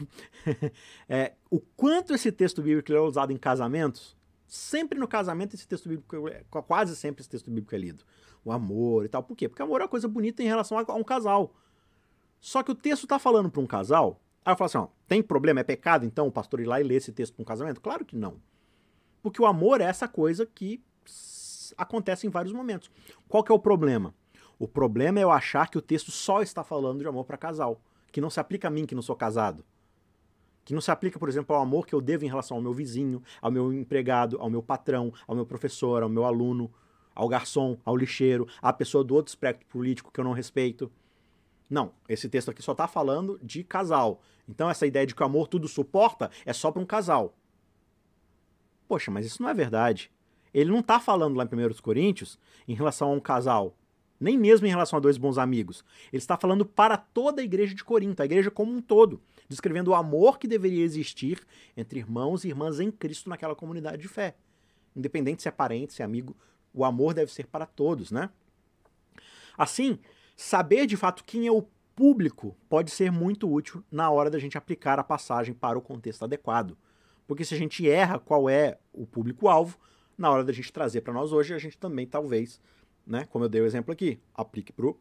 é, 1.09 1.35
o 1.51 1.61
quanto 1.61 2.15
esse 2.15 2.33
texto 2.33 2.63
bíblico 2.63 2.93
é 2.93 3.01
usado 3.01 3.33
em 3.33 3.37
casamentos? 3.37 4.17
Sempre 4.47 4.99
no 4.99 5.07
casamento 5.07 5.55
esse 5.55 5.69
texto 5.69 5.89
bíblico, 5.89 6.29
é, 6.29 6.43
quase 6.51 6.97
sempre 6.97 7.21
esse 7.21 7.29
texto 7.29 7.51
bíblico 7.51 7.75
é 7.75 7.79
lido. 7.79 8.03
O 8.45 8.51
amor 8.51 9.05
e 9.05 9.09
tal. 9.09 9.23
Por 9.23 9.37
quê? 9.37 9.49
Porque 9.49 9.63
amor 9.63 9.81
é 9.81 9.85
uma 9.85 9.91
coisa 9.91 10.09
bonita 10.09 10.43
em 10.43 10.47
relação 10.47 10.79
a 10.79 10.95
um 10.95 11.05
casal. 11.05 11.55
Só 12.41 12.63
que 12.63 12.71
o 12.71 12.75
texto 12.75 13.03
está 13.03 13.19
falando 13.19 13.51
para 13.51 13.61
um 13.61 13.67
casal. 13.67 14.21
Aí 14.45 14.53
eu 14.53 14.57
falo 14.57 14.67
assim: 14.67 14.79
ó, 14.79 14.89
tem 15.07 15.23
problema? 15.23 15.61
É 15.61 15.65
pecado 15.65 16.07
então 16.07 16.27
o 16.27 16.33
pastor 16.33 16.61
ir 16.61 16.65
lá 16.65 16.81
e 16.81 16.85
ler 16.85 16.97
esse 16.97 17.13
texto 17.13 17.35
para 17.35 17.43
um 17.43 17.45
casamento? 17.45 17.81
Claro 17.81 18.05
que 18.05 18.17
não. 18.17 18.41
Porque 19.23 19.43
o 19.43 19.47
amor 19.47 19.81
é 19.81 19.85
essa 19.85 20.09
coisa 20.09 20.47
que 20.47 20.83
acontece 21.77 22.27
em 22.27 22.31
vários 22.31 22.53
momentos. 22.53 22.91
Qual 23.29 23.43
que 23.43 23.53
é 23.53 23.55
o 23.55 23.59
problema? 23.59 24.15
O 24.59 24.67
problema 24.67 25.21
é 25.21 25.23
eu 25.23 25.31
achar 25.31 25.71
que 25.71 25.79
o 25.79 25.83
texto 25.83 26.11
só 26.11 26.43
está 26.43 26.65
falando 26.65 27.01
de 27.01 27.07
amor 27.07 27.25
para 27.25 27.37
casal, 27.37 27.81
que 28.11 28.21
não 28.21 28.31
se 28.31 28.41
aplica 28.41 28.69
a 28.69 28.71
mim 28.71 28.87
que 28.87 28.95
não 28.95 29.03
sou 29.03 29.15
casado. 29.15 29.65
Que 30.65 30.75
não 30.75 30.81
se 30.81 30.91
aplica, 30.91 31.19
por 31.19 31.29
exemplo, 31.29 31.55
ao 31.55 31.63
amor 31.63 31.87
que 31.87 31.95
eu 31.95 32.01
devo 32.01 32.25
em 32.25 32.29
relação 32.29 32.57
ao 32.57 32.63
meu 32.63 32.73
vizinho, 32.73 33.23
ao 33.41 33.51
meu 33.51 33.73
empregado, 33.73 34.37
ao 34.41 34.51
meu 34.51 34.63
patrão, 34.63 35.13
ao 35.27 35.35
meu 35.35 35.47
professor, 35.47 36.03
ao 36.03 36.09
meu 36.09 36.25
aluno, 36.25 36.71
ao 37.15 37.29
garçom, 37.29 37.79
ao 37.85 37.97
lixeiro, 37.97 38.47
à 38.61 38.73
pessoa 38.73 39.03
do 39.03 39.15
outro 39.15 39.31
espectro 39.31 39.67
político 39.67 40.11
que 40.13 40.21
eu 40.21 40.25
não 40.25 40.33
respeito. 40.33 40.91
Não, 41.71 41.93
esse 42.09 42.29
texto 42.29 42.51
aqui 42.51 42.63
só 42.63 42.73
está 42.73 42.89
falando 42.89 43.39
de 43.43 43.63
casal. 43.63 44.21
Então 44.49 44.71
essa 44.71 44.87
ideia 44.87 45.07
de 45.07 45.15
que 45.15 45.23
o 45.23 45.27
amor 45.27 45.49
tudo 45.49 45.69
suporta 45.69 46.31
é 46.47 46.53
só 46.53 46.71
para 46.71 46.83
um 46.83 46.87
casal. 46.87 47.35
Poxa, 48.87 49.11
mas 49.11 49.27
isso 49.27 49.43
não 49.43 49.51
é 49.51 49.55
verdade. 49.55 50.11
Ele 50.53 50.71
não 50.71 50.81
está 50.81 50.99
falando 50.99 51.37
lá 51.37 51.45
em 51.45 51.47
1 51.47 51.83
Coríntios 51.83 52.39
em 52.67 52.75
relação 52.75 53.11
a 53.11 53.13
um 53.13 53.21
casal, 53.21 53.77
nem 54.21 54.37
mesmo 54.37 54.67
em 54.67 54.71
relação 54.71 54.97
a 54.97 55.01
dois 55.01 55.17
bons 55.17 55.39
amigos. 55.39 55.85
Ele 56.13 56.19
está 56.19 56.37
falando 56.37 56.65
para 56.65 56.97
toda 56.97 57.41
a 57.41 57.45
igreja 57.45 57.75
de 57.75 57.85
Corinto, 57.85 58.23
a 58.23 58.25
igreja 58.25 58.51
como 58.51 58.73
um 58.73 58.81
todo, 58.81 59.21
descrevendo 59.49 59.91
o 59.91 59.95
amor 59.95 60.39
que 60.39 60.49
deveria 60.49 60.85
existir 60.85 61.41
entre 61.77 61.99
irmãos 62.01 62.45
e 62.45 62.49
irmãs 62.49 62.81
em 62.81 62.91
Cristo 62.91 63.29
naquela 63.31 63.55
comunidade 63.55 64.03
de 64.03 64.09
fé. 64.09 64.35
Independente 64.97 65.43
se 65.43 65.49
é 65.49 65.53
parente, 65.53 65.93
se 65.93 66.03
é 66.03 66.05
amigo, 66.05 66.37
o 66.75 66.85
amor 66.85 67.15
deve 67.15 67.33
ser 67.33 67.47
para 67.47 67.67
todos, 67.67 68.11
né? 68.11 68.31
Assim, 69.57 69.99
saber 70.37 70.87
de 70.87 70.97
fato 70.97 71.25
quem 71.25 71.47
é 71.47 71.53
o 71.53 71.67
público 71.95 72.57
pode 72.69 72.93
ser 72.93 73.11
muito 73.11 73.53
útil 73.53 73.83
na 73.91 74.09
hora 74.11 74.31
da 74.31 74.39
gente 74.39 74.57
aplicar 74.57 74.99
a 75.01 75.05
passagem 75.05 75.53
para 75.53 75.77
o 75.77 75.83
contexto 75.83 76.25
adequado. 76.25 76.79
Porque 77.27 77.45
se 77.45 77.55
a 77.55 77.59
gente 77.59 77.89
erra 77.89 78.19
qual 78.19 78.49
é 78.49 78.79
o 78.93 79.05
público-alvo, 79.05 79.77
na 80.19 80.31
hora 80.31 80.45
da 80.45 80.53
gente 80.53 80.73
trazer 80.73 81.01
para 81.01 81.15
nós 81.15 81.33
hoje, 81.33 81.55
a 81.55 81.59
gente 81.59 81.79
também 81.79 82.07
talvez, 82.07 82.61
né, 83.07 83.25
como 83.27 83.45
eu 83.45 83.49
dei 83.49 83.61
o 83.61 83.67
exemplo 83.67 83.93
aqui, 83.93 84.21
aplique 84.35 84.73
para 84.73 84.87
o 84.87 84.99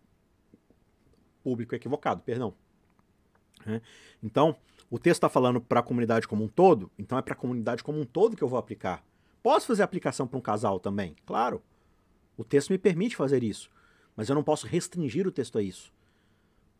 público 1.43 1.75
equivocado, 1.75 2.21
perdão. 2.21 2.53
É. 3.65 3.81
Então, 4.21 4.55
o 4.89 4.99
texto 4.99 5.17
está 5.17 5.29
falando 5.29 5.59
para 5.59 5.79
a 5.79 5.83
comunidade 5.83 6.27
como 6.27 6.43
um 6.43 6.47
todo, 6.47 6.91
então 6.97 7.17
é 7.17 7.21
para 7.21 7.33
a 7.33 7.37
comunidade 7.37 7.83
como 7.83 7.99
um 7.99 8.05
todo 8.05 8.37
que 8.37 8.43
eu 8.43 8.47
vou 8.47 8.59
aplicar. 8.59 9.03
Posso 9.41 9.67
fazer 9.67 9.83
aplicação 9.83 10.27
para 10.27 10.37
um 10.37 10.41
casal 10.41 10.79
também? 10.79 11.15
Claro. 11.25 11.61
O 12.37 12.43
texto 12.43 12.69
me 12.69 12.77
permite 12.77 13.15
fazer 13.15 13.43
isso, 13.43 13.69
mas 14.15 14.29
eu 14.29 14.35
não 14.35 14.43
posso 14.43 14.67
restringir 14.67 15.27
o 15.27 15.31
texto 15.31 15.57
a 15.57 15.61
isso. 15.61 15.91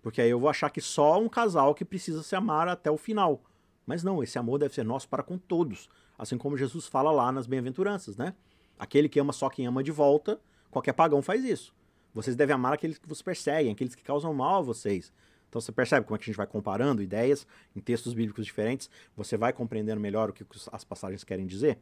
Porque 0.01 0.21
aí 0.21 0.29
eu 0.29 0.39
vou 0.39 0.49
achar 0.49 0.69
que 0.69 0.79
só 0.79 1.19
um 1.19 1.27
casal 1.27 1.73
que 1.73 1.83
precisa 1.83 2.21
se 2.23 2.35
amar 2.35 2.67
até 2.67 2.91
o 2.91 2.97
final. 2.97 3.41
Mas 3.87 4.03
não, 4.03 4.21
esse 4.21 4.37
amor 4.37 4.59
deve 4.59 4.75
ser 4.75 4.83
nosso 4.83 5.07
para 5.07 5.23
com 5.23 5.37
todos. 5.37 5.89
Assim 6.19 6.37
como 6.37 6.57
Jesus 6.57 6.85
fala 6.85 7.09
lá 7.09 7.31
nas 7.31 7.47
bem-aventuranças, 7.47 8.17
né? 8.17 8.33
Aquele 8.77 9.07
que 9.07 9.19
ama 9.19 9.31
só 9.31 9.49
quem 9.49 9.65
ama 9.65 9.81
de 9.81 9.91
volta, 9.91 10.39
qualquer 10.69 10.91
pagão 10.91 11.21
faz 11.21 11.43
isso. 11.43 11.73
Vocês 12.13 12.35
devem 12.35 12.53
amar 12.53 12.73
aqueles 12.73 12.97
que 12.97 13.07
vos 13.07 13.21
perseguem, 13.21 13.71
aqueles 13.71 13.95
que 13.95 14.03
causam 14.03 14.33
mal 14.33 14.59
a 14.59 14.61
vocês. 14.61 15.13
Então 15.47 15.61
você 15.61 15.71
percebe 15.71 16.05
como 16.05 16.15
é 16.15 16.19
que 16.19 16.23
a 16.23 16.27
gente 16.27 16.35
vai 16.35 16.45
comparando 16.45 17.01
ideias 17.01 17.47
em 17.73 17.79
textos 17.79 18.13
bíblicos 18.13 18.45
diferentes, 18.45 18.89
você 19.15 19.37
vai 19.37 19.53
compreendendo 19.53 20.01
melhor 20.01 20.29
o 20.29 20.33
que 20.33 20.45
as 20.71 20.83
passagens 20.83 21.23
querem 21.23 21.47
dizer. 21.47 21.79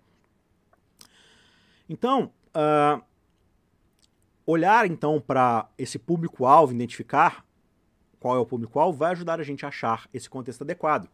Então, 1.89 2.31
uh, 2.55 3.03
olhar 4.45 4.85
então 4.85 5.19
para 5.19 5.67
esse 5.77 5.97
público-alvo, 5.97 6.71
identificar 6.71 7.43
qual 8.19 8.35
é 8.35 8.39
o 8.39 8.45
público-alvo, 8.45 8.97
vai 8.97 9.11
ajudar 9.11 9.39
a 9.39 9.43
gente 9.43 9.65
a 9.65 9.69
achar 9.69 10.07
esse 10.13 10.29
contexto 10.29 10.61
adequado. 10.61 11.09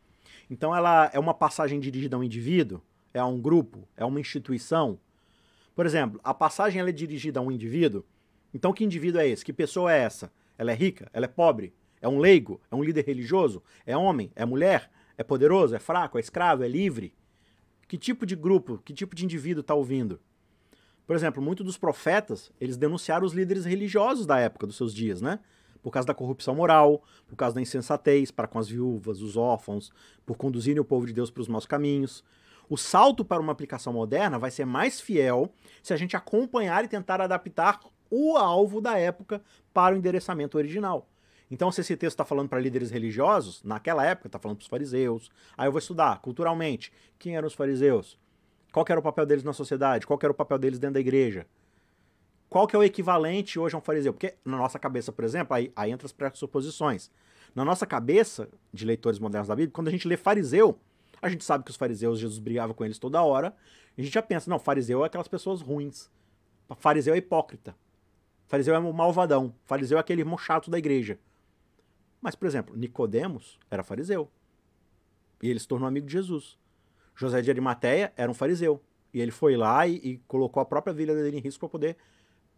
Então, 0.52 0.76
ela 0.76 1.10
é 1.14 1.18
uma 1.18 1.34
passagem 1.34 1.80
dirigida 1.80 2.18
a 2.18 2.20
um 2.20 2.24
indivíduo, 2.24 2.82
é 3.14 3.20
a 3.20 3.26
um 3.26 3.40
grupo, 3.40 3.88
é 3.96 4.04
uma 4.04 4.20
instituição. 4.20 5.00
Por 5.74 5.86
exemplo, 5.86 6.20
a 6.26 6.34
passagem 6.34 6.82
ela 6.82 6.90
é 6.90 6.92
dirigida 6.92 7.40
a 7.40 7.42
um 7.42 7.50
indivíduo. 7.50 8.04
Então, 8.54 8.74
que 8.74 8.84
indivíduo 8.84 9.22
é 9.22 9.30
esse? 9.30 9.46
Que 9.46 9.54
pessoa 9.54 9.94
é 9.94 10.00
essa? 10.00 10.30
Ela 10.58 10.74
é 10.74 10.76
rica? 10.76 11.10
Ela 11.14 11.24
é 11.24 11.30
pobre? 11.30 11.74
É 12.02 12.08
um 12.10 12.20
leigo? 12.20 12.60
É 12.70 12.76
um 12.76 12.84
líder 12.84 13.06
religioso? 13.06 13.64
É 13.86 13.96
homem? 13.96 14.30
É 14.36 14.44
mulher? 14.44 14.92
É 15.18 15.24
poderoso? 15.24 15.74
É 15.74 15.80
fraco? 15.80 16.18
É 16.18 16.20
escravo? 16.20 16.64
É 16.64 16.68
livre? 16.68 17.14
Que 17.88 17.98
tipo 17.98 18.26
de 18.26 18.36
grupo, 18.36 18.78
que 18.84 18.94
tipo 18.94 19.16
de 19.16 19.24
indivíduo 19.24 19.62
está 19.62 19.74
ouvindo? 19.74 20.20
Por 21.08 21.16
exemplo, 21.16 21.42
muitos 21.42 21.66
dos 21.66 21.78
profetas, 21.78 22.52
eles 22.60 22.76
denunciaram 22.76 23.26
os 23.26 23.32
líderes 23.32 23.64
religiosos 23.64 24.26
da 24.26 24.38
época, 24.38 24.68
dos 24.68 24.76
seus 24.76 24.94
dias, 24.94 25.22
né? 25.22 25.40
Por 25.82 25.92
causa 25.92 26.08
da 26.08 26.14
corrupção 26.14 26.56
moral, 26.56 27.04
por 27.28 27.36
causa 27.36 27.56
da 27.56 27.62
insensatez 27.62 28.32
para 28.32 28.48
com 28.48 28.60
as 28.60 28.68
viúvas, 28.68 29.22
os 29.22 29.36
órfãos, 29.38 29.92
por 30.26 30.38
conduzirem 30.38 30.80
o 30.80 30.86
povo 30.86 31.06
de 31.06 31.14
Deus 31.14 31.32
para 31.32 31.42
os 31.42 31.48
maus 31.48 31.66
caminhos. 31.66 32.24
O 32.70 32.78
salto 32.78 33.26
para 33.26 33.42
uma 33.42 33.52
aplicação 33.52 33.92
moderna 33.94 34.40
vai 34.40 34.52
ser 34.52 34.66
mais 34.66 35.02
fiel 35.02 35.52
se 35.84 35.94
a 35.94 35.98
gente 35.98 36.16
acompanhar 36.16 36.84
e 36.86 36.88
tentar 36.88 37.20
adaptar 37.20 37.80
o 38.10 38.38
alvo 38.38 38.80
da 38.80 38.98
época 38.98 39.42
para 39.74 39.96
o 39.96 39.98
endereçamento 39.98 40.58
original. 40.58 41.08
Então, 41.50 41.70
se 41.70 41.82
esse 41.82 41.98
texto 41.98 42.14
está 42.14 42.24
falando 42.24 42.48
para 42.48 42.62
líderes 42.62 42.90
religiosos, 42.92 43.62
naquela 43.64 44.06
época 44.06 44.28
está 44.28 44.40
falando 44.40 44.58
para 44.58 44.64
os 44.64 44.70
fariseus. 44.70 45.30
Aí 45.58 45.68
eu 45.68 45.72
vou 45.72 45.80
estudar 45.80 46.22
culturalmente 46.22 46.94
quem 47.20 47.36
eram 47.36 47.48
os 47.48 47.54
fariseus, 47.54 48.18
qual 48.72 48.86
era 48.88 49.00
o 49.00 49.04
papel 49.04 49.26
deles 49.26 49.44
na 49.44 49.52
sociedade, 49.52 50.08
qual 50.08 50.18
era 50.24 50.32
o 50.32 50.36
papel 50.36 50.58
deles 50.58 50.80
dentro 50.80 50.94
da 50.94 51.00
igreja 51.02 51.46
qual 52.52 52.68
que 52.68 52.76
é 52.76 52.80
o 52.80 52.84
equivalente 52.84 53.58
hoje 53.58 53.76
a 53.76 53.78
um 53.78 53.82
fariseu? 53.82 54.12
Porque 54.12 54.36
na 54.44 54.58
nossa 54.58 54.78
cabeça, 54.78 55.10
por 55.10 55.24
exemplo, 55.24 55.56
aí, 55.56 55.72
aí 55.74 55.90
entra 55.90 56.06
as 56.06 56.12
pressuposições. 56.12 57.10
Na 57.56 57.64
nossa 57.64 57.88
cabeça, 57.88 58.50
de 58.74 58.84
leitores 58.84 59.20
modernos 59.20 59.48
da 59.48 59.56
Bíblia, 59.56 59.72
quando 59.72 59.88
a 59.88 59.92
gente 59.92 60.06
lê 60.06 60.18
fariseu, 60.18 60.78
a 61.22 61.30
gente 61.30 61.46
sabe 61.46 61.64
que 61.64 61.72
os 61.72 61.78
fariseus, 61.78 62.20
Jesus 62.20 62.40
brigava 62.40 62.74
com 62.74 62.84
eles 62.84 63.00
toda 63.00 63.24
hora, 63.24 63.56
a 63.98 64.02
gente 64.02 64.14
já 64.14 64.22
pensa, 64.22 64.50
não, 64.50 64.60
fariseu 64.60 65.02
é 65.02 65.08
aquelas 65.08 65.30
pessoas 65.30 65.62
ruins. 65.62 66.12
Fariseu 66.76 67.14
é 67.14 67.20
hipócrita. 67.20 67.74
Fariseu 68.48 68.76
é 68.76 68.80
um 68.80 68.92
malvadão. 68.92 69.56
Fariseu 69.64 69.98
é 69.98 70.02
aquele 70.02 70.22
irmão 70.22 70.38
chato 70.38 70.70
da 70.70 70.78
igreja. 70.78 71.18
Mas, 72.22 72.36
por 72.36 72.48
exemplo, 72.48 72.76
Nicodemos 72.76 73.58
era 73.72 73.82
fariseu. 73.82 74.30
E 75.42 75.50
ele 75.50 75.60
se 75.60 75.68
tornou 75.70 75.88
amigo 75.88 76.06
de 76.06 76.12
Jesus. 76.12 76.58
José 77.16 77.42
de 77.42 77.50
Arimateia 77.50 78.12
era 78.18 78.30
um 78.30 78.34
fariseu. 78.34 78.84
E 79.14 79.22
ele 79.22 79.32
foi 79.32 79.56
lá 79.56 79.88
e, 79.88 79.96
e 80.04 80.18
colocou 80.28 80.62
a 80.62 80.66
própria 80.66 80.94
vida 80.94 81.16
dele 81.16 81.38
em 81.38 81.42
risco 81.42 81.62
para 81.62 81.70
poder 81.70 81.98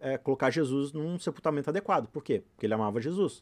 é, 0.04 0.18
colocar 0.18 0.50
Jesus 0.50 0.92
num 0.92 1.18
sepultamento 1.18 1.70
adequado. 1.70 2.08
Por 2.08 2.22
quê? 2.22 2.44
Porque 2.54 2.66
ele 2.66 2.74
amava 2.74 3.00
Jesus. 3.00 3.42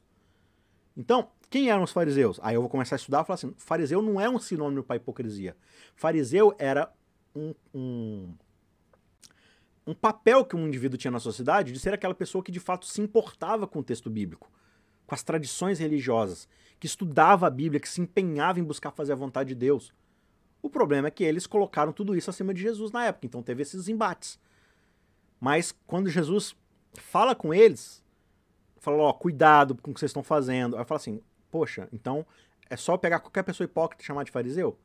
Então, 0.95 1.29
quem 1.49 1.71
eram 1.71 1.83
os 1.83 1.91
fariseus? 1.91 2.39
Aí 2.43 2.53
eu 2.53 2.61
vou 2.61 2.69
começar 2.69 2.95
a 2.95 2.97
estudar 2.97 3.23
e 3.23 3.25
falar 3.25 3.35
assim: 3.35 3.53
fariseu 3.57 4.01
não 4.01 4.21
é 4.21 4.29
um 4.29 4.37
sinônimo 4.37 4.83
para 4.83 4.97
hipocrisia. 4.97 5.57
Fariseu 5.95 6.53
era 6.59 6.93
um, 7.35 7.55
um, 7.73 8.33
um 9.87 9.93
papel 9.95 10.45
que 10.45 10.55
um 10.55 10.67
indivíduo 10.67 10.99
tinha 10.99 11.09
na 11.09 11.19
sociedade 11.19 11.71
de 11.71 11.79
ser 11.79 11.95
aquela 11.95 12.13
pessoa 12.13 12.43
que 12.43 12.51
de 12.51 12.59
fato 12.59 12.85
se 12.85 13.01
importava 13.01 13.65
com 13.65 13.79
o 13.79 13.83
texto 13.83 14.09
bíblico, 14.09 14.51
com 15.07 15.15
as 15.15 15.23
tradições 15.23 15.79
religiosas, 15.79 16.47
que 16.79 16.85
estudava 16.85 17.47
a 17.47 17.49
Bíblia, 17.49 17.79
que 17.79 17.89
se 17.89 18.01
empenhava 18.01 18.59
em 18.59 18.63
buscar 18.63 18.91
fazer 18.91 19.13
a 19.13 19.15
vontade 19.15 19.49
de 19.49 19.55
Deus. 19.55 19.91
O 20.61 20.69
problema 20.69 21.07
é 21.07 21.11
que 21.11 21.23
eles 21.23 21.47
colocaram 21.47 21.91
tudo 21.91 22.15
isso 22.15 22.29
acima 22.29 22.53
de 22.53 22.61
Jesus 22.61 22.91
na 22.91 23.05
época, 23.05 23.25
então 23.25 23.41
teve 23.41 23.63
esses 23.63 23.87
embates. 23.87 24.39
Mas 25.41 25.73
quando 25.87 26.07
Jesus 26.07 26.55
fala 26.93 27.33
com 27.33 27.51
eles, 27.51 28.03
fala, 28.77 28.97
ó, 28.97 29.11
cuidado 29.11 29.75
com 29.75 29.89
o 29.89 29.93
que 29.93 29.99
vocês 29.99 30.11
estão 30.11 30.21
fazendo. 30.21 30.77
Aí 30.77 30.85
fala 30.85 30.99
assim, 30.99 31.19
poxa, 31.49 31.89
então 31.91 32.23
é 32.69 32.77
só 32.77 32.95
pegar 32.95 33.19
qualquer 33.19 33.41
pessoa 33.43 33.65
hipócrita 33.65 34.03
e 34.03 34.05
chamar 34.05 34.23
de 34.23 34.31
fariseu? 34.31 34.77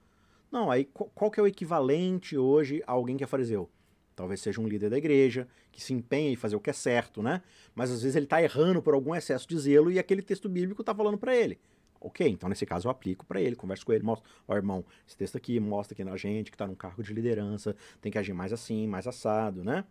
Não, 0.51 0.71
aí 0.71 0.87
qual 0.87 1.31
que 1.31 1.39
é 1.39 1.43
o 1.43 1.47
equivalente 1.47 2.39
hoje 2.39 2.83
a 2.87 2.93
alguém 2.93 3.19
que 3.19 3.25
é 3.25 3.27
fariseu? 3.27 3.69
Talvez 4.15 4.41
seja 4.41 4.59
um 4.59 4.67
líder 4.67 4.89
da 4.89 4.97
igreja, 4.97 5.47
que 5.71 5.83
se 5.83 5.93
empenha 5.93 6.31
em 6.31 6.37
fazer 6.37 6.57
o 6.57 6.61
que 6.61 6.71
é 6.71 6.73
certo, 6.73 7.23
né? 7.23 7.43
Mas 7.75 7.91
às 7.91 8.01
vezes 8.01 8.17
ele 8.17 8.25
está 8.25 8.43
errando 8.43 8.81
por 8.81 8.95
algum 8.95 9.15
excesso 9.15 9.47
de 9.47 9.59
zelo 9.59 9.93
e 9.93 9.99
aquele 9.99 10.23
texto 10.23 10.49
bíblico 10.49 10.81
está 10.81 10.95
falando 10.95 11.19
para 11.19 11.37
ele. 11.37 11.61
Ok, 12.01 12.27
então 12.27 12.49
nesse 12.49 12.65
caso 12.65 12.89
eu 12.89 12.91
aplico 12.91 13.27
para 13.27 13.43
ele, 13.43 13.55
converso 13.55 13.85
com 13.85 13.93
ele, 13.93 14.05
mostro, 14.05 14.27
ó 14.49 14.57
irmão, 14.57 14.85
esse 15.07 15.17
texto 15.17 15.37
aqui 15.37 15.61
mostra 15.61 15.95
que 15.95 16.03
na 16.03 16.17
gente 16.17 16.51
que 16.51 16.55
está 16.55 16.67
num 16.67 16.75
cargo 16.75 17.03
de 17.03 17.13
liderança 17.13 17.77
tem 18.01 18.11
que 18.11 18.17
agir 18.17 18.33
mais 18.33 18.55
assim, 18.55 18.87
mais 18.87 19.07
assado, 19.07 19.63
né? 19.63 19.85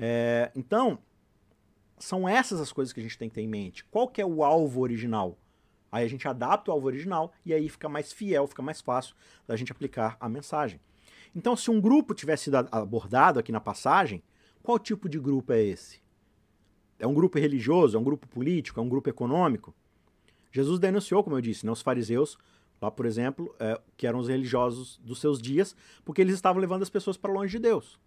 É, 0.00 0.52
então, 0.54 1.00
são 1.98 2.28
essas 2.28 2.60
as 2.60 2.70
coisas 2.70 2.92
que 2.92 3.00
a 3.00 3.02
gente 3.02 3.18
tem 3.18 3.28
que 3.28 3.34
ter 3.34 3.42
em 3.42 3.48
mente. 3.48 3.84
Qual 3.86 4.06
que 4.06 4.22
é 4.22 4.24
o 4.24 4.44
alvo 4.44 4.80
original? 4.80 5.36
Aí 5.90 6.04
a 6.04 6.08
gente 6.08 6.28
adapta 6.28 6.70
o 6.70 6.74
alvo 6.74 6.86
original 6.86 7.32
e 7.44 7.52
aí 7.52 7.68
fica 7.68 7.88
mais 7.88 8.12
fiel, 8.12 8.46
fica 8.46 8.62
mais 8.62 8.80
fácil 8.80 9.16
da 9.46 9.56
gente 9.56 9.72
aplicar 9.72 10.16
a 10.20 10.28
mensagem. 10.28 10.80
Então, 11.34 11.56
se 11.56 11.70
um 11.70 11.80
grupo 11.80 12.14
tivesse 12.14 12.44
sido 12.44 12.56
abordado 12.70 13.40
aqui 13.40 13.50
na 13.50 13.60
passagem, 13.60 14.22
qual 14.62 14.78
tipo 14.78 15.08
de 15.08 15.18
grupo 15.18 15.52
é 15.52 15.62
esse? 15.62 16.00
É 16.98 17.06
um 17.06 17.14
grupo 17.14 17.38
religioso? 17.38 17.96
É 17.96 18.00
um 18.00 18.04
grupo 18.04 18.28
político? 18.28 18.78
É 18.78 18.82
um 18.82 18.88
grupo 18.88 19.08
econômico? 19.08 19.74
Jesus 20.52 20.78
denunciou, 20.78 21.24
como 21.24 21.36
eu 21.36 21.40
disse, 21.40 21.66
né, 21.66 21.72
os 21.72 21.82
fariseus, 21.82 22.38
lá 22.80 22.90
por 22.90 23.04
exemplo, 23.04 23.54
é, 23.58 23.80
que 23.96 24.06
eram 24.06 24.18
os 24.18 24.28
religiosos 24.28 24.98
dos 25.02 25.20
seus 25.20 25.40
dias, 25.40 25.74
porque 26.04 26.20
eles 26.20 26.34
estavam 26.34 26.60
levando 26.60 26.82
as 26.82 26.90
pessoas 26.90 27.16
para 27.16 27.32
longe 27.32 27.52
de 27.52 27.58
Deus. 27.58 27.98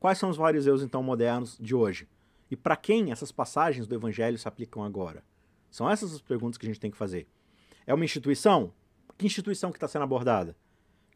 Quais 0.00 0.18
são 0.18 0.30
os 0.30 0.36
fariseus 0.36 0.82
então 0.82 1.02
modernos 1.02 1.58
de 1.58 1.74
hoje? 1.74 2.08
E 2.50 2.56
para 2.56 2.76
quem 2.76 3.10
essas 3.10 3.32
passagens 3.32 3.86
do 3.86 3.94
evangelho 3.94 4.38
se 4.38 4.46
aplicam 4.46 4.84
agora? 4.84 5.24
São 5.70 5.90
essas 5.90 6.14
as 6.14 6.20
perguntas 6.20 6.56
que 6.56 6.64
a 6.64 6.68
gente 6.68 6.80
tem 6.80 6.90
que 6.90 6.96
fazer. 6.96 7.26
É 7.86 7.92
uma 7.92 8.04
instituição? 8.04 8.72
Que 9.16 9.26
instituição 9.26 9.72
que 9.72 9.76
está 9.76 9.88
sendo 9.88 10.02
abordada? 10.02 10.56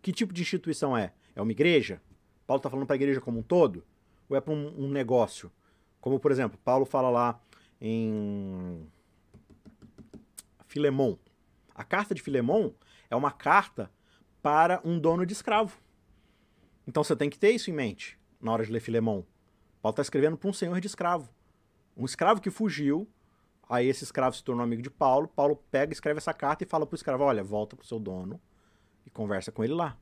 Que 0.03 0.13
tipo 0.13 0.33
de 0.33 0.43
instituição 0.43 0.97
é? 0.97 1.13
É 1.35 1.41
uma 1.41 1.53
igreja? 1.53 2.03
Paulo 2.45 2.59
está 2.59 2.69
falando 2.69 2.87
para 2.87 2.95
a 2.95 2.97
igreja 2.97 3.21
como 3.21 3.39
um 3.39 3.43
todo? 3.43 3.85
Ou 4.29 4.37
é 4.37 4.41
para 4.41 4.53
um, 4.53 4.87
um 4.87 4.89
negócio? 4.91 5.51
Como, 6.01 6.19
por 6.19 6.33
exemplo, 6.33 6.59
Paulo 6.65 6.85
fala 6.85 7.09
lá 7.09 7.41
em 7.81 8.85
Filemon. 10.67 11.17
A 11.73 11.85
carta 11.85 12.15
de 12.15 12.21
Filemon 12.21 12.73
é 13.09 13.15
uma 13.15 13.31
carta 13.31 13.91
para 14.43 14.81
um 14.85 14.99
dono 14.99 15.25
de 15.25 15.33
escravo. 15.33 15.81
Então 16.85 17.05
você 17.05 17.15
tem 17.15 17.31
que 17.31 17.39
ter 17.39 17.53
isso 17.53 17.71
em 17.71 17.73
mente 17.73 18.21
na 18.43 18.53
hora 18.53 18.67
de 18.67 18.73
ler 18.73 18.81
Filemão. 18.81 19.25
Paulo 19.81 19.93
está 19.93 20.03
escrevendo 20.03 20.37
para 20.37 20.51
um 20.51 20.53
senhor 20.53 20.81
de 20.81 20.87
escravo. 20.87 21.29
Um 21.97 22.05
escravo 22.05 22.41
que 22.41 22.51
fugiu, 22.51 23.09
aí 23.69 23.87
esse 23.87 24.05
escravo 24.05 24.37
se 24.37 24.45
tornou 24.45 24.65
amigo 24.65 24.83
de 24.83 24.91
Paulo. 24.91 25.29
Paulo 25.29 25.57
pega, 25.71 25.93
escreve 25.93 26.19
essa 26.19 26.35
carta 26.35 26.65
e 26.65 26.67
fala 26.67 26.85
para 26.85 26.95
o 26.95 26.97
escravo: 26.97 27.25
olha, 27.25 27.43
volta 27.43 27.77
para 27.77 27.85
o 27.85 27.87
seu 27.87 27.99
dono 27.99 28.41
e 29.07 29.11
conversa 29.11 29.53
com 29.53 29.63
ele 29.63 29.75
lá. 29.75 29.97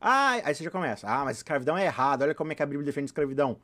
Ah, 0.00 0.40
aí 0.44 0.54
você 0.54 0.62
já 0.62 0.70
começa. 0.70 1.08
Ah, 1.08 1.24
mas 1.24 1.38
escravidão 1.38 1.76
é 1.76 1.84
errado. 1.84 2.22
Olha 2.22 2.34
como 2.34 2.52
é 2.52 2.54
que 2.54 2.62
a 2.62 2.66
Bíblia 2.66 2.84
defende 2.84 3.06
escravidão. 3.06 3.58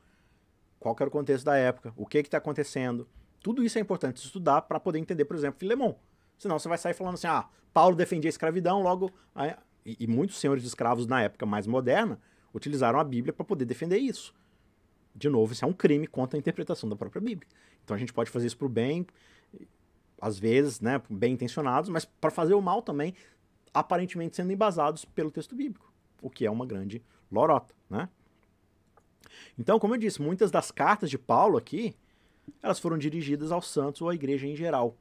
Qual 0.80 0.94
era 0.98 1.08
o 1.08 1.10
contexto 1.10 1.44
da 1.44 1.56
época? 1.56 1.92
O 1.96 2.06
que 2.06 2.18
está 2.18 2.38
acontecendo? 2.38 3.08
Tudo 3.40 3.62
isso 3.62 3.78
é 3.78 3.80
importante 3.80 4.16
estudar 4.16 4.62
para 4.62 4.80
poder 4.80 4.98
entender, 4.98 5.24
por 5.24 5.36
exemplo, 5.36 5.60
Filemão. 5.60 5.96
Senão 6.38 6.58
você 6.58 6.68
vai 6.68 6.76
sair 6.78 6.94
falando 6.94 7.14
assim, 7.14 7.26
ah, 7.26 7.46
Paulo 7.72 7.94
defendia 7.94 8.28
a 8.28 8.30
escravidão, 8.30 8.82
logo... 8.82 9.12
E, 9.86 9.96
e 10.00 10.06
muitos 10.06 10.38
senhores 10.38 10.62
de 10.62 10.68
escravos 10.68 11.06
na 11.06 11.22
época 11.22 11.44
mais 11.46 11.66
moderna 11.66 12.18
utilizaram 12.54 12.98
a 12.98 13.04
Bíblia 13.04 13.32
para 13.32 13.44
poder 13.44 13.64
defender 13.64 13.98
isso. 13.98 14.32
De 15.14 15.28
novo, 15.28 15.52
isso 15.52 15.64
é 15.64 15.68
um 15.68 15.72
crime 15.72 16.06
contra 16.06 16.38
a 16.38 16.40
interpretação 16.40 16.88
da 16.88 16.96
própria 16.96 17.20
Bíblia. 17.20 17.48
Então 17.84 17.94
a 17.94 17.98
gente 17.98 18.12
pode 18.12 18.30
fazer 18.30 18.46
isso 18.46 18.56
para 18.56 18.66
o 18.66 18.70
bem, 18.70 19.06
às 20.20 20.38
vezes, 20.38 20.80
né, 20.80 21.02
bem 21.10 21.34
intencionados, 21.34 21.90
mas 21.90 22.04
para 22.04 22.30
fazer 22.30 22.54
o 22.54 22.62
mal 22.62 22.80
também, 22.80 23.14
aparentemente 23.72 24.36
sendo 24.36 24.52
embasados 24.52 25.04
pelo 25.04 25.30
texto 25.30 25.54
bíblico, 25.54 25.92
o 26.22 26.30
que 26.30 26.46
é 26.46 26.50
uma 26.50 26.64
grande 26.64 27.02
lorota, 27.30 27.74
né? 27.90 28.08
Então, 29.58 29.78
como 29.78 29.94
eu 29.94 29.98
disse, 29.98 30.22
muitas 30.22 30.50
das 30.50 30.70
cartas 30.70 31.10
de 31.10 31.18
Paulo 31.18 31.58
aqui, 31.58 31.94
elas 32.62 32.78
foram 32.78 32.96
dirigidas 32.96 33.50
aos 33.50 33.68
santos 33.68 34.00
ou 34.00 34.08
à 34.08 34.14
igreja 34.14 34.46
em 34.46 34.54
geral. 34.54 34.96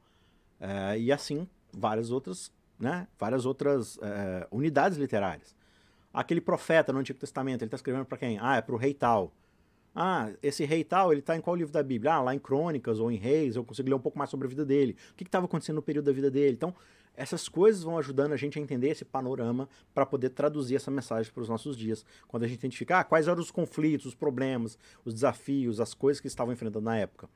É, 0.60 0.98
e 0.98 1.12
assim, 1.12 1.48
várias 1.72 2.10
outras, 2.10 2.52
né, 2.78 3.06
várias 3.18 3.46
outras 3.46 3.98
é, 4.02 4.46
unidades 4.50 4.98
literárias. 4.98 5.54
Aquele 6.14 6.40
profeta 6.40 6.92
no 6.92 7.00
Antigo 7.00 7.18
Testamento, 7.18 7.62
ele 7.62 7.66
está 7.66 7.74
escrevendo 7.74 8.04
para 8.04 8.16
quem? 8.16 8.38
Ah, 8.40 8.56
é 8.56 8.62
para 8.62 8.74
o 8.74 8.78
rei 8.78 8.94
tal. 8.94 9.32
Ah, 9.92 10.30
esse 10.40 10.64
rei 10.64 10.84
tal, 10.84 11.12
ele 11.12 11.20
está 11.20 11.36
em 11.36 11.40
qual 11.40 11.56
livro 11.56 11.72
da 11.72 11.82
Bíblia? 11.82 12.14
Ah, 12.14 12.20
lá 12.22 12.34
em 12.34 12.38
Crônicas 12.38 13.00
ou 13.00 13.10
em 13.10 13.16
Reis, 13.16 13.56
eu 13.56 13.64
consigo 13.64 13.88
ler 13.88 13.96
um 13.96 14.00
pouco 14.00 14.16
mais 14.16 14.30
sobre 14.30 14.46
a 14.46 14.48
vida 14.48 14.64
dele. 14.64 14.96
O 15.10 15.14
que 15.16 15.24
estava 15.24 15.46
acontecendo 15.46 15.76
no 15.76 15.82
período 15.82 16.06
da 16.06 16.12
vida 16.12 16.30
dele? 16.30 16.52
Então, 16.52 16.72
essas 17.16 17.48
coisas 17.48 17.82
vão 17.82 17.98
ajudando 17.98 18.32
a 18.32 18.36
gente 18.36 18.58
a 18.58 18.62
entender 18.62 18.90
esse 18.90 19.04
panorama 19.04 19.68
para 19.92 20.06
poder 20.06 20.30
traduzir 20.30 20.76
essa 20.76 20.90
mensagem 20.90 21.32
para 21.32 21.42
os 21.42 21.48
nossos 21.48 21.76
dias. 21.76 22.04
Quando 22.28 22.44
a 22.44 22.46
gente 22.46 22.58
identificar 22.58 23.00
ah, 23.00 23.04
quais 23.04 23.26
eram 23.26 23.40
os 23.40 23.50
conflitos, 23.50 24.06
os 24.06 24.14
problemas, 24.14 24.78
os 25.04 25.14
desafios, 25.14 25.80
as 25.80 25.94
coisas 25.94 26.20
que 26.20 26.28
estavam 26.28 26.52
enfrentando 26.52 26.84
na 26.84 26.96
época. 26.96 27.28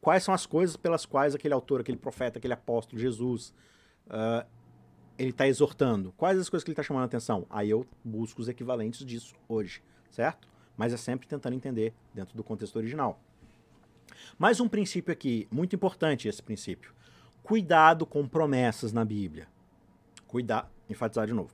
Quais 0.00 0.22
são 0.22 0.32
as 0.32 0.46
coisas 0.46 0.76
pelas 0.76 1.04
quais 1.04 1.34
aquele 1.34 1.54
autor, 1.54 1.80
aquele 1.80 1.98
profeta, 1.98 2.38
aquele 2.38 2.54
apóstolo, 2.54 3.00
Jesus, 3.00 3.52
uh, 4.06 4.46
ele 5.20 5.30
está 5.30 5.46
exortando? 5.46 6.14
Quais 6.16 6.38
as 6.38 6.48
coisas 6.48 6.64
que 6.64 6.70
ele 6.70 6.72
está 6.72 6.82
chamando 6.82 7.02
a 7.02 7.06
atenção? 7.06 7.46
Aí 7.50 7.68
eu 7.68 7.86
busco 8.02 8.40
os 8.40 8.48
equivalentes 8.48 9.04
disso 9.04 9.34
hoje, 9.46 9.82
certo? 10.10 10.48
Mas 10.78 10.94
é 10.94 10.96
sempre 10.96 11.28
tentando 11.28 11.54
entender 11.54 11.92
dentro 12.14 12.34
do 12.34 12.42
contexto 12.42 12.76
original. 12.76 13.20
Mais 14.38 14.60
um 14.60 14.68
princípio 14.68 15.12
aqui, 15.12 15.46
muito 15.50 15.76
importante 15.76 16.26
esse 16.26 16.42
princípio. 16.42 16.94
Cuidado 17.42 18.06
com 18.06 18.26
promessas 18.26 18.94
na 18.94 19.04
Bíblia. 19.04 19.46
Cuidado, 20.26 20.70
enfatizar 20.88 21.26
de 21.26 21.34
novo. 21.34 21.52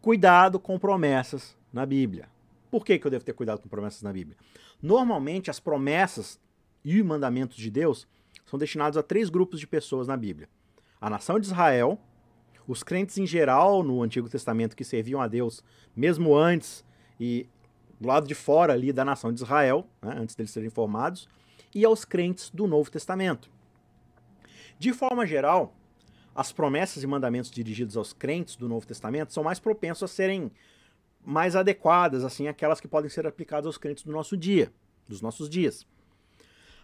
Cuidado 0.00 0.58
com 0.58 0.76
promessas 0.76 1.56
na 1.72 1.86
Bíblia. 1.86 2.28
Por 2.68 2.84
que, 2.84 2.98
que 2.98 3.06
eu 3.06 3.10
devo 3.12 3.24
ter 3.24 3.32
cuidado 3.32 3.60
com 3.60 3.68
promessas 3.68 4.02
na 4.02 4.12
Bíblia? 4.12 4.36
Normalmente, 4.82 5.50
as 5.50 5.60
promessas 5.60 6.40
e 6.84 7.00
mandamentos 7.00 7.56
de 7.56 7.70
Deus 7.70 8.08
são 8.44 8.58
destinados 8.58 8.98
a 8.98 9.04
três 9.04 9.30
grupos 9.30 9.60
de 9.60 9.68
pessoas 9.68 10.08
na 10.08 10.16
Bíblia: 10.16 10.48
a 11.00 11.08
nação 11.08 11.38
de 11.38 11.46
Israel, 11.46 12.00
os 12.66 12.82
crentes 12.82 13.18
em 13.18 13.26
geral 13.26 13.82
no 13.82 14.02
Antigo 14.02 14.28
Testamento 14.28 14.76
que 14.76 14.84
serviam 14.84 15.20
a 15.20 15.28
Deus 15.28 15.62
mesmo 15.94 16.36
antes 16.36 16.84
e 17.18 17.46
do 18.00 18.08
lado 18.08 18.26
de 18.26 18.34
fora 18.34 18.72
ali 18.72 18.92
da 18.92 19.04
nação 19.04 19.32
de 19.32 19.42
Israel, 19.42 19.86
né, 20.02 20.14
antes 20.18 20.34
deles 20.34 20.50
serem 20.50 20.70
formados, 20.70 21.28
e 21.74 21.84
aos 21.84 22.04
crentes 22.04 22.50
do 22.50 22.66
Novo 22.66 22.90
Testamento. 22.90 23.48
De 24.78 24.92
forma 24.92 25.24
geral, 25.24 25.74
as 26.34 26.50
promessas 26.50 27.02
e 27.02 27.06
mandamentos 27.06 27.50
dirigidos 27.50 27.96
aos 27.96 28.12
crentes 28.12 28.56
do 28.56 28.68
Novo 28.68 28.86
Testamento 28.86 29.32
são 29.32 29.44
mais 29.44 29.60
propensos 29.60 30.02
a 30.02 30.08
serem 30.08 30.50
mais 31.24 31.54
adequadas, 31.54 32.24
assim, 32.24 32.48
aquelas 32.48 32.80
que 32.80 32.88
podem 32.88 33.08
ser 33.08 33.26
aplicadas 33.26 33.66
aos 33.66 33.78
crentes 33.78 34.02
do 34.02 34.10
nosso 34.10 34.36
dia, 34.36 34.72
dos 35.08 35.20
nossos 35.20 35.48
dias. 35.48 35.86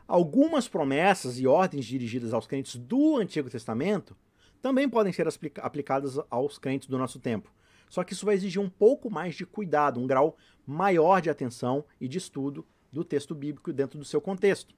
Algumas 0.06 0.68
promessas 0.68 1.40
e 1.40 1.46
ordens 1.46 1.84
dirigidas 1.84 2.32
aos 2.32 2.46
crentes 2.46 2.76
do 2.76 3.16
Antigo 3.16 3.50
Testamento 3.50 4.16
também 4.60 4.88
podem 4.88 5.12
ser 5.12 5.26
aplicadas 5.60 6.18
aos 6.30 6.58
crentes 6.58 6.88
do 6.88 6.98
nosso 6.98 7.18
tempo. 7.18 7.52
Só 7.88 8.04
que 8.04 8.12
isso 8.12 8.26
vai 8.26 8.34
exigir 8.34 8.60
um 8.60 8.68
pouco 8.68 9.10
mais 9.10 9.34
de 9.34 9.46
cuidado, 9.46 10.00
um 10.00 10.06
grau 10.06 10.36
maior 10.66 11.20
de 11.20 11.30
atenção 11.30 11.84
e 12.00 12.06
de 12.06 12.18
estudo 12.18 12.66
do 12.92 13.04
texto 13.04 13.34
bíblico 13.34 13.72
dentro 13.72 13.98
do 13.98 14.04
seu 14.04 14.20
contexto. 14.20 14.74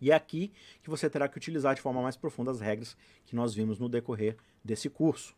E 0.00 0.10
é 0.10 0.14
aqui 0.14 0.52
que 0.82 0.90
você 0.90 1.08
terá 1.08 1.28
que 1.28 1.36
utilizar 1.36 1.74
de 1.74 1.80
forma 1.80 2.02
mais 2.02 2.16
profunda 2.16 2.50
as 2.50 2.60
regras 2.60 2.96
que 3.24 3.34
nós 3.34 3.54
vimos 3.54 3.78
no 3.78 3.88
decorrer 3.88 4.36
desse 4.62 4.90
curso. 4.90 5.34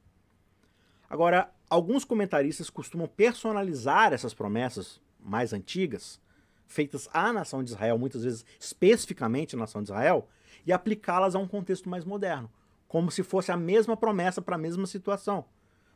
Agora, 1.08 1.52
alguns 1.70 2.04
comentaristas 2.04 2.68
costumam 2.68 3.06
personalizar 3.06 4.12
essas 4.12 4.34
promessas 4.34 5.00
mais 5.20 5.52
antigas, 5.52 6.20
feitas 6.66 7.08
à 7.12 7.32
nação 7.32 7.62
de 7.62 7.70
Israel, 7.70 7.98
muitas 7.98 8.24
vezes 8.24 8.44
especificamente 8.58 9.54
à 9.54 9.58
nação 9.58 9.82
de 9.82 9.90
Israel, 9.90 10.28
e 10.66 10.72
aplicá-las 10.72 11.34
a 11.34 11.38
um 11.38 11.46
contexto 11.46 11.88
mais 11.88 12.04
moderno, 12.04 12.50
como 12.88 13.10
se 13.10 13.22
fosse 13.22 13.50
a 13.50 13.56
mesma 13.56 13.96
promessa 13.96 14.40
para 14.40 14.56
a 14.56 14.58
mesma 14.58 14.86
situação. 14.86 15.44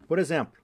Por 0.06 0.18
exemplo, 0.18 0.60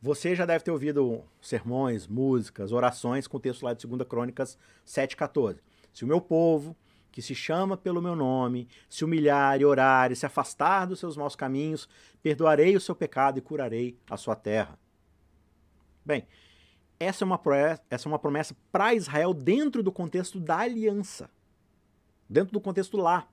você 0.00 0.34
já 0.34 0.46
deve 0.46 0.64
ter 0.64 0.70
ouvido 0.70 1.22
sermões, 1.40 2.06
músicas, 2.06 2.72
orações 2.72 3.26
com 3.26 3.36
o 3.36 3.40
texto 3.40 3.62
lá 3.62 3.74
de 3.74 3.86
2 3.86 4.02
Crônicas 4.08 4.58
7,14. 4.86 5.58
Se 5.92 6.04
o 6.04 6.08
meu 6.08 6.20
povo, 6.20 6.76
que 7.12 7.20
se 7.20 7.34
chama 7.34 7.76
pelo 7.76 8.00
meu 8.00 8.16
nome, 8.16 8.68
se 8.88 9.04
humilhar 9.04 9.60
e 9.60 9.64
orar 9.64 10.10
e 10.10 10.16
se 10.16 10.24
afastar 10.24 10.86
dos 10.86 11.00
seus 11.00 11.16
maus 11.16 11.36
caminhos, 11.36 11.88
perdoarei 12.22 12.76
o 12.76 12.80
seu 12.80 12.94
pecado 12.94 13.38
e 13.38 13.42
curarei 13.42 13.98
a 14.08 14.16
sua 14.16 14.36
terra. 14.36 14.78
Bem, 16.04 16.26
essa 16.98 17.24
é 17.24 17.26
uma, 17.26 17.40
essa 17.88 18.08
é 18.08 18.10
uma 18.10 18.18
promessa 18.18 18.56
para 18.70 18.94
Israel 18.94 19.34
dentro 19.34 19.82
do 19.82 19.92
contexto 19.92 20.38
da 20.38 20.58
aliança. 20.58 21.30
Dentro 22.28 22.52
do 22.52 22.60
contexto 22.60 22.96
lá. 22.96 23.28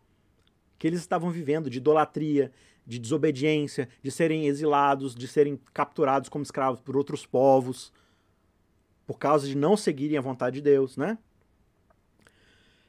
Que 0.78 0.88
eles 0.88 1.00
estavam 1.00 1.30
vivendo 1.30 1.70
de 1.70 1.78
idolatria, 1.78 2.52
de 2.86 3.00
desobediência, 3.00 3.90
de 4.02 4.10
serem 4.10 4.48
exilados, 4.48 5.14
de 5.14 5.28
serem 5.28 5.60
capturados 5.74 6.30
como 6.30 6.44
escravos 6.44 6.80
por 6.80 6.96
outros 6.96 7.26
povos, 7.26 7.92
por 9.06 9.18
causa 9.18 9.48
de 9.48 9.56
não 9.56 9.76
seguirem 9.76 10.18
a 10.18 10.22
vontade 10.22 10.56
de 10.56 10.62
Deus, 10.62 10.96
né? 10.98 11.18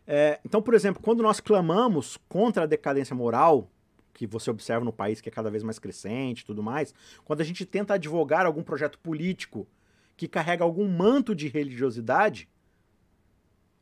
É, 0.07 0.41
então, 0.45 0.63
por 0.63 0.73
exemplo, 0.73 1.03
quando 1.03 1.23
nós 1.23 1.39
clamamos 1.39 2.17
contra 2.29 2.63
a 2.63 2.67
decadência 2.67 3.15
moral, 3.15 3.71
que 4.15 4.27
você 4.27 4.51
observa 4.51 4.85
no 4.85 4.93
país 4.93 5.21
que 5.21 5.29
é 5.29 5.33
cada 5.33 5.51
vez 5.51 5.63
mais 5.63 5.79
crescente 5.79 6.41
e 6.41 6.45
tudo 6.45 6.63
mais, 6.63 6.95
quando 7.25 7.41
a 7.41 7.45
gente 7.45 7.67
tenta 7.67 7.95
advogar 7.95 8.47
algum 8.47 8.63
projeto 8.63 8.99
político 8.99 9.69
que 10.17 10.27
carrega 10.27 10.65
algum 10.65 10.89
manto 10.89 11.35
de 11.35 11.47
religiosidade, 11.47 12.49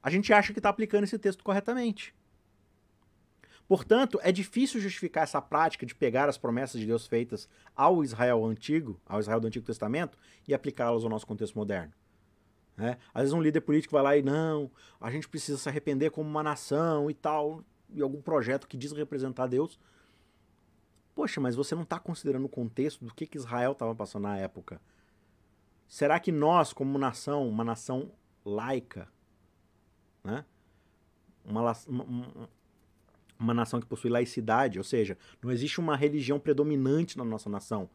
a 0.02 0.10
gente 0.10 0.32
acha 0.32 0.52
que 0.52 0.58
está 0.58 0.68
aplicando 0.68 1.04
esse 1.04 1.18
texto 1.18 1.42
corretamente. 1.42 2.14
Portanto, 3.68 4.20
é 4.22 4.30
difícil 4.30 4.80
justificar 4.80 5.24
essa 5.24 5.42
prática 5.42 5.84
de 5.84 5.94
pegar 5.94 6.28
as 6.28 6.38
promessas 6.38 6.80
de 6.80 6.86
Deus 6.86 7.06
feitas 7.06 7.48
ao 7.74 8.04
Israel 8.04 8.44
antigo, 8.44 9.00
ao 9.04 9.18
Israel 9.18 9.40
do 9.40 9.48
Antigo 9.48 9.66
Testamento, 9.66 10.16
e 10.46 10.54
aplicá-las 10.54 11.02
ao 11.02 11.10
nosso 11.10 11.26
contexto 11.26 11.56
moderno. 11.56 11.92
Né? 12.76 12.96
Às 13.12 13.22
vezes 13.22 13.32
um 13.32 13.42
líder 13.42 13.62
político 13.62 13.92
vai 13.92 14.02
lá 14.02 14.16
e 14.16 14.22
não, 14.22 14.70
a 15.00 15.10
gente 15.10 15.28
precisa 15.28 15.58
se 15.58 15.68
arrepender 15.68 16.10
como 16.10 16.28
uma 16.28 16.42
nação 16.42 17.10
e 17.10 17.14
tal, 17.14 17.64
e 17.90 18.00
algum 18.00 18.20
projeto 18.22 18.68
que 18.68 18.76
diz 18.76 18.92
representar 18.92 19.48
Deus. 19.48 19.80
Poxa, 21.14 21.40
mas 21.40 21.56
você 21.56 21.74
não 21.74 21.82
está 21.82 21.98
considerando 21.98 22.44
o 22.44 22.48
contexto 22.48 23.04
do 23.04 23.14
que, 23.14 23.26
que 23.26 23.38
Israel 23.38 23.72
estava 23.72 23.94
passando 23.94 24.24
na 24.24 24.36
época. 24.36 24.80
Será 25.88 26.20
que 26.20 26.30
nós, 26.30 26.72
como 26.72 26.98
nação, 26.98 27.48
uma 27.48 27.64
nação 27.64 28.12
laica, 28.44 29.08
né? 30.22 30.44
uma, 31.44 31.72
uma, 31.88 32.48
uma 33.38 33.54
nação 33.54 33.80
que 33.80 33.86
possui 33.86 34.10
laicidade, 34.10 34.78
ou 34.78 34.84
seja, 34.84 35.16
não 35.42 35.50
existe 35.50 35.78
uma 35.80 35.96
religião 35.96 36.38
predominante 36.38 37.18
na 37.18 37.24
nossa 37.24 37.50
nação. 37.50 37.88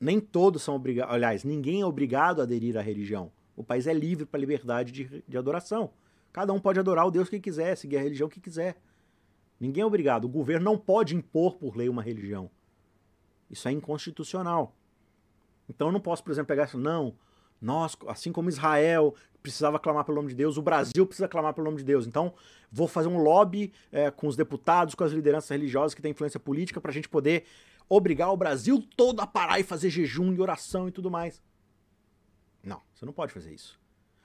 Nem 0.00 0.20
todos 0.20 0.62
são 0.62 0.76
obrigados, 0.76 1.14
aliás, 1.14 1.44
ninguém 1.44 1.80
é 1.80 1.86
obrigado 1.86 2.40
a 2.40 2.42
aderir 2.42 2.76
à 2.76 2.82
religião. 2.82 3.32
O 3.56 3.62
país 3.62 3.86
é 3.86 3.94
livre 3.94 4.26
para 4.26 4.38
a 4.38 4.40
liberdade 4.40 4.92
de, 4.92 5.24
de 5.26 5.38
adoração. 5.38 5.90
Cada 6.32 6.52
um 6.52 6.58
pode 6.58 6.80
adorar 6.80 7.06
o 7.06 7.10
Deus 7.10 7.28
que 7.28 7.38
quiser, 7.38 7.76
seguir 7.76 7.96
a 7.96 8.02
religião 8.02 8.28
que 8.28 8.40
quiser. 8.40 8.76
Ninguém 9.58 9.82
é 9.82 9.86
obrigado. 9.86 10.24
O 10.24 10.28
governo 10.28 10.64
não 10.64 10.76
pode 10.76 11.14
impor 11.14 11.56
por 11.56 11.76
lei 11.76 11.88
uma 11.88 12.02
religião. 12.02 12.50
Isso 13.48 13.68
é 13.68 13.72
inconstitucional. 13.72 14.74
Então 15.68 15.88
eu 15.88 15.92
não 15.92 16.00
posso, 16.00 16.24
por 16.24 16.32
exemplo, 16.32 16.48
pegar 16.48 16.64
isso, 16.64 16.76
não, 16.76 17.14
nós, 17.64 17.96
assim 18.08 18.30
como 18.30 18.48
Israel 18.48 19.14
precisava 19.42 19.78
clamar 19.78 20.04
pelo 20.04 20.16
nome 20.16 20.28
de 20.28 20.34
Deus, 20.34 20.56
o 20.56 20.62
Brasil 20.62 21.06
precisa 21.06 21.26
clamar 21.26 21.54
pelo 21.54 21.64
nome 21.64 21.78
de 21.78 21.84
Deus. 21.84 22.06
Então, 22.06 22.34
vou 22.70 22.86
fazer 22.86 23.08
um 23.08 23.18
lobby 23.18 23.72
é, 23.90 24.10
com 24.10 24.26
os 24.26 24.36
deputados, 24.36 24.94
com 24.94 25.02
as 25.02 25.12
lideranças 25.12 25.50
religiosas 25.50 25.94
que 25.94 26.02
têm 26.02 26.10
influência 26.10 26.38
política, 26.38 26.80
para 26.80 26.90
a 26.90 26.94
gente 26.94 27.08
poder 27.08 27.44
obrigar 27.88 28.32
o 28.32 28.36
Brasil 28.36 28.82
todo 28.96 29.20
a 29.20 29.26
parar 29.26 29.58
e 29.60 29.62
fazer 29.62 29.90
jejum 29.90 30.32
e 30.32 30.40
oração 30.40 30.88
e 30.88 30.90
tudo 30.90 31.10
mais. 31.10 31.42
Não, 32.62 32.80
você 32.94 33.04
não 33.04 33.12
pode 33.12 33.32
fazer 33.32 33.54
isso. 33.54 33.78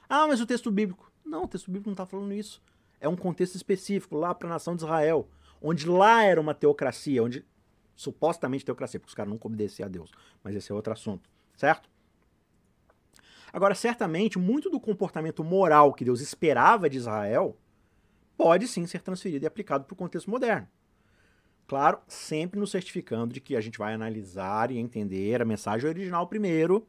Ah, 0.08 0.28
mas 0.28 0.42
o 0.42 0.46
texto 0.46 0.72
bíblico. 0.72 1.12
Não, 1.26 1.44
o 1.44 1.48
texto 1.48 1.68
bíblico 1.68 1.90
não 1.90 1.94
está 1.94 2.06
falando 2.06 2.34
isso. 2.34 2.62
É 3.00 3.08
um 3.08 3.16
contexto 3.16 3.56
específico 3.56 4.18
lá 4.18 4.34
para 4.34 4.48
a 4.48 4.52
nação 4.52 4.76
de 4.76 4.84
Israel, 4.84 5.30
onde 5.62 5.88
lá 5.88 6.24
era 6.24 6.40
uma 6.40 6.54
teocracia, 6.54 7.24
onde 7.24 7.46
supostamente 7.96 8.66
teocracia, 8.66 9.00
porque 9.00 9.12
os 9.12 9.16
caras 9.16 9.32
nunca 9.32 9.48
obedeciam 9.48 9.86
a 9.86 9.90
Deus. 9.90 10.12
Mas 10.44 10.56
esse 10.56 10.72
é 10.72 10.76
outro 10.76 10.92
assunto, 10.92 11.30
certo? 11.56 11.90
Agora, 13.52 13.76
certamente, 13.76 14.38
muito 14.38 14.70
do 14.70 14.80
comportamento 14.80 15.44
moral 15.44 15.94
que 15.94 16.06
Deus 16.06 16.22
esperava 16.22 16.90
de 16.90 16.98
Israel 16.98 17.58
pode 18.38 18.68
sim 18.68 18.86
ser 18.86 19.02
transferido 19.02 19.46
e 19.46 19.48
aplicado 19.48 19.84
para 19.86 19.94
o 19.94 19.98
contexto 19.98 20.30
moderno. 20.30 20.68
Claro, 21.68 22.00
sempre 22.08 22.60
nos 22.60 22.72
certificando 22.72 23.34
de 23.34 23.40
que 23.40 23.56
a 23.56 23.62
gente 23.62 23.78
vai 23.78 23.94
analisar 23.94 24.72
e 24.72 24.78
entender 24.78 25.42
a 25.42 25.46
mensagem 25.46 25.88
original 25.88 26.26
primeiro. 26.26 26.88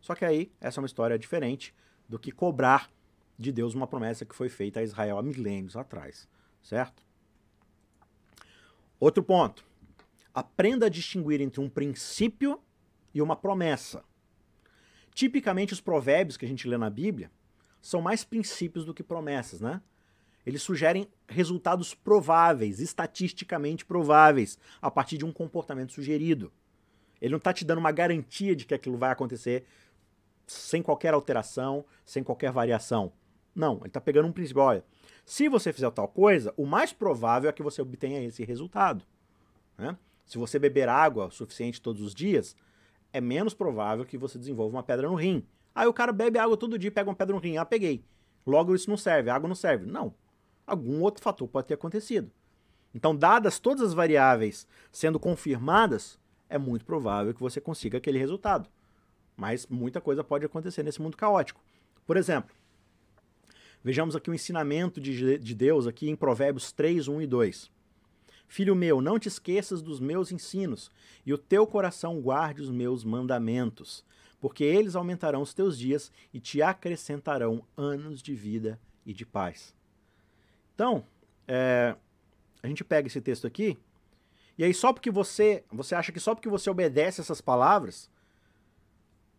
Só 0.00 0.14
que 0.14 0.24
aí, 0.24 0.50
essa 0.60 0.80
é 0.80 0.82
uma 0.82 0.86
história 0.86 1.18
diferente 1.18 1.74
do 2.08 2.18
que 2.18 2.32
cobrar 2.32 2.90
de 3.38 3.52
Deus 3.52 3.74
uma 3.74 3.86
promessa 3.86 4.24
que 4.24 4.34
foi 4.34 4.48
feita 4.48 4.80
a 4.80 4.82
Israel 4.82 5.18
há 5.18 5.22
milênios 5.22 5.76
atrás, 5.76 6.28
certo? 6.62 7.02
Outro 8.98 9.22
ponto. 9.22 9.64
Aprenda 10.34 10.86
a 10.86 10.88
distinguir 10.88 11.40
entre 11.40 11.60
um 11.60 11.68
princípio 11.68 12.60
e 13.12 13.20
uma 13.20 13.36
promessa. 13.36 14.02
Tipicamente, 15.14 15.72
os 15.72 15.80
provérbios 15.80 16.36
que 16.36 16.44
a 16.44 16.48
gente 16.48 16.66
lê 16.66 16.76
na 16.76 16.90
Bíblia 16.90 17.30
são 17.80 18.00
mais 18.00 18.24
princípios 18.24 18.84
do 18.84 18.94
que 18.94 19.02
promessas, 19.02 19.60
né? 19.60 19.80
Eles 20.44 20.62
sugerem 20.62 21.08
resultados 21.28 21.94
prováveis, 21.94 22.80
estatisticamente 22.80 23.84
prováveis, 23.84 24.58
a 24.80 24.90
partir 24.90 25.16
de 25.16 25.24
um 25.24 25.32
comportamento 25.32 25.92
sugerido. 25.92 26.52
Ele 27.20 27.30
não 27.30 27.38
está 27.38 27.52
te 27.52 27.64
dando 27.64 27.78
uma 27.78 27.92
garantia 27.92 28.56
de 28.56 28.64
que 28.64 28.74
aquilo 28.74 28.98
vai 28.98 29.12
acontecer 29.12 29.64
sem 30.46 30.82
qualquer 30.82 31.14
alteração, 31.14 31.84
sem 32.04 32.24
qualquer 32.24 32.50
variação. 32.50 33.12
Não, 33.54 33.76
ele 33.78 33.88
está 33.88 34.00
pegando 34.00 34.26
um 34.26 34.32
princípio. 34.32 34.62
Olha, 34.62 34.84
se 35.24 35.48
você 35.48 35.72
fizer 35.72 35.90
tal 35.90 36.08
coisa, 36.08 36.52
o 36.56 36.66
mais 36.66 36.92
provável 36.92 37.48
é 37.48 37.52
que 37.52 37.62
você 37.62 37.80
obtenha 37.80 38.22
esse 38.24 38.44
resultado. 38.44 39.04
Né? 39.78 39.96
Se 40.26 40.38
você 40.38 40.58
beber 40.58 40.88
água 40.88 41.26
o 41.26 41.30
suficiente 41.30 41.80
todos 41.80 42.02
os 42.02 42.14
dias, 42.14 42.56
é 43.12 43.20
menos 43.20 43.54
provável 43.54 44.04
que 44.04 44.16
você 44.16 44.38
desenvolva 44.38 44.76
uma 44.76 44.82
pedra 44.82 45.08
no 45.08 45.14
rim. 45.14 45.46
Aí 45.74 45.86
o 45.86 45.92
cara 45.92 46.12
bebe 46.12 46.38
água 46.38 46.56
todo 46.56 46.78
dia, 46.78 46.90
pega 46.90 47.08
uma 47.08 47.16
pedra 47.16 47.34
no 47.34 47.40
rim. 47.40 47.56
Ah, 47.56 47.64
peguei. 47.64 48.04
Logo 48.46 48.74
isso 48.74 48.90
não 48.90 48.96
serve, 48.96 49.30
a 49.30 49.34
água 49.34 49.48
não 49.48 49.54
serve. 49.54 49.86
Não. 49.86 50.14
Algum 50.66 51.00
outro 51.00 51.22
fator 51.22 51.48
pode 51.48 51.68
ter 51.68 51.74
acontecido. 51.74 52.30
Então, 52.94 53.16
dadas 53.16 53.58
todas 53.58 53.82
as 53.82 53.94
variáveis 53.94 54.66
sendo 54.90 55.18
confirmadas, 55.18 56.18
é 56.48 56.58
muito 56.58 56.84
provável 56.84 57.32
que 57.32 57.40
você 57.40 57.60
consiga 57.60 57.98
aquele 57.98 58.18
resultado. 58.18 58.68
Mas 59.36 59.66
muita 59.66 60.00
coisa 60.00 60.22
pode 60.22 60.44
acontecer 60.44 60.82
nesse 60.82 61.00
mundo 61.00 61.16
caótico. 61.16 61.60
Por 62.06 62.16
exemplo, 62.16 62.54
vejamos 63.82 64.14
aqui 64.14 64.30
o 64.30 64.34
ensinamento 64.34 65.00
de, 65.00 65.38
de 65.38 65.54
Deus 65.54 65.86
aqui 65.86 66.10
em 66.10 66.16
Provérbios 66.16 66.70
3, 66.72 67.08
1 67.08 67.22
e 67.22 67.26
2. 67.26 67.70
Filho 68.52 68.76
meu, 68.76 69.00
não 69.00 69.18
te 69.18 69.28
esqueças 69.28 69.80
dos 69.80 69.98
meus 69.98 70.30
ensinos, 70.30 70.90
e 71.24 71.32
o 71.32 71.38
teu 71.38 71.66
coração 71.66 72.20
guarde 72.20 72.60
os 72.60 72.70
meus 72.70 73.02
mandamentos, 73.02 74.04
porque 74.38 74.62
eles 74.62 74.94
aumentarão 74.94 75.40
os 75.40 75.54
teus 75.54 75.78
dias 75.78 76.12
e 76.34 76.38
te 76.38 76.60
acrescentarão 76.60 77.64
anos 77.74 78.20
de 78.20 78.34
vida 78.34 78.78
e 79.06 79.14
de 79.14 79.24
paz. 79.24 79.74
Então, 80.74 81.02
é, 81.48 81.96
a 82.62 82.68
gente 82.68 82.84
pega 82.84 83.08
esse 83.08 83.22
texto 83.22 83.46
aqui, 83.46 83.78
e 84.58 84.64
aí 84.64 84.74
só 84.74 84.92
porque 84.92 85.10
você, 85.10 85.64
você 85.72 85.94
acha 85.94 86.12
que 86.12 86.20
só 86.20 86.34
porque 86.34 86.50
você 86.50 86.68
obedece 86.68 87.22
essas 87.22 87.40
palavras, 87.40 88.10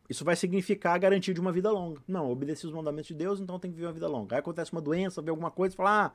isso 0.09 0.25
vai 0.25 0.35
significar 0.35 0.95
a 0.95 0.97
garantia 0.97 1.35
de 1.35 1.39
uma 1.39 1.51
vida 1.51 1.69
longa. 1.69 2.01
Não, 2.07 2.31
obedeci 2.31 2.65
os 2.65 2.73
mandamentos 2.73 3.09
de 3.09 3.13
Deus, 3.13 3.39
então 3.39 3.59
tem 3.59 3.69
que 3.69 3.75
viver 3.75 3.89
uma 3.89 3.93
vida 3.93 4.07
longa. 4.07 4.35
Aí 4.35 4.39
acontece 4.39 4.71
uma 4.71 4.81
doença, 4.81 5.21
vê 5.21 5.29
alguma 5.29 5.51
coisa 5.51 5.75
e 5.75 5.77
fala, 5.77 6.05
ah, 6.05 6.11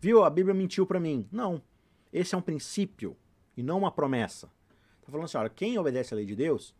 viu, 0.00 0.24
a 0.24 0.30
Bíblia 0.30 0.54
mentiu 0.54 0.86
para 0.86 0.98
mim. 0.98 1.28
Não, 1.30 1.60
esse 2.12 2.34
é 2.34 2.38
um 2.38 2.42
princípio 2.42 3.16
e 3.56 3.62
não 3.62 3.78
uma 3.78 3.90
promessa. 3.90 4.50
Está 5.00 5.10
falando 5.10 5.24
assim, 5.24 5.38
olha, 5.38 5.50
quem 5.50 5.78
obedece 5.78 6.14
à 6.14 6.16
lei 6.16 6.26
de 6.26 6.36
Deus 6.36 6.74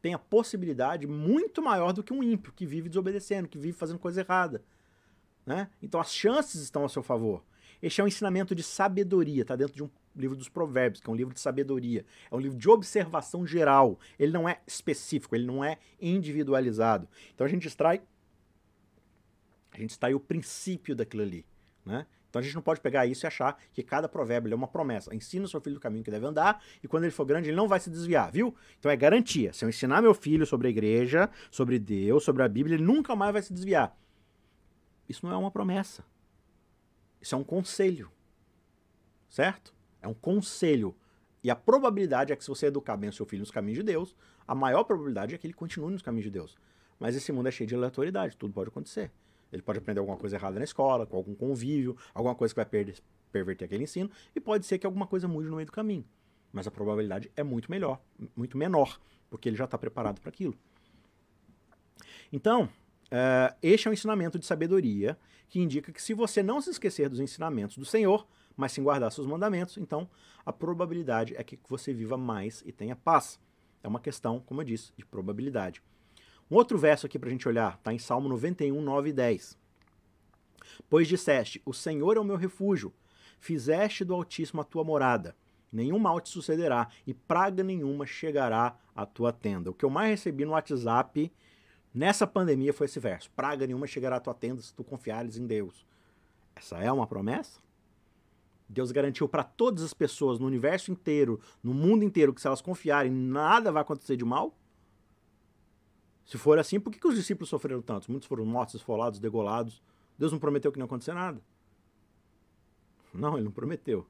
tem 0.00 0.14
a 0.14 0.18
possibilidade 0.18 1.06
muito 1.06 1.62
maior 1.62 1.92
do 1.92 2.02
que 2.02 2.12
um 2.12 2.22
ímpio 2.22 2.52
que 2.52 2.66
vive 2.66 2.88
desobedecendo, 2.88 3.48
que 3.48 3.58
vive 3.58 3.76
fazendo 3.76 3.98
coisa 3.98 4.20
errada. 4.20 4.64
Né? 5.46 5.68
Então 5.80 6.00
as 6.00 6.12
chances 6.12 6.60
estão 6.60 6.84
a 6.84 6.88
seu 6.88 7.02
favor. 7.02 7.44
Este 7.80 8.00
é 8.00 8.04
um 8.04 8.08
ensinamento 8.08 8.54
de 8.54 8.62
sabedoria, 8.62 9.42
está 9.42 9.56
dentro 9.56 9.74
de 9.74 9.82
um 9.82 9.90
livro 10.14 10.36
dos 10.36 10.48
Provérbios, 10.48 11.00
que 11.00 11.08
é 11.08 11.12
um 11.12 11.16
livro 11.16 11.34
de 11.34 11.40
sabedoria. 11.40 12.04
É 12.30 12.34
um 12.34 12.38
livro 12.38 12.56
de 12.56 12.68
observação 12.68 13.44
geral. 13.46 13.98
Ele 14.18 14.32
não 14.32 14.48
é 14.48 14.60
específico, 14.66 15.34
ele 15.34 15.46
não 15.46 15.64
é 15.64 15.78
individualizado. 16.00 17.08
Então 17.34 17.44
a 17.44 17.50
gente 17.50 17.66
extrai 17.66 18.02
a 19.72 19.78
gente 19.78 19.90
extrai 19.90 20.12
o 20.14 20.20
princípio 20.20 20.94
daquilo 20.94 21.22
ali, 21.22 21.46
né? 21.84 22.06
Então 22.32 22.40
a 22.40 22.42
gente 22.42 22.54
não 22.54 22.62
pode 22.62 22.80
pegar 22.80 23.04
isso 23.04 23.26
e 23.26 23.28
achar 23.28 23.58
que 23.74 23.82
cada 23.82 24.08
provérbio 24.08 24.50
é 24.50 24.56
uma 24.56 24.66
promessa. 24.66 25.14
Ensina 25.14 25.44
o 25.44 25.48
seu 25.48 25.60
filho 25.60 25.74
do 25.74 25.80
caminho 25.80 26.02
que 26.02 26.10
deve 26.10 26.24
andar, 26.24 26.64
e 26.82 26.88
quando 26.88 27.04
ele 27.04 27.12
for 27.12 27.26
grande, 27.26 27.50
ele 27.50 27.56
não 27.56 27.68
vai 27.68 27.78
se 27.78 27.90
desviar, 27.90 28.32
viu? 28.32 28.56
Então 28.78 28.90
é 28.90 28.96
garantia. 28.96 29.52
Se 29.52 29.66
eu 29.66 29.68
ensinar 29.68 30.00
meu 30.00 30.14
filho 30.14 30.46
sobre 30.46 30.68
a 30.68 30.70
igreja, 30.70 31.28
sobre 31.50 31.78
Deus, 31.78 32.24
sobre 32.24 32.42
a 32.42 32.48
Bíblia, 32.48 32.76
ele 32.76 32.84
nunca 32.84 33.14
mais 33.14 33.34
vai 33.34 33.42
se 33.42 33.52
desviar. 33.52 33.94
Isso 35.06 35.26
não 35.26 35.34
é 35.34 35.36
uma 35.36 35.50
promessa. 35.50 36.02
Isso 37.20 37.34
é 37.34 37.38
um 37.38 37.44
conselho. 37.44 38.10
Certo? 39.28 39.74
É 40.00 40.08
um 40.08 40.14
conselho. 40.14 40.96
E 41.44 41.50
a 41.50 41.54
probabilidade 41.54 42.32
é 42.32 42.36
que 42.36 42.42
se 42.42 42.48
você 42.48 42.64
educar 42.64 42.96
bem 42.96 43.10
o 43.10 43.12
seu 43.12 43.26
filho 43.26 43.40
nos 43.40 43.50
caminhos 43.50 43.76
de 43.76 43.84
Deus, 43.84 44.16
a 44.48 44.54
maior 44.54 44.84
probabilidade 44.84 45.34
é 45.34 45.38
que 45.38 45.46
ele 45.46 45.52
continue 45.52 45.92
nos 45.92 46.00
caminhos 46.00 46.24
de 46.24 46.30
Deus. 46.30 46.56
Mas 46.98 47.14
esse 47.14 47.30
mundo 47.30 47.48
é 47.48 47.50
cheio 47.50 47.68
de 47.68 47.74
aleatoriedade, 47.74 48.38
tudo 48.38 48.54
pode 48.54 48.70
acontecer. 48.70 49.10
Ele 49.52 49.62
pode 49.62 49.78
aprender 49.78 50.00
alguma 50.00 50.16
coisa 50.16 50.36
errada 50.36 50.58
na 50.58 50.64
escola, 50.64 51.06
com 51.06 51.16
algum 51.16 51.34
convívio, 51.34 51.96
alguma 52.14 52.34
coisa 52.34 52.54
que 52.54 52.60
vai 52.60 52.94
perverter 53.30 53.66
aquele 53.66 53.84
ensino, 53.84 54.10
e 54.34 54.40
pode 54.40 54.64
ser 54.66 54.78
que 54.78 54.86
alguma 54.86 55.06
coisa 55.06 55.28
mude 55.28 55.48
no 55.48 55.56
meio 55.56 55.66
do 55.66 55.72
caminho. 55.72 56.04
Mas 56.52 56.66
a 56.66 56.70
probabilidade 56.70 57.30
é 57.36 57.42
muito 57.42 57.70
melhor, 57.70 58.00
muito 58.36 58.56
menor, 58.56 59.00
porque 59.30 59.48
ele 59.48 59.56
já 59.56 59.64
está 59.64 59.78
preparado 59.78 60.20
para 60.20 60.28
aquilo. 60.28 60.54
Então, 62.32 62.64
uh, 62.64 63.56
este 63.62 63.88
é 63.88 63.90
um 63.90 63.94
ensinamento 63.94 64.38
de 64.38 64.46
sabedoria 64.46 65.18
que 65.48 65.60
indica 65.60 65.92
que 65.92 66.00
se 66.00 66.14
você 66.14 66.42
não 66.42 66.60
se 66.60 66.70
esquecer 66.70 67.08
dos 67.08 67.20
ensinamentos 67.20 67.76
do 67.76 67.84
Senhor, 67.84 68.26
mas 68.56 68.72
sim 68.72 68.82
guardar 68.82 69.12
seus 69.12 69.26
mandamentos, 69.26 69.76
então 69.76 70.08
a 70.44 70.52
probabilidade 70.52 71.34
é 71.36 71.44
que 71.44 71.58
você 71.68 71.92
viva 71.92 72.16
mais 72.16 72.62
e 72.66 72.72
tenha 72.72 72.96
paz. 72.96 73.38
É 73.82 73.88
uma 73.88 74.00
questão, 74.00 74.40
como 74.40 74.60
eu 74.60 74.64
disse, 74.64 74.92
de 74.96 75.04
probabilidade. 75.04 75.82
Um 76.52 76.56
outro 76.56 76.76
verso 76.76 77.06
aqui 77.06 77.18
para 77.18 77.30
a 77.30 77.32
gente 77.32 77.48
olhar 77.48 77.76
está 77.76 77.94
em 77.94 77.98
Salmo 77.98 78.28
91, 78.28 78.78
9 78.78 79.08
e 79.08 79.12
10. 79.14 79.58
Pois 80.90 81.08
disseste: 81.08 81.62
O 81.64 81.72
Senhor 81.72 82.18
é 82.18 82.20
o 82.20 82.24
meu 82.24 82.36
refúgio, 82.36 82.92
fizeste 83.40 84.04
do 84.04 84.12
Altíssimo 84.12 84.60
a 84.60 84.64
tua 84.64 84.84
morada. 84.84 85.34
Nenhum 85.72 85.98
mal 85.98 86.20
te 86.20 86.28
sucederá 86.28 86.88
e 87.06 87.14
praga 87.14 87.62
nenhuma 87.64 88.04
chegará 88.04 88.76
à 88.94 89.06
tua 89.06 89.32
tenda. 89.32 89.70
O 89.70 89.72
que 89.72 89.82
eu 89.82 89.88
mais 89.88 90.10
recebi 90.10 90.44
no 90.44 90.50
WhatsApp 90.50 91.32
nessa 91.94 92.26
pandemia 92.26 92.74
foi 92.74 92.84
esse 92.84 93.00
verso: 93.00 93.30
Praga 93.30 93.66
nenhuma 93.66 93.86
chegará 93.86 94.16
à 94.16 94.20
tua 94.20 94.34
tenda 94.34 94.60
se 94.60 94.74
tu 94.74 94.84
confiares 94.84 95.38
em 95.38 95.46
Deus. 95.46 95.86
Essa 96.54 96.76
é 96.76 96.92
uma 96.92 97.06
promessa? 97.06 97.62
Deus 98.68 98.92
garantiu 98.92 99.26
para 99.26 99.42
todas 99.42 99.82
as 99.82 99.94
pessoas 99.94 100.38
no 100.38 100.46
universo 100.48 100.92
inteiro, 100.92 101.40
no 101.62 101.72
mundo 101.72 102.04
inteiro, 102.04 102.34
que 102.34 102.42
se 102.42 102.46
elas 102.46 102.60
confiarem, 102.60 103.10
nada 103.10 103.72
vai 103.72 103.80
acontecer 103.80 104.18
de 104.18 104.24
mal? 104.26 104.54
Se 106.24 106.38
for 106.38 106.58
assim, 106.58 106.78
por 106.78 106.92
que, 106.92 106.98
que 106.98 107.08
os 107.08 107.14
discípulos 107.14 107.48
sofreram 107.48 107.82
tanto? 107.82 108.10
Muitos 108.10 108.28
foram 108.28 108.44
mortos, 108.44 108.74
esfolados, 108.74 109.18
degolados. 109.18 109.82
Deus 110.18 110.32
não 110.32 110.38
prometeu 110.38 110.70
que 110.70 110.78
não 110.78 110.84
ia 110.84 110.86
acontecer 110.86 111.14
nada? 111.14 111.40
Não, 113.12 113.34
ele 113.34 113.44
não 113.44 113.52
prometeu. 113.52 114.06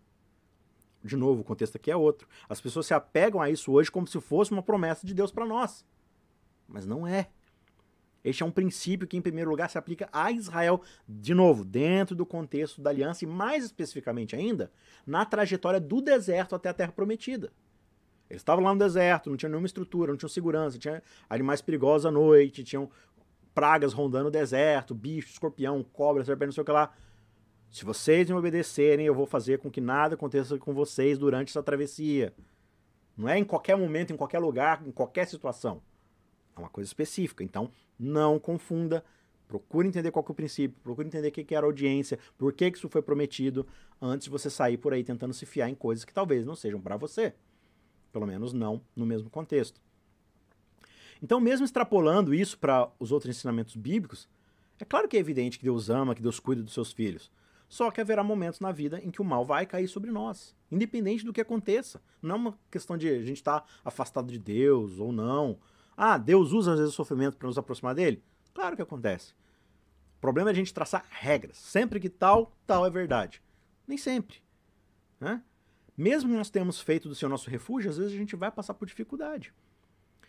De 1.02 1.16
novo, 1.16 1.40
o 1.40 1.44
contexto 1.44 1.76
aqui 1.76 1.90
é 1.90 1.96
outro. 1.96 2.28
As 2.48 2.60
pessoas 2.60 2.86
se 2.86 2.94
apegam 2.94 3.40
a 3.40 3.50
isso 3.50 3.72
hoje 3.72 3.90
como 3.90 4.06
se 4.06 4.20
fosse 4.20 4.52
uma 4.52 4.62
promessa 4.62 5.06
de 5.06 5.14
Deus 5.14 5.32
para 5.32 5.46
nós. 5.46 5.84
Mas 6.68 6.86
não 6.86 7.06
é. 7.06 7.28
Este 8.24 8.44
é 8.44 8.46
um 8.46 8.52
princípio 8.52 9.06
que, 9.08 9.16
em 9.16 9.22
primeiro 9.22 9.50
lugar, 9.50 9.68
se 9.68 9.76
aplica 9.76 10.08
a 10.12 10.30
Israel, 10.30 10.80
de 11.08 11.34
novo, 11.34 11.64
dentro 11.64 12.14
do 12.14 12.24
contexto 12.24 12.80
da 12.80 12.90
aliança 12.90 13.24
e, 13.24 13.26
mais 13.26 13.64
especificamente 13.64 14.36
ainda, 14.36 14.70
na 15.04 15.24
trajetória 15.24 15.80
do 15.80 16.00
deserto 16.00 16.54
até 16.54 16.68
a 16.68 16.74
terra 16.74 16.92
prometida. 16.92 17.52
Eles 18.32 18.40
estavam 18.40 18.64
lá 18.64 18.72
no 18.72 18.78
deserto, 18.78 19.28
não 19.28 19.36
tinha 19.36 19.50
nenhuma 19.50 19.66
estrutura, 19.66 20.10
não 20.10 20.16
tinham 20.16 20.30
segurança, 20.30 20.78
tinha 20.78 21.02
animais 21.28 21.60
perigosos 21.60 22.06
à 22.06 22.10
noite, 22.10 22.64
tinham 22.64 22.88
pragas 23.54 23.92
rondando 23.92 24.28
o 24.28 24.30
deserto, 24.30 24.94
bicho, 24.94 25.28
escorpião, 25.28 25.84
cobra, 25.92 26.24
serpente, 26.24 26.46
não 26.46 26.52
sei 26.52 26.62
o 26.62 26.64
que 26.64 26.72
lá. 26.72 26.94
Se 27.70 27.84
vocês 27.84 28.30
me 28.30 28.34
obedecerem, 28.34 29.04
eu 29.04 29.14
vou 29.14 29.26
fazer 29.26 29.58
com 29.58 29.70
que 29.70 29.82
nada 29.82 30.14
aconteça 30.14 30.56
com 30.56 30.72
vocês 30.72 31.18
durante 31.18 31.50
essa 31.50 31.62
travessia. 31.62 32.32
Não 33.14 33.28
é 33.28 33.38
em 33.38 33.44
qualquer 33.44 33.76
momento, 33.76 34.14
em 34.14 34.16
qualquer 34.16 34.38
lugar, 34.38 34.82
em 34.86 34.90
qualquer 34.90 35.26
situação. 35.28 35.82
É 36.56 36.58
uma 36.58 36.70
coisa 36.70 36.88
específica. 36.88 37.44
Então, 37.44 37.70
não 37.98 38.38
confunda. 38.38 39.04
Procure 39.46 39.86
entender 39.86 40.10
qual 40.10 40.24
é 40.26 40.32
o 40.32 40.34
princípio, 40.34 40.80
procure 40.82 41.06
entender 41.06 41.28
o 41.28 41.32
que 41.32 41.54
era 41.54 41.66
a 41.66 41.68
audiência, 41.68 42.18
por 42.38 42.54
que 42.54 42.66
isso 42.66 42.88
foi 42.88 43.02
prometido, 43.02 43.66
antes 44.00 44.24
de 44.24 44.30
você 44.30 44.48
sair 44.48 44.78
por 44.78 44.94
aí 44.94 45.04
tentando 45.04 45.34
se 45.34 45.44
fiar 45.44 45.68
em 45.68 45.74
coisas 45.74 46.06
que 46.06 46.14
talvez 46.14 46.46
não 46.46 46.56
sejam 46.56 46.80
para 46.80 46.96
você. 46.96 47.34
Pelo 48.12 48.26
menos 48.26 48.52
não 48.52 48.82
no 48.94 49.06
mesmo 49.06 49.30
contexto. 49.30 49.80
Então, 51.22 51.40
mesmo 51.40 51.64
extrapolando 51.64 52.34
isso 52.34 52.58
para 52.58 52.90
os 52.98 53.12
outros 53.12 53.34
ensinamentos 53.34 53.76
bíblicos, 53.76 54.28
é 54.78 54.84
claro 54.84 55.08
que 55.08 55.16
é 55.16 55.20
evidente 55.20 55.58
que 55.58 55.64
Deus 55.64 55.88
ama, 55.88 56.14
que 56.14 56.22
Deus 56.22 56.40
cuida 56.40 56.62
dos 56.62 56.74
seus 56.74 56.92
filhos. 56.92 57.30
Só 57.68 57.90
que 57.90 58.00
haverá 58.00 58.22
momentos 58.22 58.60
na 58.60 58.72
vida 58.72 59.00
em 59.02 59.10
que 59.10 59.22
o 59.22 59.24
mal 59.24 59.44
vai 59.46 59.64
cair 59.64 59.88
sobre 59.88 60.10
nós, 60.10 60.54
independente 60.70 61.24
do 61.24 61.32
que 61.32 61.40
aconteça. 61.40 62.02
Não 62.20 62.34
é 62.34 62.38
uma 62.38 62.58
questão 62.70 62.98
de 62.98 63.08
a 63.08 63.22
gente 63.22 63.38
estar 63.38 63.60
tá 63.60 63.66
afastado 63.84 64.30
de 64.30 64.38
Deus 64.38 64.98
ou 64.98 65.12
não. 65.12 65.58
Ah, 65.96 66.18
Deus 66.18 66.52
usa 66.52 66.72
às 66.72 66.78
vezes 66.78 66.92
o 66.92 66.96
sofrimento 66.96 67.36
para 67.36 67.46
nos 67.46 67.56
aproximar 67.56 67.94
dele? 67.94 68.22
Claro 68.52 68.76
que 68.76 68.82
acontece. 68.82 69.32
O 70.18 70.20
problema 70.20 70.50
é 70.50 70.52
a 70.52 70.54
gente 70.54 70.74
traçar 70.74 71.06
regras. 71.08 71.56
Sempre 71.56 71.98
que 71.98 72.10
tal, 72.10 72.52
tal 72.66 72.84
é 72.84 72.90
verdade. 72.90 73.42
Nem 73.86 73.96
sempre. 73.96 74.42
Né? 75.18 75.42
Mesmo 75.96 76.30
que 76.30 76.36
nós 76.36 76.50
tenhamos 76.50 76.80
feito 76.80 77.08
do 77.08 77.14
Senhor 77.14 77.30
nosso 77.30 77.50
refúgio, 77.50 77.90
às 77.90 77.98
vezes 77.98 78.12
a 78.12 78.16
gente 78.16 78.36
vai 78.36 78.50
passar 78.50 78.74
por 78.74 78.86
dificuldade. 78.86 79.52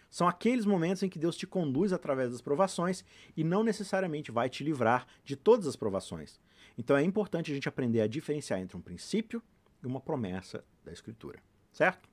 São 0.09 0.27
aqueles 0.27 0.65
momentos 0.65 1.01
em 1.01 1.09
que 1.09 1.17
Deus 1.17 1.35
te 1.35 1.47
conduz 1.47 1.91
através 1.91 2.31
das 2.31 2.41
provações 2.41 3.03
e 3.35 3.43
não 3.43 3.63
necessariamente 3.63 4.31
vai 4.31 4.49
te 4.49 4.63
livrar 4.63 5.07
de 5.23 5.35
todas 5.35 5.65
as 5.65 5.75
provações. 5.75 6.39
Então 6.77 6.95
é 6.95 7.03
importante 7.03 7.51
a 7.51 7.55
gente 7.55 7.67
aprender 7.67 8.01
a 8.01 8.07
diferenciar 8.07 8.59
entre 8.59 8.77
um 8.77 8.81
princípio 8.81 9.41
e 9.81 9.87
uma 9.87 9.99
promessa 9.99 10.63
da 10.83 10.91
Escritura. 10.91 11.39
Certo? 11.71 12.07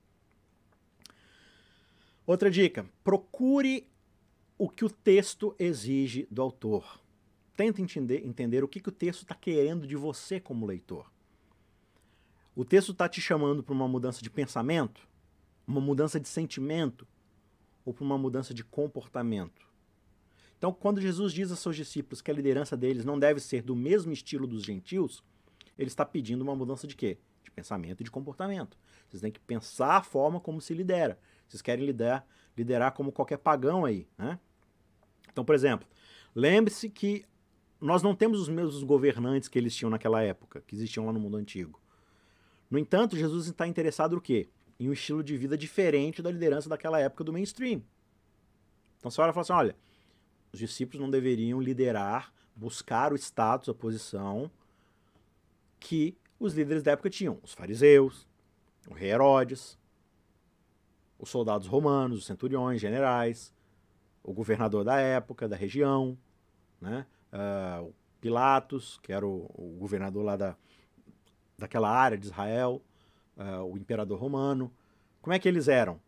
Outra 2.26 2.50
dica: 2.50 2.86
procure 3.04 3.86
o 4.56 4.68
que 4.68 4.84
o 4.84 4.90
texto 4.90 5.54
exige 5.58 6.26
do 6.30 6.40
autor. 6.40 7.00
Tenta 7.56 7.82
entender, 7.82 8.24
entender 8.24 8.64
o 8.64 8.68
que, 8.68 8.80
que 8.80 8.88
o 8.88 8.92
texto 8.92 9.22
está 9.22 9.34
querendo 9.34 9.86
de 9.86 9.96
você 9.96 10.40
como 10.40 10.64
leitor. 10.64 11.10
O 12.60 12.64
texto 12.66 12.92
está 12.92 13.08
te 13.08 13.22
chamando 13.22 13.62
para 13.62 13.72
uma 13.72 13.88
mudança 13.88 14.20
de 14.20 14.28
pensamento, 14.28 15.08
uma 15.66 15.80
mudança 15.80 16.20
de 16.20 16.28
sentimento, 16.28 17.08
ou 17.86 17.94
para 17.94 18.04
uma 18.04 18.18
mudança 18.18 18.52
de 18.52 18.62
comportamento. 18.62 19.66
Então, 20.58 20.70
quando 20.70 21.00
Jesus 21.00 21.32
diz 21.32 21.50
a 21.50 21.56
seus 21.56 21.74
discípulos 21.74 22.20
que 22.20 22.30
a 22.30 22.34
liderança 22.34 22.76
deles 22.76 23.02
não 23.02 23.18
deve 23.18 23.40
ser 23.40 23.62
do 23.62 23.74
mesmo 23.74 24.12
estilo 24.12 24.46
dos 24.46 24.62
gentios, 24.62 25.24
ele 25.78 25.88
está 25.88 26.04
pedindo 26.04 26.42
uma 26.42 26.54
mudança 26.54 26.86
de 26.86 26.94
quê? 26.94 27.16
De 27.42 27.50
pensamento 27.50 28.02
e 28.02 28.04
de 28.04 28.10
comportamento. 28.10 28.76
Vocês 29.08 29.22
têm 29.22 29.32
que 29.32 29.40
pensar 29.40 29.96
a 29.96 30.02
forma 30.02 30.38
como 30.38 30.60
se 30.60 30.74
lidera. 30.74 31.18
Vocês 31.48 31.62
querem 31.62 31.86
liderar, 31.86 32.26
liderar 32.54 32.92
como 32.92 33.10
qualquer 33.10 33.38
pagão 33.38 33.86
aí, 33.86 34.06
né? 34.18 34.38
Então, 35.32 35.46
por 35.46 35.54
exemplo, 35.54 35.88
lembre-se 36.34 36.90
que 36.90 37.24
nós 37.80 38.02
não 38.02 38.14
temos 38.14 38.38
os 38.38 38.50
mesmos 38.50 38.82
governantes 38.82 39.48
que 39.48 39.58
eles 39.58 39.74
tinham 39.74 39.88
naquela 39.88 40.22
época, 40.22 40.62
que 40.66 40.74
existiam 40.74 41.06
lá 41.06 41.12
no 41.14 41.18
mundo 41.18 41.38
antigo. 41.38 41.79
No 42.70 42.78
entanto, 42.78 43.16
Jesus 43.16 43.46
está 43.46 43.66
interessado 43.66 44.14
no 44.14 44.20
quê? 44.20 44.48
em 44.80 44.88
um 44.88 44.94
estilo 44.94 45.22
de 45.22 45.36
vida 45.36 45.58
diferente 45.58 46.22
da 46.22 46.30
liderança 46.30 46.66
daquela 46.66 46.98
época 46.98 47.22
do 47.22 47.32
mainstream. 47.32 47.82
Então 48.98 49.12
olha 49.18 49.30
e 49.30 49.34
fala 49.34 49.42
assim: 49.42 49.52
olha, 49.52 49.76
os 50.50 50.58
discípulos 50.58 51.02
não 51.02 51.10
deveriam 51.10 51.60
liderar, 51.60 52.32
buscar 52.56 53.12
o 53.12 53.16
status, 53.16 53.68
a 53.68 53.74
posição 53.74 54.50
que 55.78 56.16
os 56.38 56.54
líderes 56.54 56.82
da 56.82 56.92
época 56.92 57.10
tinham. 57.10 57.38
Os 57.42 57.52
fariseus, 57.52 58.26
o 58.88 58.94
rei 58.94 59.10
Herodes, 59.10 59.78
os 61.18 61.28
soldados 61.28 61.66
romanos, 61.66 62.20
os 62.20 62.26
centuriões, 62.26 62.80
generais, 62.80 63.52
o 64.22 64.32
governador 64.32 64.82
da 64.82 64.98
época, 64.98 65.46
da 65.46 65.56
região, 65.56 66.16
né? 66.80 67.06
Uh, 67.32 67.92
Pilatos, 68.18 68.98
que 69.02 69.12
era 69.12 69.26
o, 69.26 69.50
o 69.54 69.76
governador 69.78 70.24
lá 70.24 70.36
da, 70.36 70.56
daquela 71.60 71.88
área 71.88 72.18
de 72.18 72.26
Israel, 72.26 72.82
uh, 73.36 73.62
o 73.64 73.76
imperador 73.76 74.18
romano. 74.18 74.72
Como 75.22 75.34
é 75.34 75.38
que 75.38 75.46
eles 75.46 75.68
eram? 75.68 76.00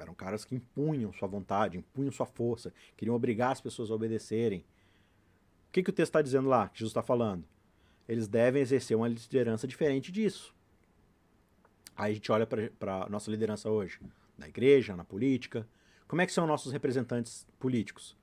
Eram 0.00 0.14
caras 0.14 0.44
que 0.44 0.54
impunham 0.54 1.12
sua 1.12 1.28
vontade, 1.28 1.78
impunham 1.78 2.10
sua 2.10 2.26
força, 2.26 2.72
queriam 2.96 3.14
obrigar 3.14 3.52
as 3.52 3.60
pessoas 3.60 3.90
a 3.90 3.94
obedecerem. 3.94 4.60
O 5.68 5.72
que, 5.72 5.82
que 5.82 5.90
o 5.90 5.92
texto 5.92 6.10
está 6.10 6.22
dizendo 6.22 6.48
lá, 6.48 6.68
que 6.68 6.78
Jesus 6.78 6.90
está 6.90 7.02
falando? 7.02 7.44
Eles 8.08 8.26
devem 8.26 8.60
exercer 8.60 8.96
uma 8.96 9.06
liderança 9.06 9.66
diferente 9.66 10.10
disso. 10.10 10.54
Aí 11.94 12.12
a 12.12 12.14
gente 12.14 12.32
olha 12.32 12.46
para 12.46 13.04
a 13.04 13.08
nossa 13.08 13.30
liderança 13.30 13.70
hoje, 13.70 14.00
na 14.36 14.48
igreja, 14.48 14.96
na 14.96 15.04
política. 15.04 15.68
Como 16.08 16.20
é 16.20 16.26
que 16.26 16.32
são 16.32 16.46
nossos 16.46 16.72
representantes 16.72 17.46
políticos? 17.60 18.16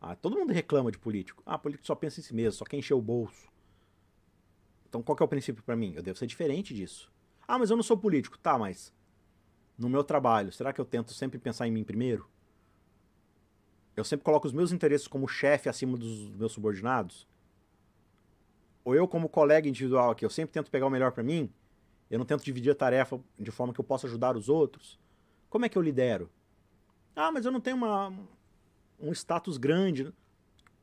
Ah, 0.00 0.14
todo 0.14 0.36
mundo 0.36 0.52
reclama 0.52 0.90
de 0.90 0.98
político. 0.98 1.42
Ah, 1.46 1.58
político 1.58 1.86
só 1.86 1.94
pensa 1.94 2.20
em 2.20 2.22
si 2.22 2.34
mesmo, 2.34 2.52
só 2.52 2.64
quer 2.64 2.76
encher 2.76 2.94
o 2.94 3.00
bolso. 3.00 3.49
Então 4.90 5.02
qual 5.02 5.16
é 5.20 5.24
o 5.24 5.28
princípio 5.28 5.62
para 5.62 5.76
mim? 5.76 5.94
Eu 5.94 6.02
devo 6.02 6.18
ser 6.18 6.26
diferente 6.26 6.74
disso. 6.74 7.10
Ah, 7.46 7.56
mas 7.56 7.70
eu 7.70 7.76
não 7.76 7.82
sou 7.82 7.96
político. 7.96 8.36
Tá, 8.36 8.58
mas 8.58 8.92
no 9.78 9.88
meu 9.88 10.02
trabalho, 10.04 10.52
será 10.52 10.72
que 10.72 10.80
eu 10.80 10.84
tento 10.84 11.14
sempre 11.14 11.38
pensar 11.38 11.66
em 11.68 11.70
mim 11.70 11.84
primeiro? 11.84 12.28
Eu 13.96 14.04
sempre 14.04 14.24
coloco 14.24 14.46
os 14.46 14.52
meus 14.52 14.72
interesses 14.72 15.06
como 15.06 15.28
chefe 15.28 15.68
acima 15.68 15.96
dos 15.96 16.30
meus 16.30 16.52
subordinados? 16.52 17.26
Ou 18.84 18.94
eu, 18.94 19.06
como 19.06 19.28
colega 19.28 19.68
individual 19.68 20.10
aqui, 20.10 20.24
eu 20.24 20.30
sempre 20.30 20.52
tento 20.52 20.70
pegar 20.70 20.86
o 20.86 20.90
melhor 20.90 21.12
para 21.12 21.22
mim? 21.22 21.52
Eu 22.10 22.18
não 22.18 22.26
tento 22.26 22.44
dividir 22.44 22.72
a 22.72 22.74
tarefa 22.74 23.20
de 23.38 23.50
forma 23.52 23.72
que 23.72 23.80
eu 23.80 23.84
possa 23.84 24.08
ajudar 24.08 24.36
os 24.36 24.48
outros? 24.48 24.98
Como 25.48 25.64
é 25.64 25.68
que 25.68 25.78
eu 25.78 25.82
lidero? 25.82 26.28
Ah, 27.14 27.30
mas 27.30 27.44
eu 27.44 27.52
não 27.52 27.60
tenho 27.60 27.76
uma, 27.76 28.12
um 28.98 29.12
status 29.12 29.56
grande. 29.56 30.12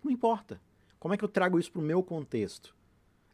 Não 0.01 0.12
importa. 0.12 0.62
Como 0.99 1.14
é 1.14 1.18
que 1.18 1.24
eu 1.24 1.30
trago 1.30 1.60
isso 1.60 1.72
para 1.72 1.82
o 1.82 1.86
meu 1.86 2.01
contexto? 2.01 2.76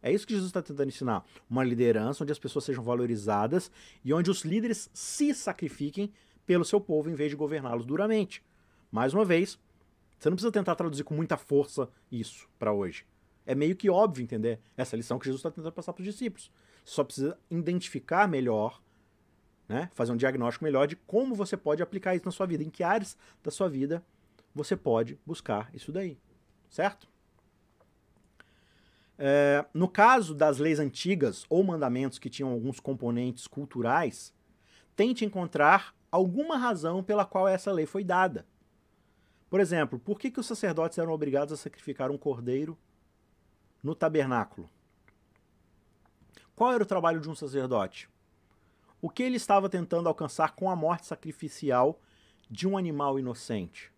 É 0.03 0.11
isso 0.11 0.27
que 0.27 0.33
Jesus 0.33 0.49
está 0.49 0.61
tentando 0.61 0.89
ensinar. 0.89 1.25
Uma 1.49 1.63
liderança 1.63 2.23
onde 2.23 2.33
as 2.33 2.37
pessoas 2.37 2.65
sejam 2.65 2.83
valorizadas 2.83 3.71
e 4.03 4.13
onde 4.13 4.29
os 4.29 4.41
líderes 4.41 4.89
se 4.93 5.33
sacrifiquem 5.33 6.11
pelo 6.45 6.65
seu 6.65 6.81
povo 6.81 7.09
em 7.09 7.15
vez 7.15 7.29
de 7.29 7.37
governá-los 7.37 7.85
duramente. 7.85 8.43
Mais 8.91 9.13
uma 9.13 9.23
vez, 9.23 9.57
você 10.19 10.29
não 10.29 10.35
precisa 10.35 10.51
tentar 10.51 10.75
traduzir 10.75 11.05
com 11.05 11.13
muita 11.15 11.37
força 11.37 11.89
isso 12.11 12.49
para 12.59 12.73
hoje. 12.73 13.05
É 13.45 13.55
meio 13.55 13.75
que 13.77 13.89
óbvio 13.89 14.23
entender 14.23 14.59
essa 14.75 14.95
lição 14.95 15.17
que 15.17 15.25
Jesus 15.25 15.39
está 15.39 15.49
tentando 15.49 15.71
passar 15.71 15.93
para 15.93 16.01
os 16.01 16.07
discípulos. 16.07 16.51
Você 16.83 16.93
só 16.93 17.03
precisa 17.03 17.39
identificar 17.49 18.27
melhor, 18.27 18.81
né, 19.69 19.89
fazer 19.93 20.11
um 20.11 20.17
diagnóstico 20.17 20.65
melhor 20.65 20.85
de 20.85 20.97
como 20.97 21.33
você 21.33 21.55
pode 21.55 21.81
aplicar 21.81 22.13
isso 22.13 22.25
na 22.25 22.31
sua 22.31 22.45
vida, 22.45 22.61
em 22.61 22.69
que 22.69 22.83
áreas 22.83 23.17
da 23.41 23.49
sua 23.49 23.69
vida 23.69 24.03
você 24.53 24.75
pode 24.75 25.17
buscar 25.25 25.69
isso 25.73 25.91
daí. 25.91 26.17
Certo? 26.69 27.07
É, 29.17 29.65
no 29.73 29.87
caso 29.87 30.33
das 30.33 30.57
leis 30.57 30.79
antigas 30.79 31.45
ou 31.49 31.63
mandamentos 31.63 32.17
que 32.17 32.29
tinham 32.29 32.51
alguns 32.51 32.79
componentes 32.79 33.47
culturais, 33.47 34.33
tente 34.95 35.23
encontrar 35.23 35.95
alguma 36.11 36.57
razão 36.57 37.03
pela 37.03 37.25
qual 37.25 37.47
essa 37.47 37.71
lei 37.71 37.85
foi 37.85 38.03
dada. 38.03 38.45
Por 39.49 39.59
exemplo, 39.59 39.99
por 39.99 40.19
que, 40.19 40.31
que 40.31 40.39
os 40.39 40.47
sacerdotes 40.47 40.97
eram 40.97 41.11
obrigados 41.11 41.53
a 41.53 41.57
sacrificar 41.57 42.09
um 42.09 42.17
cordeiro 42.17 42.77
no 43.83 43.93
tabernáculo? 43.93 44.69
Qual 46.55 46.71
era 46.71 46.83
o 46.83 46.87
trabalho 46.87 47.19
de 47.19 47.29
um 47.29 47.35
sacerdote? 47.35 48.09
O 49.01 49.09
que 49.09 49.21
ele 49.21 49.37
estava 49.37 49.69
tentando 49.69 50.07
alcançar 50.07 50.55
com 50.55 50.69
a 50.69 50.75
morte 50.75 51.05
sacrificial 51.05 51.99
de 52.49 52.67
um 52.67 52.77
animal 52.77 53.19
inocente? 53.19 53.91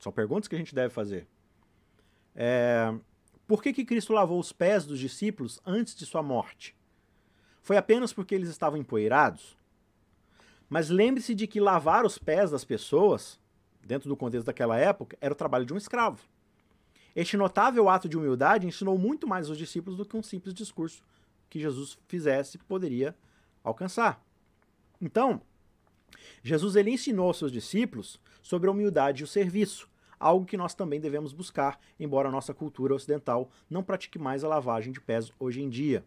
São 0.00 0.12
perguntas 0.12 0.48
que 0.48 0.54
a 0.54 0.58
gente 0.58 0.74
deve 0.74 0.92
fazer. 0.92 1.26
É, 2.34 2.94
por 3.50 3.64
que, 3.64 3.72
que 3.72 3.84
Cristo 3.84 4.12
lavou 4.12 4.38
os 4.38 4.52
pés 4.52 4.86
dos 4.86 5.00
discípulos 5.00 5.58
antes 5.66 5.96
de 5.96 6.06
sua 6.06 6.22
morte? 6.22 6.72
Foi 7.60 7.76
apenas 7.76 8.12
porque 8.12 8.32
eles 8.32 8.48
estavam 8.48 8.78
empoeirados? 8.78 9.56
Mas 10.68 10.88
lembre-se 10.88 11.34
de 11.34 11.48
que 11.48 11.58
lavar 11.58 12.06
os 12.06 12.16
pés 12.16 12.52
das 12.52 12.62
pessoas, 12.62 13.40
dentro 13.84 14.08
do 14.08 14.16
contexto 14.16 14.46
daquela 14.46 14.78
época, 14.78 15.18
era 15.20 15.34
o 15.34 15.36
trabalho 15.36 15.66
de 15.66 15.74
um 15.74 15.76
escravo. 15.76 16.20
Este 17.12 17.36
notável 17.36 17.88
ato 17.88 18.08
de 18.08 18.16
humildade 18.16 18.68
ensinou 18.68 18.96
muito 18.96 19.26
mais 19.26 19.48
aos 19.48 19.58
discípulos 19.58 19.98
do 19.98 20.04
que 20.04 20.16
um 20.16 20.22
simples 20.22 20.54
discurso 20.54 21.02
que 21.48 21.58
Jesus 21.58 21.98
fizesse 22.06 22.56
poderia 22.56 23.16
alcançar. 23.64 24.24
Então, 25.00 25.42
Jesus 26.40 26.76
ele 26.76 26.92
ensinou 26.92 27.26
aos 27.26 27.38
seus 27.38 27.50
discípulos 27.50 28.20
sobre 28.40 28.68
a 28.68 28.72
humildade 28.72 29.22
e 29.22 29.24
o 29.24 29.26
serviço, 29.26 29.90
algo 30.20 30.44
que 30.44 30.56
nós 30.56 30.74
também 30.74 31.00
devemos 31.00 31.32
buscar, 31.32 31.80
embora 31.98 32.28
a 32.28 32.30
nossa 32.30 32.52
cultura 32.52 32.94
ocidental 32.94 33.50
não 33.68 33.82
pratique 33.82 34.18
mais 34.18 34.44
a 34.44 34.48
lavagem 34.48 34.92
de 34.92 35.00
pés 35.00 35.32
hoje 35.40 35.62
em 35.62 35.68
dia. 35.70 36.04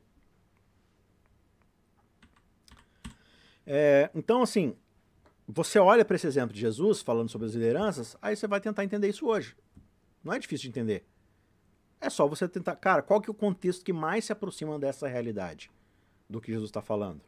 É, 3.65 4.11
então, 4.13 4.43
assim, 4.43 4.75
você 5.47 5.79
olha 5.79 6.05
para 6.05 6.15
esse 6.15 6.27
exemplo 6.27 6.53
de 6.53 6.61
Jesus 6.61 7.01
falando 7.01 7.29
sobre 7.29 7.47
as 7.47 7.53
lideranças, 7.53 8.15
aí 8.21 8.35
você 8.35 8.47
vai 8.47 8.61
tentar 8.61 8.83
entender 8.83 9.09
isso 9.09 9.27
hoje. 9.27 9.57
Não 10.23 10.31
é 10.31 10.39
difícil 10.39 10.63
de 10.63 10.69
entender. 10.69 11.05
É 11.99 12.09
só 12.09 12.27
você 12.27 12.47
tentar. 12.47 12.75
Cara, 12.75 13.01
qual 13.01 13.21
que 13.21 13.29
é 13.29 13.31
o 13.31 13.35
contexto 13.35 13.83
que 13.83 13.93
mais 13.93 14.25
se 14.25 14.31
aproxima 14.31 14.77
dessa 14.77 15.07
realidade 15.07 15.71
do 16.29 16.39
que 16.39 16.51
Jesus 16.51 16.69
está 16.69 16.81
falando? 16.81 17.21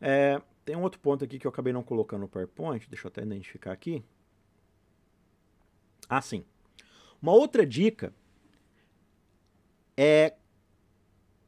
É, 0.00 0.40
tem 0.64 0.76
um 0.76 0.82
outro 0.82 1.00
ponto 1.00 1.24
aqui 1.24 1.38
que 1.38 1.46
eu 1.46 1.50
acabei 1.50 1.72
não 1.72 1.82
colocando 1.82 2.20
no 2.20 2.28
PowerPoint, 2.28 2.88
deixa 2.88 3.06
eu 3.06 3.08
até 3.08 3.22
identificar 3.22 3.72
aqui. 3.72 4.04
Assim. 6.08 6.44
Uma 7.20 7.32
outra 7.32 7.66
dica 7.66 8.12
é 9.96 10.34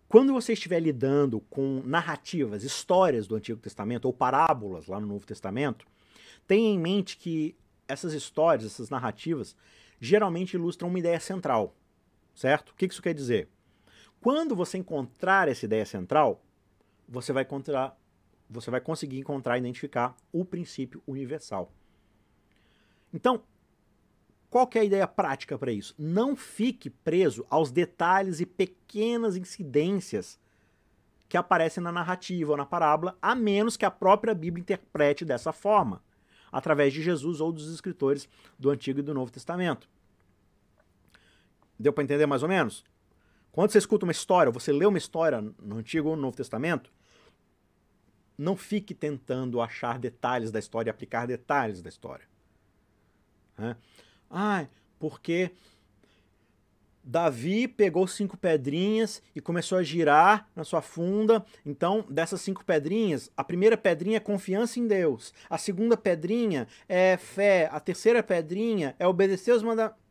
quando 0.08 0.32
você 0.32 0.52
estiver 0.52 0.78
lidando 0.78 1.40
com 1.40 1.82
narrativas, 1.84 2.62
histórias 2.62 3.26
do 3.26 3.34
Antigo 3.34 3.60
Testamento 3.60 4.04
ou 4.04 4.12
parábolas 4.12 4.86
lá 4.86 5.00
no 5.00 5.08
Novo 5.08 5.26
Testamento, 5.26 5.84
tenha 6.46 6.68
em 6.68 6.78
mente 6.78 7.16
que 7.16 7.56
essas 7.88 8.12
histórias, 8.12 8.64
essas 8.64 8.90
narrativas, 8.90 9.56
geralmente 10.00 10.54
ilustram 10.54 10.88
uma 10.88 10.98
ideia 10.98 11.18
central, 11.18 11.74
certo? 12.34 12.70
O 12.70 12.74
que 12.74 12.86
isso 12.86 13.02
quer 13.02 13.12
dizer? 13.12 13.48
Quando 14.20 14.54
você 14.54 14.78
encontrar 14.78 15.48
essa 15.48 15.64
ideia 15.64 15.84
central, 15.84 16.40
você 17.08 17.32
vai 17.32 17.42
encontrar, 17.42 17.98
você 18.48 18.70
vai 18.70 18.80
conseguir 18.80 19.18
encontrar, 19.18 19.58
identificar 19.58 20.16
o 20.32 20.44
princípio 20.44 21.02
universal. 21.06 21.72
Então, 23.12 23.42
qual 24.54 24.68
que 24.68 24.78
é 24.78 24.82
a 24.82 24.84
ideia 24.84 25.08
prática 25.08 25.58
para 25.58 25.72
isso? 25.72 25.92
Não 25.98 26.36
fique 26.36 26.88
preso 26.88 27.44
aos 27.50 27.72
detalhes 27.72 28.38
e 28.38 28.46
pequenas 28.46 29.34
incidências 29.34 30.38
que 31.28 31.36
aparecem 31.36 31.82
na 31.82 31.90
narrativa 31.90 32.52
ou 32.52 32.56
na 32.56 32.64
parábola, 32.64 33.18
a 33.20 33.34
menos 33.34 33.76
que 33.76 33.84
a 33.84 33.90
própria 33.90 34.32
Bíblia 34.32 34.62
interprete 34.62 35.24
dessa 35.24 35.52
forma, 35.52 36.00
através 36.52 36.92
de 36.92 37.02
Jesus 37.02 37.40
ou 37.40 37.50
dos 37.50 37.68
escritores 37.74 38.28
do 38.56 38.70
Antigo 38.70 39.00
e 39.00 39.02
do 39.02 39.12
Novo 39.12 39.32
Testamento. 39.32 39.88
Deu 41.76 41.92
para 41.92 42.04
entender 42.04 42.26
mais 42.26 42.44
ou 42.44 42.48
menos? 42.48 42.84
Quando 43.50 43.72
você 43.72 43.78
escuta 43.78 44.06
uma 44.06 44.12
história, 44.12 44.52
você 44.52 44.72
lê 44.72 44.86
uma 44.86 44.98
história 44.98 45.40
no 45.40 45.78
Antigo 45.78 46.10
ou 46.10 46.14
no 46.14 46.22
Novo 46.22 46.36
Testamento, 46.36 46.92
não 48.38 48.56
fique 48.56 48.94
tentando 48.94 49.60
achar 49.60 49.98
detalhes 49.98 50.52
da 50.52 50.60
história 50.60 50.90
e 50.90 50.92
aplicar 50.92 51.26
detalhes 51.26 51.82
da 51.82 51.88
história. 51.88 52.28
Né? 53.58 53.76
Ah, 54.36 54.66
porque 54.98 55.52
Davi 57.04 57.68
pegou 57.68 58.04
cinco 58.08 58.36
pedrinhas 58.36 59.22
e 59.32 59.40
começou 59.40 59.78
a 59.78 59.82
girar 59.84 60.48
na 60.56 60.64
sua 60.64 60.82
funda. 60.82 61.46
Então, 61.64 62.04
dessas 62.10 62.40
cinco 62.40 62.64
pedrinhas, 62.64 63.30
a 63.36 63.44
primeira 63.44 63.76
pedrinha 63.76 64.16
é 64.16 64.20
confiança 64.20 64.80
em 64.80 64.88
Deus. 64.88 65.32
A 65.48 65.56
segunda 65.56 65.96
pedrinha 65.96 66.66
é 66.88 67.16
fé. 67.16 67.68
A 67.70 67.78
terceira 67.78 68.24
pedrinha 68.24 68.96
é 68.98 69.06
obedecer 69.06 69.52
os 69.52 69.62
mandamentos. 69.62 70.02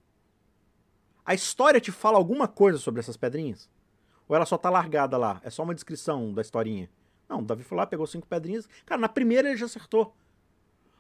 A 1.26 1.34
história 1.34 1.82
te 1.82 1.92
fala 1.92 2.18
alguma 2.18 2.48
coisa 2.48 2.78
sobre 2.78 3.02
essas 3.02 3.18
pedrinhas? 3.18 3.70
Ou 4.28 4.36
ela 4.36 4.46
só 4.46 4.58
tá 4.58 4.70
largada 4.70 5.18
lá? 5.18 5.42
É 5.44 5.50
só 5.50 5.64
uma 5.64 5.74
descrição 5.74 6.34
da 6.34 6.42
historinha? 6.42 6.90
Não, 7.28 7.44
Davi 7.44 7.64
foi 7.64 7.78
lá, 7.78 7.86
pegou 7.86 8.08
cinco 8.08 8.28
pedrinhas. 8.28 8.70
Cara, 8.86 9.02
na 9.02 9.10
primeira 9.10 9.50
ele 9.50 9.58
já 9.58 9.66
acertou. 9.66 10.16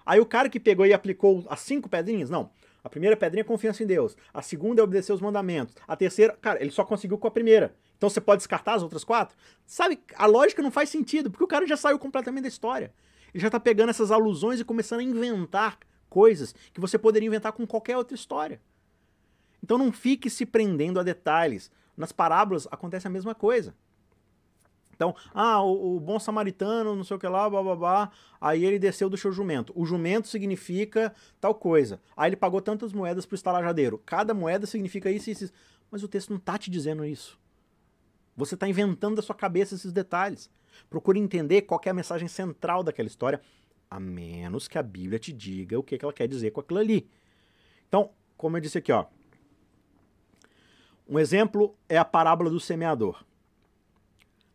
Aí 0.05 0.19
o 0.19 0.25
cara 0.25 0.49
que 0.49 0.59
pegou 0.59 0.85
e 0.85 0.93
aplicou 0.93 1.45
as 1.49 1.61
cinco 1.61 1.87
pedrinhas, 1.87 2.29
não. 2.29 2.49
A 2.83 2.89
primeira 2.89 3.15
pedrinha 3.15 3.41
é 3.41 3.45
confiança 3.45 3.81
em 3.81 3.87
Deus. 3.87 4.17
A 4.33 4.41
segunda 4.41 4.81
é 4.81 4.83
obedecer 4.83 5.13
os 5.13 5.21
mandamentos. 5.21 5.73
A 5.87 5.95
terceira, 5.95 6.37
cara, 6.41 6.61
ele 6.61 6.71
só 6.71 6.83
conseguiu 6.83 7.17
com 7.17 7.27
a 7.27 7.31
primeira. 7.31 7.73
Então 7.97 8.09
você 8.09 8.19
pode 8.19 8.39
descartar 8.39 8.73
as 8.73 8.83
outras 8.83 9.03
quatro? 9.03 9.37
Sabe, 9.65 9.99
a 10.15 10.25
lógica 10.25 10.61
não 10.61 10.69
faz 10.69 10.89
sentido, 10.89 11.31
porque 11.31 11.45
o 11.45 11.47
cara 11.47 11.65
já 11.65 11.77
saiu 11.77 11.97
completamente 11.97 12.43
da 12.43 12.49
história. 12.49 12.93
Ele 13.33 13.41
já 13.41 13.49
tá 13.49 13.59
pegando 13.59 13.89
essas 13.89 14.11
alusões 14.11 14.59
e 14.59 14.65
começando 14.65 14.99
a 14.99 15.03
inventar 15.03 15.79
coisas 16.09 16.53
que 16.73 16.81
você 16.81 16.97
poderia 16.97 17.27
inventar 17.27 17.53
com 17.53 17.65
qualquer 17.65 17.95
outra 17.95 18.13
história. 18.13 18.61
Então 19.63 19.77
não 19.77 19.91
fique 19.91 20.29
se 20.29 20.45
prendendo 20.45 20.99
a 20.99 21.03
detalhes. 21.03 21.71
Nas 21.95 22.11
parábolas 22.11 22.67
acontece 22.69 23.07
a 23.07 23.09
mesma 23.09 23.33
coisa. 23.33 23.73
Então, 24.95 25.15
ah, 25.33 25.61
o, 25.61 25.95
o, 25.95 25.99
bom 25.99 26.19
samaritano, 26.19 26.95
não 26.95 27.03
sei 27.03 27.17
o 27.17 27.19
que 27.19 27.27
lá, 27.27 27.49
babá, 27.49 28.11
aí 28.39 28.63
ele 28.63 28.77
desceu 28.77 29.09
do 29.09 29.17
seu 29.17 29.31
jumento. 29.31 29.73
O 29.75 29.85
jumento 29.85 30.27
significa 30.27 31.13
tal 31.41 31.55
coisa. 31.55 31.99
Aí 32.15 32.29
ele 32.29 32.35
pagou 32.35 32.61
tantas 32.61 32.93
moedas 32.93 33.25
pro 33.25 33.35
estalajadeiro. 33.35 33.97
Cada 34.05 34.33
moeda 34.33 34.65
significa 34.65 35.09
isso 35.09 35.29
e 35.29 35.33
isso. 35.33 35.51
Mas 35.89 36.03
o 36.03 36.07
texto 36.07 36.31
não 36.31 36.39
tá 36.39 36.57
te 36.57 36.69
dizendo 36.69 37.03
isso. 37.05 37.39
Você 38.35 38.55
está 38.55 38.67
inventando 38.67 39.15
da 39.15 39.21
sua 39.21 39.35
cabeça 39.35 39.75
esses 39.75 39.91
detalhes. 39.91 40.49
Procure 40.89 41.19
entender 41.19 41.63
qual 41.63 41.81
é 41.85 41.89
a 41.89 41.93
mensagem 41.93 42.27
central 42.27 42.83
daquela 42.83 43.07
história, 43.07 43.41
a 43.89 43.99
menos 43.99 44.67
que 44.67 44.77
a 44.77 44.83
Bíblia 44.83 45.19
te 45.19 45.31
diga 45.31 45.77
o 45.77 45.83
que, 45.83 45.97
que 45.97 46.05
ela 46.05 46.13
quer 46.13 46.27
dizer 46.27 46.51
com 46.51 46.61
aquilo 46.61 46.79
ali. 46.79 47.07
Então, 47.87 48.09
como 48.35 48.57
eu 48.57 48.61
disse 48.61 48.77
aqui, 48.77 48.91
ó. 48.91 49.05
Um 51.07 51.19
exemplo 51.19 51.75
é 51.87 51.97
a 51.97 52.05
parábola 52.05 52.49
do 52.49 52.59
semeador. 52.59 53.23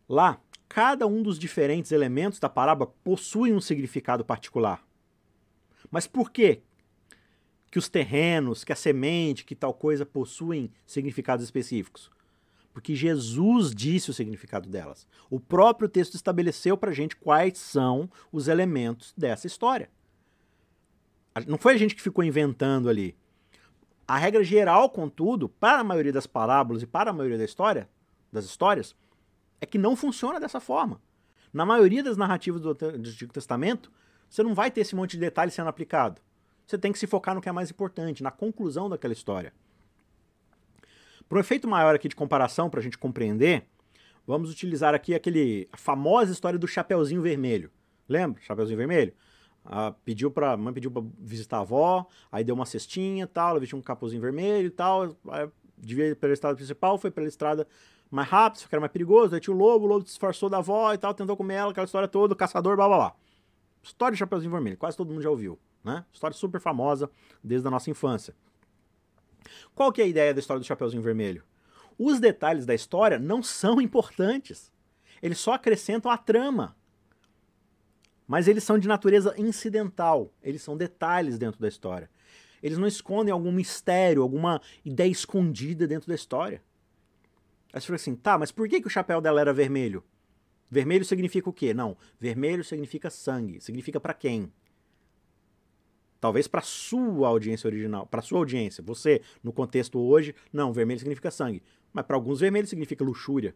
Lá, 0.09 0.41
cada 0.69 1.07
um 1.07 1.23
dos 1.23 1.39
diferentes 1.39 1.93
elementos 1.93 2.39
da 2.39 2.49
parábola 2.49 2.93
possui 3.05 3.53
um 3.53 3.61
significado 3.61 4.25
particular. 4.25 4.83
Mas 5.91 6.07
por 6.07 6.31
quê? 6.31 6.63
Que 7.71 7.79
os 7.79 7.89
terrenos, 7.89 8.65
que 8.65 8.73
a 8.73 8.77
semente, 8.77 9.45
que 9.45 9.55
tal 9.55 9.75
coisa 9.75 10.07
possuem 10.07 10.71
significados 10.87 11.45
específicos? 11.45 12.11
Porque 12.73 12.95
Jesus 12.95 13.75
disse 13.75 14.11
o 14.11 14.15
significado 14.15 14.69
delas. 14.69 15.07
O 15.29 15.39
próprio 15.39 15.89
texto 15.89 16.15
estabeleceu 16.15 16.77
para 16.77 16.91
a 16.91 16.95
gente 16.95 17.17
quais 17.17 17.59
são 17.59 18.09
os 18.33 18.49
elementos 18.49 19.13
dessa 19.17 19.47
história. 19.47 19.91
Não 21.47 21.59
foi 21.59 21.75
a 21.75 21.77
gente 21.77 21.95
que 21.95 22.03
ficou 22.03 22.25
inventando 22.25 22.89
ali. 22.89 23.17
A 24.07 24.17
regra 24.17 24.43
geral, 24.43 24.89
contudo, 24.89 25.49
para 25.49 25.81
a 25.81 25.85
maioria 25.85 26.13
das 26.13 26.27
parábolas 26.27 26.83
e 26.83 26.87
para 26.87 27.11
a 27.11 27.13
maioria 27.13 27.37
da 27.37 27.45
história, 27.45 27.89
das 28.33 28.45
histórias, 28.45 28.97
é 29.61 29.67
que 29.67 29.79
não 29.79 29.97
funciona 29.97 30.39
dessa 30.39 30.61
forma. 30.61 31.01
Na 31.53 31.65
maioria 31.65 32.03
das 32.03 32.17
narrativas 32.17 32.61
do, 32.61 32.71
Antigo 32.71 33.33
Testamento, 33.33 33.91
você 34.29 34.43
não 34.43 34.55
vai 34.55 34.71
ter 34.71 34.83
esse 34.83 34.95
monte 34.95 35.13
de 35.13 35.19
detalhes 35.19 35.55
sendo 35.55 35.69
aplicado. 35.69 36.21
Você 36.67 36.77
tem 36.77 36.93
que 36.93 36.99
se 36.99 37.07
focar 37.07 37.35
no 37.35 37.41
que 37.41 37.49
é 37.49 37.53
mais 37.53 37.71
importante, 37.71 38.23
na 38.23 38.31
conclusão 38.31 38.89
daquela 38.89 39.13
história. 39.13 39.53
Para 41.29 41.39
um 41.39 41.41
efeito 41.41 41.67
maior 41.67 41.95
aqui 41.95 42.09
de 42.09 42.17
comparação, 42.17 42.69
para 42.69 42.81
a 42.81 42.83
gente 42.83 42.99
compreender, 42.99 43.67
vamos 44.27 44.51
utilizar 44.51 44.95
aqui 44.95 45.15
aquele 45.15 45.69
a 45.73 45.77
famosa 45.77 46.33
história 46.33 46.59
do 46.59 46.69
Chapeuzinho 46.69 47.23
Vermelho. 47.23 47.71
Lembra? 48.09 48.41
Chapeuzinho 48.43 48.77
Vermelho? 48.77 49.15
Ah, 49.71 49.93
pediu 50.05 50.31
pra, 50.31 50.53
a 50.53 50.57
mãe 50.57 50.73
pediu 50.73 50.91
para 50.91 51.03
visitar 51.19 51.59
a 51.59 51.61
avó, 51.61 52.07
aí 52.33 52.43
deu 52.43 52.55
uma 52.55 52.65
cestinha 52.65 53.27
tal, 53.27 53.51
ela 53.51 53.61
vestiu 53.61 53.77
um 53.77 53.83
capuzinho 53.83 54.23
vermelho 54.23 54.69
e 54.69 54.71
tal, 54.71 55.15
devia 55.77 56.07
ir 56.07 56.17
pela 56.17 56.33
estrada 56.33 56.57
principal, 56.57 56.97
foi 56.97 57.11
pela 57.11 57.29
estrada 57.29 57.67
mais 58.11 58.29
rápido, 58.29 58.69
que 58.69 58.75
era 58.75 58.81
mais 58.81 58.93
perigoso. 58.93 59.35
Aí 59.35 59.41
tinha 59.41 59.55
o 59.55 59.59
lobo, 59.59 59.85
o 59.85 59.89
lobo 59.89 60.05
disfarçou 60.05 60.49
da 60.49 60.59
avó 60.59 60.93
e 60.93 60.99
tal, 60.99 61.15
tentou 61.15 61.37
comer 61.37 61.55
ela, 61.55 61.71
aquela 61.71 61.85
história 61.85 62.09
toda, 62.09 62.35
caçador, 62.35 62.77
blá 62.77 62.87
blá 62.87 62.97
blá. 62.97 63.15
História 63.83 64.13
de 64.13 64.19
Chapeuzinho 64.19 64.51
Vermelho, 64.51 64.77
quase 64.77 64.97
todo 64.97 65.11
mundo 65.11 65.23
já 65.23 65.31
ouviu, 65.31 65.59
né? 65.85 66.05
História 66.13 66.37
super 66.37 66.61
famosa 66.61 67.11
desde 67.43 67.67
a 67.67 67.71
nossa 67.71 67.91
infância. 67.91 68.35
Qual 69.75 69.93
que 69.93 70.01
é 70.01 70.05
a 70.05 70.09
ideia 70.09 70.35
da 70.35 70.41
história 70.41 70.61
do 70.61 70.67
Chapeuzinho 70.67 71.03
Vermelho? 71.03 71.43
Os 71.99 72.21
detalhes 72.21 72.67
da 72.67 72.75
história 72.75 73.19
não 73.19 73.43
são 73.43 73.81
importantes. 73.81 74.73
Eles 75.23 75.39
só 75.39 75.55
acrescentam 75.55 76.11
a 76.11 76.17
trama. 76.19 76.77
Mas 78.27 78.47
eles 78.47 78.63
são 78.63 78.79
de 78.79 78.87
natureza 78.87 79.35
incidental. 79.39 80.33
Eles 80.43 80.63
são 80.63 80.77
detalhes 80.77 81.39
dentro 81.39 81.61
da 81.61 81.67
história. 81.67 82.11
Eles 82.63 82.79
não 82.79 82.87
escondem 82.87 83.33
algum 83.33 83.51
mistério, 83.51 84.23
alguma 84.23 84.61
ideia 84.85 85.11
escondida 85.11 85.87
dentro 85.87 86.09
da 86.09 86.15
história. 86.15 86.63
Aí 87.79 87.81
você 87.81 87.87
fala 87.87 87.97
assim, 87.97 88.17
tá, 88.17 88.37
mas 88.37 88.51
por 88.51 88.69
que, 88.69 88.81
que 88.81 88.89
o 88.89 88.91
chapéu 88.91 89.21
dela 89.21 89.41
era 89.41 89.53
vermelho? 89.53 90.03
Vermelho 90.69 91.05
significa 91.05 91.49
o 91.49 91.53
quê? 91.53 91.73
Não, 91.73 91.97
vermelho 92.19 92.65
significa 92.65 93.09
sangue. 93.09 93.61
Significa 93.61 94.01
para 94.01 94.13
quem? 94.13 94.53
Talvez 96.21 96.49
para 96.49 96.61
sua 96.61 97.29
audiência 97.29 97.69
original, 97.69 98.05
para 98.05 98.21
sua 98.21 98.41
audiência. 98.41 98.83
Você, 98.83 99.23
no 99.45 99.53
contexto 99.53 99.97
hoje, 100.01 100.35
não, 100.53 100.73
vermelho 100.73 100.99
significa 100.99 101.31
sangue. 101.31 101.63
Mas 101.93 102.05
para 102.05 102.17
alguns, 102.17 102.41
vermelho 102.41 102.67
significa 102.67 103.05
luxúria. 103.05 103.55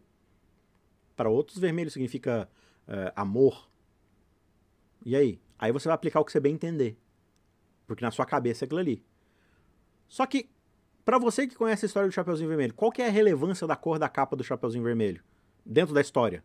Para 1.17 1.29
outros, 1.29 1.57
vermelho 1.59 1.91
significa 1.91 2.49
uh, 2.87 3.11
amor. 3.17 3.69
E 5.05 5.17
aí? 5.17 5.41
Aí 5.59 5.73
você 5.73 5.89
vai 5.89 5.95
aplicar 5.95 6.21
o 6.21 6.25
que 6.25 6.31
você 6.31 6.39
bem 6.39 6.53
entender. 6.53 6.97
Porque 7.85 8.05
na 8.05 8.09
sua 8.09 8.25
cabeça 8.25 8.63
é 8.63 8.65
aquilo 8.65 8.79
ali. 8.79 9.03
Só 10.07 10.25
que 10.25 10.49
para 11.05 11.17
você 11.17 11.47
que 11.47 11.55
conhece 11.55 11.85
a 11.85 11.87
história 11.87 12.07
do 12.07 12.13
Chapeuzinho 12.13 12.47
Vermelho, 12.47 12.73
qual 12.73 12.91
que 12.91 13.01
é 13.01 13.07
a 13.07 13.11
relevância 13.11 13.67
da 13.67 13.75
cor 13.75 13.99
da 13.99 14.07
capa 14.07 14.35
do 14.35 14.43
Chapeuzinho 14.43 14.83
Vermelho 14.83 15.21
dentro 15.65 15.93
da 15.93 16.01
história? 16.01 16.43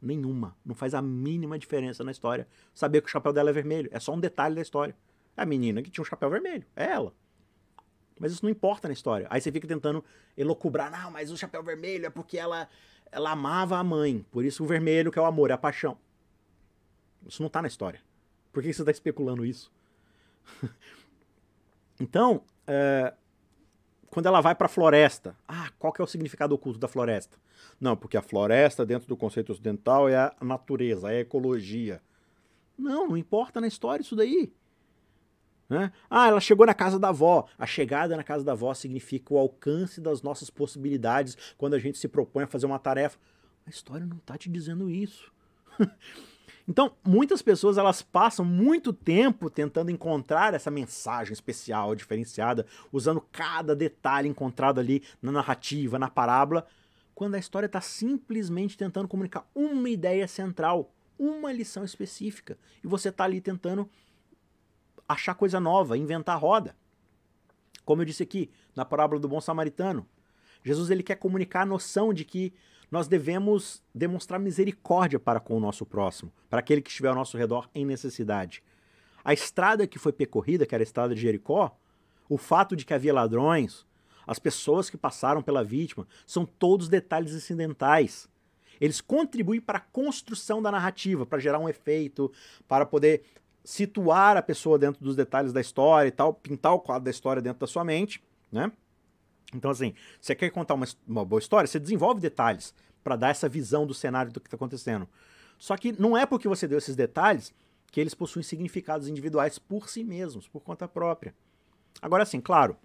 Nenhuma. 0.00 0.56
Não 0.64 0.74
faz 0.74 0.94
a 0.94 1.00
mínima 1.00 1.58
diferença 1.58 2.04
na 2.04 2.10
história 2.10 2.46
saber 2.74 3.00
que 3.00 3.08
o 3.08 3.10
chapéu 3.10 3.32
dela 3.32 3.50
é 3.50 3.52
vermelho. 3.52 3.88
É 3.92 3.98
só 3.98 4.12
um 4.12 4.20
detalhe 4.20 4.54
da 4.54 4.60
história. 4.60 4.94
É 5.36 5.42
a 5.42 5.46
menina 5.46 5.82
que 5.82 5.90
tinha 5.90 6.02
um 6.02 6.04
chapéu 6.04 6.28
vermelho. 6.28 6.64
É 6.76 6.84
ela. 6.84 7.14
Mas 8.18 8.32
isso 8.32 8.44
não 8.44 8.50
importa 8.50 8.88
na 8.88 8.94
história. 8.94 9.26
Aí 9.30 9.40
você 9.40 9.50
fica 9.50 9.66
tentando 9.66 10.04
elocubrar. 10.36 10.90
Não, 10.90 11.10
mas 11.10 11.30
o 11.30 11.36
chapéu 11.36 11.62
vermelho 11.62 12.06
é 12.06 12.10
porque 12.10 12.38
ela, 12.38 12.68
ela 13.10 13.32
amava 13.32 13.78
a 13.78 13.84
mãe. 13.84 14.24
Por 14.30 14.44
isso 14.44 14.62
o 14.62 14.66
vermelho 14.66 15.10
que 15.10 15.18
é 15.18 15.22
o 15.22 15.26
amor, 15.26 15.50
é 15.50 15.54
a 15.54 15.58
paixão. 15.58 15.98
Isso 17.26 17.42
não 17.42 17.48
tá 17.48 17.62
na 17.62 17.68
história. 17.68 18.00
Por 18.52 18.62
que 18.62 18.72
você 18.72 18.82
está 18.82 18.90
especulando 18.90 19.44
isso? 19.44 19.72
então, 22.00 22.42
é, 22.66 23.12
quando 24.10 24.26
ela 24.26 24.40
vai 24.40 24.54
para 24.54 24.66
a 24.66 24.68
floresta, 24.68 25.36
ah, 25.46 25.70
qual 25.78 25.92
que 25.92 26.00
é 26.00 26.04
o 26.04 26.06
significado 26.06 26.54
oculto 26.54 26.78
da 26.78 26.88
floresta? 26.88 27.36
Não, 27.80 27.96
porque 27.96 28.16
a 28.16 28.22
floresta, 28.22 28.86
dentro 28.86 29.08
do 29.08 29.16
conceito 29.16 29.52
ocidental, 29.52 30.08
é 30.08 30.16
a 30.16 30.34
natureza, 30.40 31.12
é 31.12 31.18
a 31.18 31.20
ecologia. 31.20 32.00
Não, 32.78 33.08
não 33.08 33.16
importa 33.16 33.60
na 33.60 33.66
história 33.66 34.02
isso 34.02 34.16
daí. 34.16 34.52
Né? 35.68 35.92
Ah, 36.08 36.28
ela 36.28 36.40
chegou 36.40 36.64
na 36.66 36.74
casa 36.74 36.98
da 36.98 37.08
avó. 37.08 37.46
A 37.58 37.66
chegada 37.66 38.16
na 38.16 38.22
casa 38.22 38.44
da 38.44 38.52
avó 38.52 38.72
significa 38.72 39.34
o 39.34 39.38
alcance 39.38 40.00
das 40.00 40.22
nossas 40.22 40.48
possibilidades 40.48 41.36
quando 41.56 41.74
a 41.74 41.78
gente 41.78 41.98
se 41.98 42.08
propõe 42.08 42.44
a 42.44 42.46
fazer 42.46 42.66
uma 42.66 42.78
tarefa. 42.78 43.18
A 43.66 43.70
história 43.70 44.06
não 44.06 44.18
está 44.18 44.38
te 44.38 44.48
dizendo 44.48 44.90
isso. 44.90 45.32
Então, 46.68 46.96
muitas 47.04 47.42
pessoas 47.42 47.78
elas 47.78 48.02
passam 48.02 48.44
muito 48.44 48.92
tempo 48.92 49.48
tentando 49.48 49.90
encontrar 49.90 50.52
essa 50.52 50.70
mensagem 50.70 51.32
especial, 51.32 51.94
diferenciada, 51.94 52.66
usando 52.92 53.20
cada 53.20 53.74
detalhe 53.74 54.28
encontrado 54.28 54.80
ali 54.80 55.02
na 55.22 55.30
narrativa, 55.30 55.98
na 55.98 56.10
parábola, 56.10 56.66
quando 57.14 57.36
a 57.36 57.38
história 57.38 57.66
está 57.66 57.80
simplesmente 57.80 58.76
tentando 58.76 59.08
comunicar 59.08 59.48
uma 59.54 59.88
ideia 59.88 60.26
central, 60.26 60.92
uma 61.16 61.52
lição 61.52 61.84
específica, 61.84 62.58
e 62.82 62.86
você 62.86 63.10
está 63.10 63.24
ali 63.24 63.40
tentando 63.40 63.88
achar 65.08 65.34
coisa 65.34 65.60
nova, 65.60 65.96
inventar 65.96 66.38
roda. 66.38 66.76
Como 67.84 68.02
eu 68.02 68.06
disse 68.06 68.24
aqui, 68.24 68.50
na 68.74 68.84
parábola 68.84 69.20
do 69.20 69.28
bom 69.28 69.40
samaritano, 69.40 70.06
Jesus 70.64 70.90
ele 70.90 71.04
quer 71.04 71.14
comunicar 71.14 71.62
a 71.62 71.66
noção 71.66 72.12
de 72.12 72.24
que 72.24 72.52
nós 72.90 73.08
devemos 73.08 73.82
demonstrar 73.94 74.38
misericórdia 74.38 75.18
para 75.18 75.40
com 75.40 75.56
o 75.56 75.60
nosso 75.60 75.84
próximo, 75.84 76.32
para 76.48 76.60
aquele 76.60 76.80
que 76.80 76.90
estiver 76.90 77.08
ao 77.08 77.14
nosso 77.14 77.36
redor 77.36 77.68
em 77.74 77.84
necessidade. 77.84 78.62
A 79.24 79.32
estrada 79.32 79.86
que 79.86 79.98
foi 79.98 80.12
percorrida, 80.12 80.64
que 80.64 80.74
era 80.74 80.82
a 80.82 80.84
estrada 80.84 81.14
de 81.14 81.20
Jericó, 81.20 81.76
o 82.28 82.38
fato 82.38 82.76
de 82.76 82.84
que 82.84 82.94
havia 82.94 83.12
ladrões, 83.12 83.84
as 84.26 84.38
pessoas 84.38 84.88
que 84.90 84.96
passaram 84.96 85.42
pela 85.42 85.64
vítima, 85.64 86.06
são 86.26 86.44
todos 86.44 86.88
detalhes 86.88 87.32
incidentais. 87.32 88.28
Eles 88.80 89.00
contribuem 89.00 89.60
para 89.60 89.78
a 89.78 89.80
construção 89.80 90.60
da 90.60 90.70
narrativa, 90.70 91.24
para 91.24 91.38
gerar 91.38 91.58
um 91.58 91.68
efeito, 91.68 92.30
para 92.68 92.84
poder 92.84 93.22
situar 93.64 94.36
a 94.36 94.42
pessoa 94.42 94.78
dentro 94.78 95.02
dos 95.02 95.16
detalhes 95.16 95.52
da 95.52 95.60
história 95.60 96.08
e 96.08 96.12
tal, 96.12 96.34
pintar 96.34 96.72
o 96.72 96.80
quadro 96.80 97.04
da 97.04 97.10
história 97.10 97.42
dentro 97.42 97.60
da 97.60 97.66
sua 97.66 97.84
mente, 97.84 98.22
né? 98.50 98.70
Então, 99.54 99.70
assim, 99.70 99.94
você 100.20 100.34
quer 100.34 100.50
contar 100.50 100.74
uma, 100.74 100.86
uma 101.06 101.24
boa 101.24 101.38
história, 101.38 101.66
você 101.66 101.78
desenvolve 101.78 102.20
detalhes 102.20 102.74
para 103.02 103.16
dar 103.16 103.28
essa 103.28 103.48
visão 103.48 103.86
do 103.86 103.94
cenário 103.94 104.32
do 104.32 104.40
que 104.40 104.48
está 104.48 104.56
acontecendo. 104.56 105.08
Só 105.58 105.76
que 105.76 105.92
não 105.92 106.16
é 106.16 106.26
porque 106.26 106.48
você 106.48 106.66
deu 106.66 106.78
esses 106.78 106.96
detalhes 106.96 107.54
que 107.90 108.00
eles 108.00 108.14
possuem 108.14 108.42
significados 108.42 109.08
individuais 109.08 109.58
por 109.58 109.88
si 109.88 110.02
mesmos, 110.02 110.48
por 110.48 110.60
conta 110.60 110.88
própria. 110.88 111.34
Agora, 112.02 112.24
assim, 112.24 112.40
claro, 112.40 112.76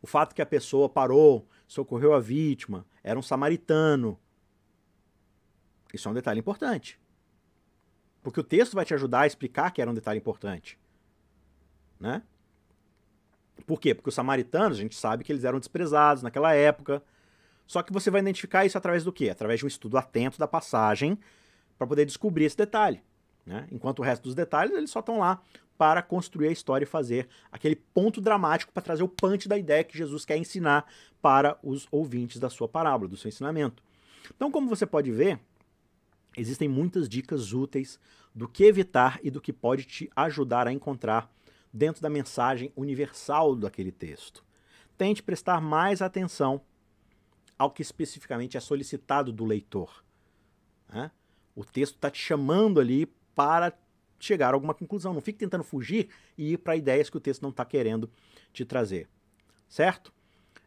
o 0.00 0.06
fato 0.06 0.34
que 0.34 0.42
a 0.42 0.46
pessoa 0.46 0.88
parou, 0.88 1.46
socorreu 1.66 2.14
a 2.14 2.20
vítima, 2.20 2.86
era 3.02 3.18
um 3.18 3.22
samaritano, 3.22 4.18
isso 5.92 6.08
é 6.08 6.10
um 6.10 6.14
detalhe 6.14 6.40
importante. 6.40 6.98
Porque 8.22 8.40
o 8.40 8.44
texto 8.44 8.74
vai 8.74 8.84
te 8.84 8.94
ajudar 8.94 9.22
a 9.22 9.26
explicar 9.26 9.70
que 9.72 9.82
era 9.82 9.90
um 9.90 9.94
detalhe 9.94 10.18
importante. 10.18 10.78
Né? 12.00 12.22
Por 13.66 13.80
quê? 13.80 13.94
Porque 13.94 14.08
os 14.08 14.14
samaritanos, 14.14 14.78
a 14.78 14.80
gente 14.80 14.94
sabe 14.94 15.24
que 15.24 15.32
eles 15.32 15.44
eram 15.44 15.58
desprezados 15.58 16.22
naquela 16.22 16.52
época. 16.54 17.02
Só 17.66 17.82
que 17.82 17.92
você 17.92 18.10
vai 18.10 18.20
identificar 18.20 18.64
isso 18.64 18.76
através 18.76 19.04
do 19.04 19.12
quê? 19.12 19.30
Através 19.30 19.60
de 19.60 19.64
um 19.64 19.68
estudo 19.68 19.96
atento 19.96 20.38
da 20.38 20.46
passagem 20.46 21.18
para 21.78 21.86
poder 21.86 22.04
descobrir 22.04 22.44
esse 22.44 22.56
detalhe. 22.56 23.02
Né? 23.44 23.66
Enquanto 23.72 24.00
o 24.00 24.02
resto 24.02 24.24
dos 24.24 24.34
detalhes, 24.34 24.74
eles 24.74 24.90
só 24.90 25.00
estão 25.00 25.18
lá 25.18 25.42
para 25.76 26.02
construir 26.02 26.48
a 26.48 26.52
história 26.52 26.84
e 26.84 26.86
fazer 26.86 27.28
aquele 27.50 27.74
ponto 27.74 28.20
dramático 28.20 28.72
para 28.72 28.82
trazer 28.82 29.02
o 29.02 29.08
punch 29.08 29.48
da 29.48 29.58
ideia 29.58 29.82
que 29.82 29.98
Jesus 29.98 30.24
quer 30.24 30.36
ensinar 30.36 30.86
para 31.20 31.58
os 31.62 31.88
ouvintes 31.90 32.38
da 32.38 32.48
sua 32.48 32.68
parábola, 32.68 33.08
do 33.08 33.16
seu 33.16 33.28
ensinamento. 33.28 33.82
Então, 34.36 34.50
como 34.50 34.68
você 34.68 34.86
pode 34.86 35.10
ver, 35.10 35.40
existem 36.36 36.68
muitas 36.68 37.08
dicas 37.08 37.52
úteis 37.52 37.98
do 38.34 38.46
que 38.46 38.64
evitar 38.64 39.18
e 39.22 39.30
do 39.30 39.40
que 39.40 39.52
pode 39.52 39.84
te 39.84 40.10
ajudar 40.14 40.68
a 40.68 40.72
encontrar 40.72 41.28
dentro 41.72 42.02
da 42.02 42.10
mensagem 42.10 42.72
universal 42.76 43.56
daquele 43.56 43.90
texto. 43.90 44.44
Tente 44.98 45.22
prestar 45.22 45.60
mais 45.60 46.02
atenção 46.02 46.60
ao 47.58 47.70
que 47.70 47.82
especificamente 47.82 48.56
é 48.56 48.60
solicitado 48.60 49.32
do 49.32 49.44
leitor. 49.44 50.04
Né? 50.88 51.10
O 51.54 51.64
texto 51.64 51.94
está 51.94 52.10
te 52.10 52.18
chamando 52.18 52.80
ali 52.80 53.06
para 53.34 53.72
chegar 54.18 54.50
a 54.50 54.54
alguma 54.54 54.74
conclusão. 54.74 55.14
Não 55.14 55.20
fique 55.20 55.38
tentando 55.38 55.64
fugir 55.64 56.08
e 56.36 56.52
ir 56.52 56.58
para 56.58 56.76
ideias 56.76 57.08
que 57.08 57.16
o 57.16 57.20
texto 57.20 57.42
não 57.42 57.50
está 57.50 57.64
querendo 57.64 58.10
te 58.52 58.64
trazer. 58.64 59.08
Certo? 59.68 60.12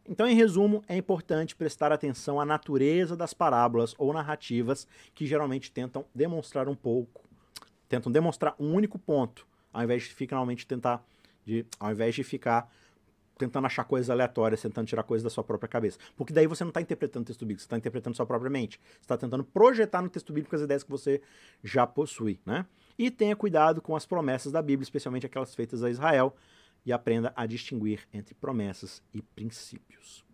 Então, 0.08 0.26
em 0.26 0.36
resumo, 0.36 0.84
é 0.88 0.96
importante 0.96 1.56
prestar 1.56 1.90
atenção 1.90 2.40
à 2.40 2.44
natureza 2.44 3.16
das 3.16 3.34
parábolas 3.34 3.94
ou 3.98 4.12
narrativas 4.12 4.86
que 5.14 5.26
geralmente 5.26 5.70
tentam 5.70 6.04
demonstrar 6.14 6.68
um 6.68 6.76
pouco, 6.76 7.24
tentam 7.88 8.12
demonstrar 8.12 8.54
um 8.58 8.72
único 8.72 8.98
ponto, 8.98 9.46
ao 9.76 9.84
invés 9.84 10.04
de 10.04 10.08
finalmente 10.14 10.66
tentar, 10.66 11.04
de, 11.44 11.66
ao 11.78 11.92
invés 11.92 12.14
de 12.14 12.24
ficar 12.24 12.72
tentando 13.36 13.66
achar 13.66 13.84
coisas 13.84 14.08
aleatórias, 14.08 14.62
tentando 14.62 14.86
tirar 14.86 15.02
coisas 15.02 15.22
da 15.22 15.28
sua 15.28 15.44
própria 15.44 15.68
cabeça. 15.68 15.98
Porque 16.16 16.32
daí 16.32 16.46
você 16.46 16.64
não 16.64 16.70
está 16.70 16.80
interpretando 16.80 17.24
o 17.24 17.26
texto 17.26 17.42
bíblico, 17.42 17.60
você 17.60 17.66
está 17.66 17.76
interpretando 17.76 18.16
sua 18.16 18.24
própria 18.24 18.50
mente. 18.50 18.80
Você 18.94 19.00
está 19.02 19.18
tentando 19.18 19.44
projetar 19.44 20.00
no 20.00 20.08
texto 20.08 20.32
bíblico 20.32 20.56
as 20.56 20.62
ideias 20.62 20.82
que 20.82 20.90
você 20.90 21.20
já 21.62 21.86
possui, 21.86 22.40
né? 22.46 22.64
E 22.98 23.10
tenha 23.10 23.36
cuidado 23.36 23.82
com 23.82 23.94
as 23.94 24.06
promessas 24.06 24.50
da 24.50 24.62
Bíblia, 24.62 24.84
especialmente 24.84 25.26
aquelas 25.26 25.54
feitas 25.54 25.84
a 25.84 25.90
Israel, 25.90 26.34
e 26.86 26.90
aprenda 26.90 27.30
a 27.36 27.44
distinguir 27.44 28.08
entre 28.14 28.34
promessas 28.34 29.02
e 29.12 29.20
princípios. 29.20 30.25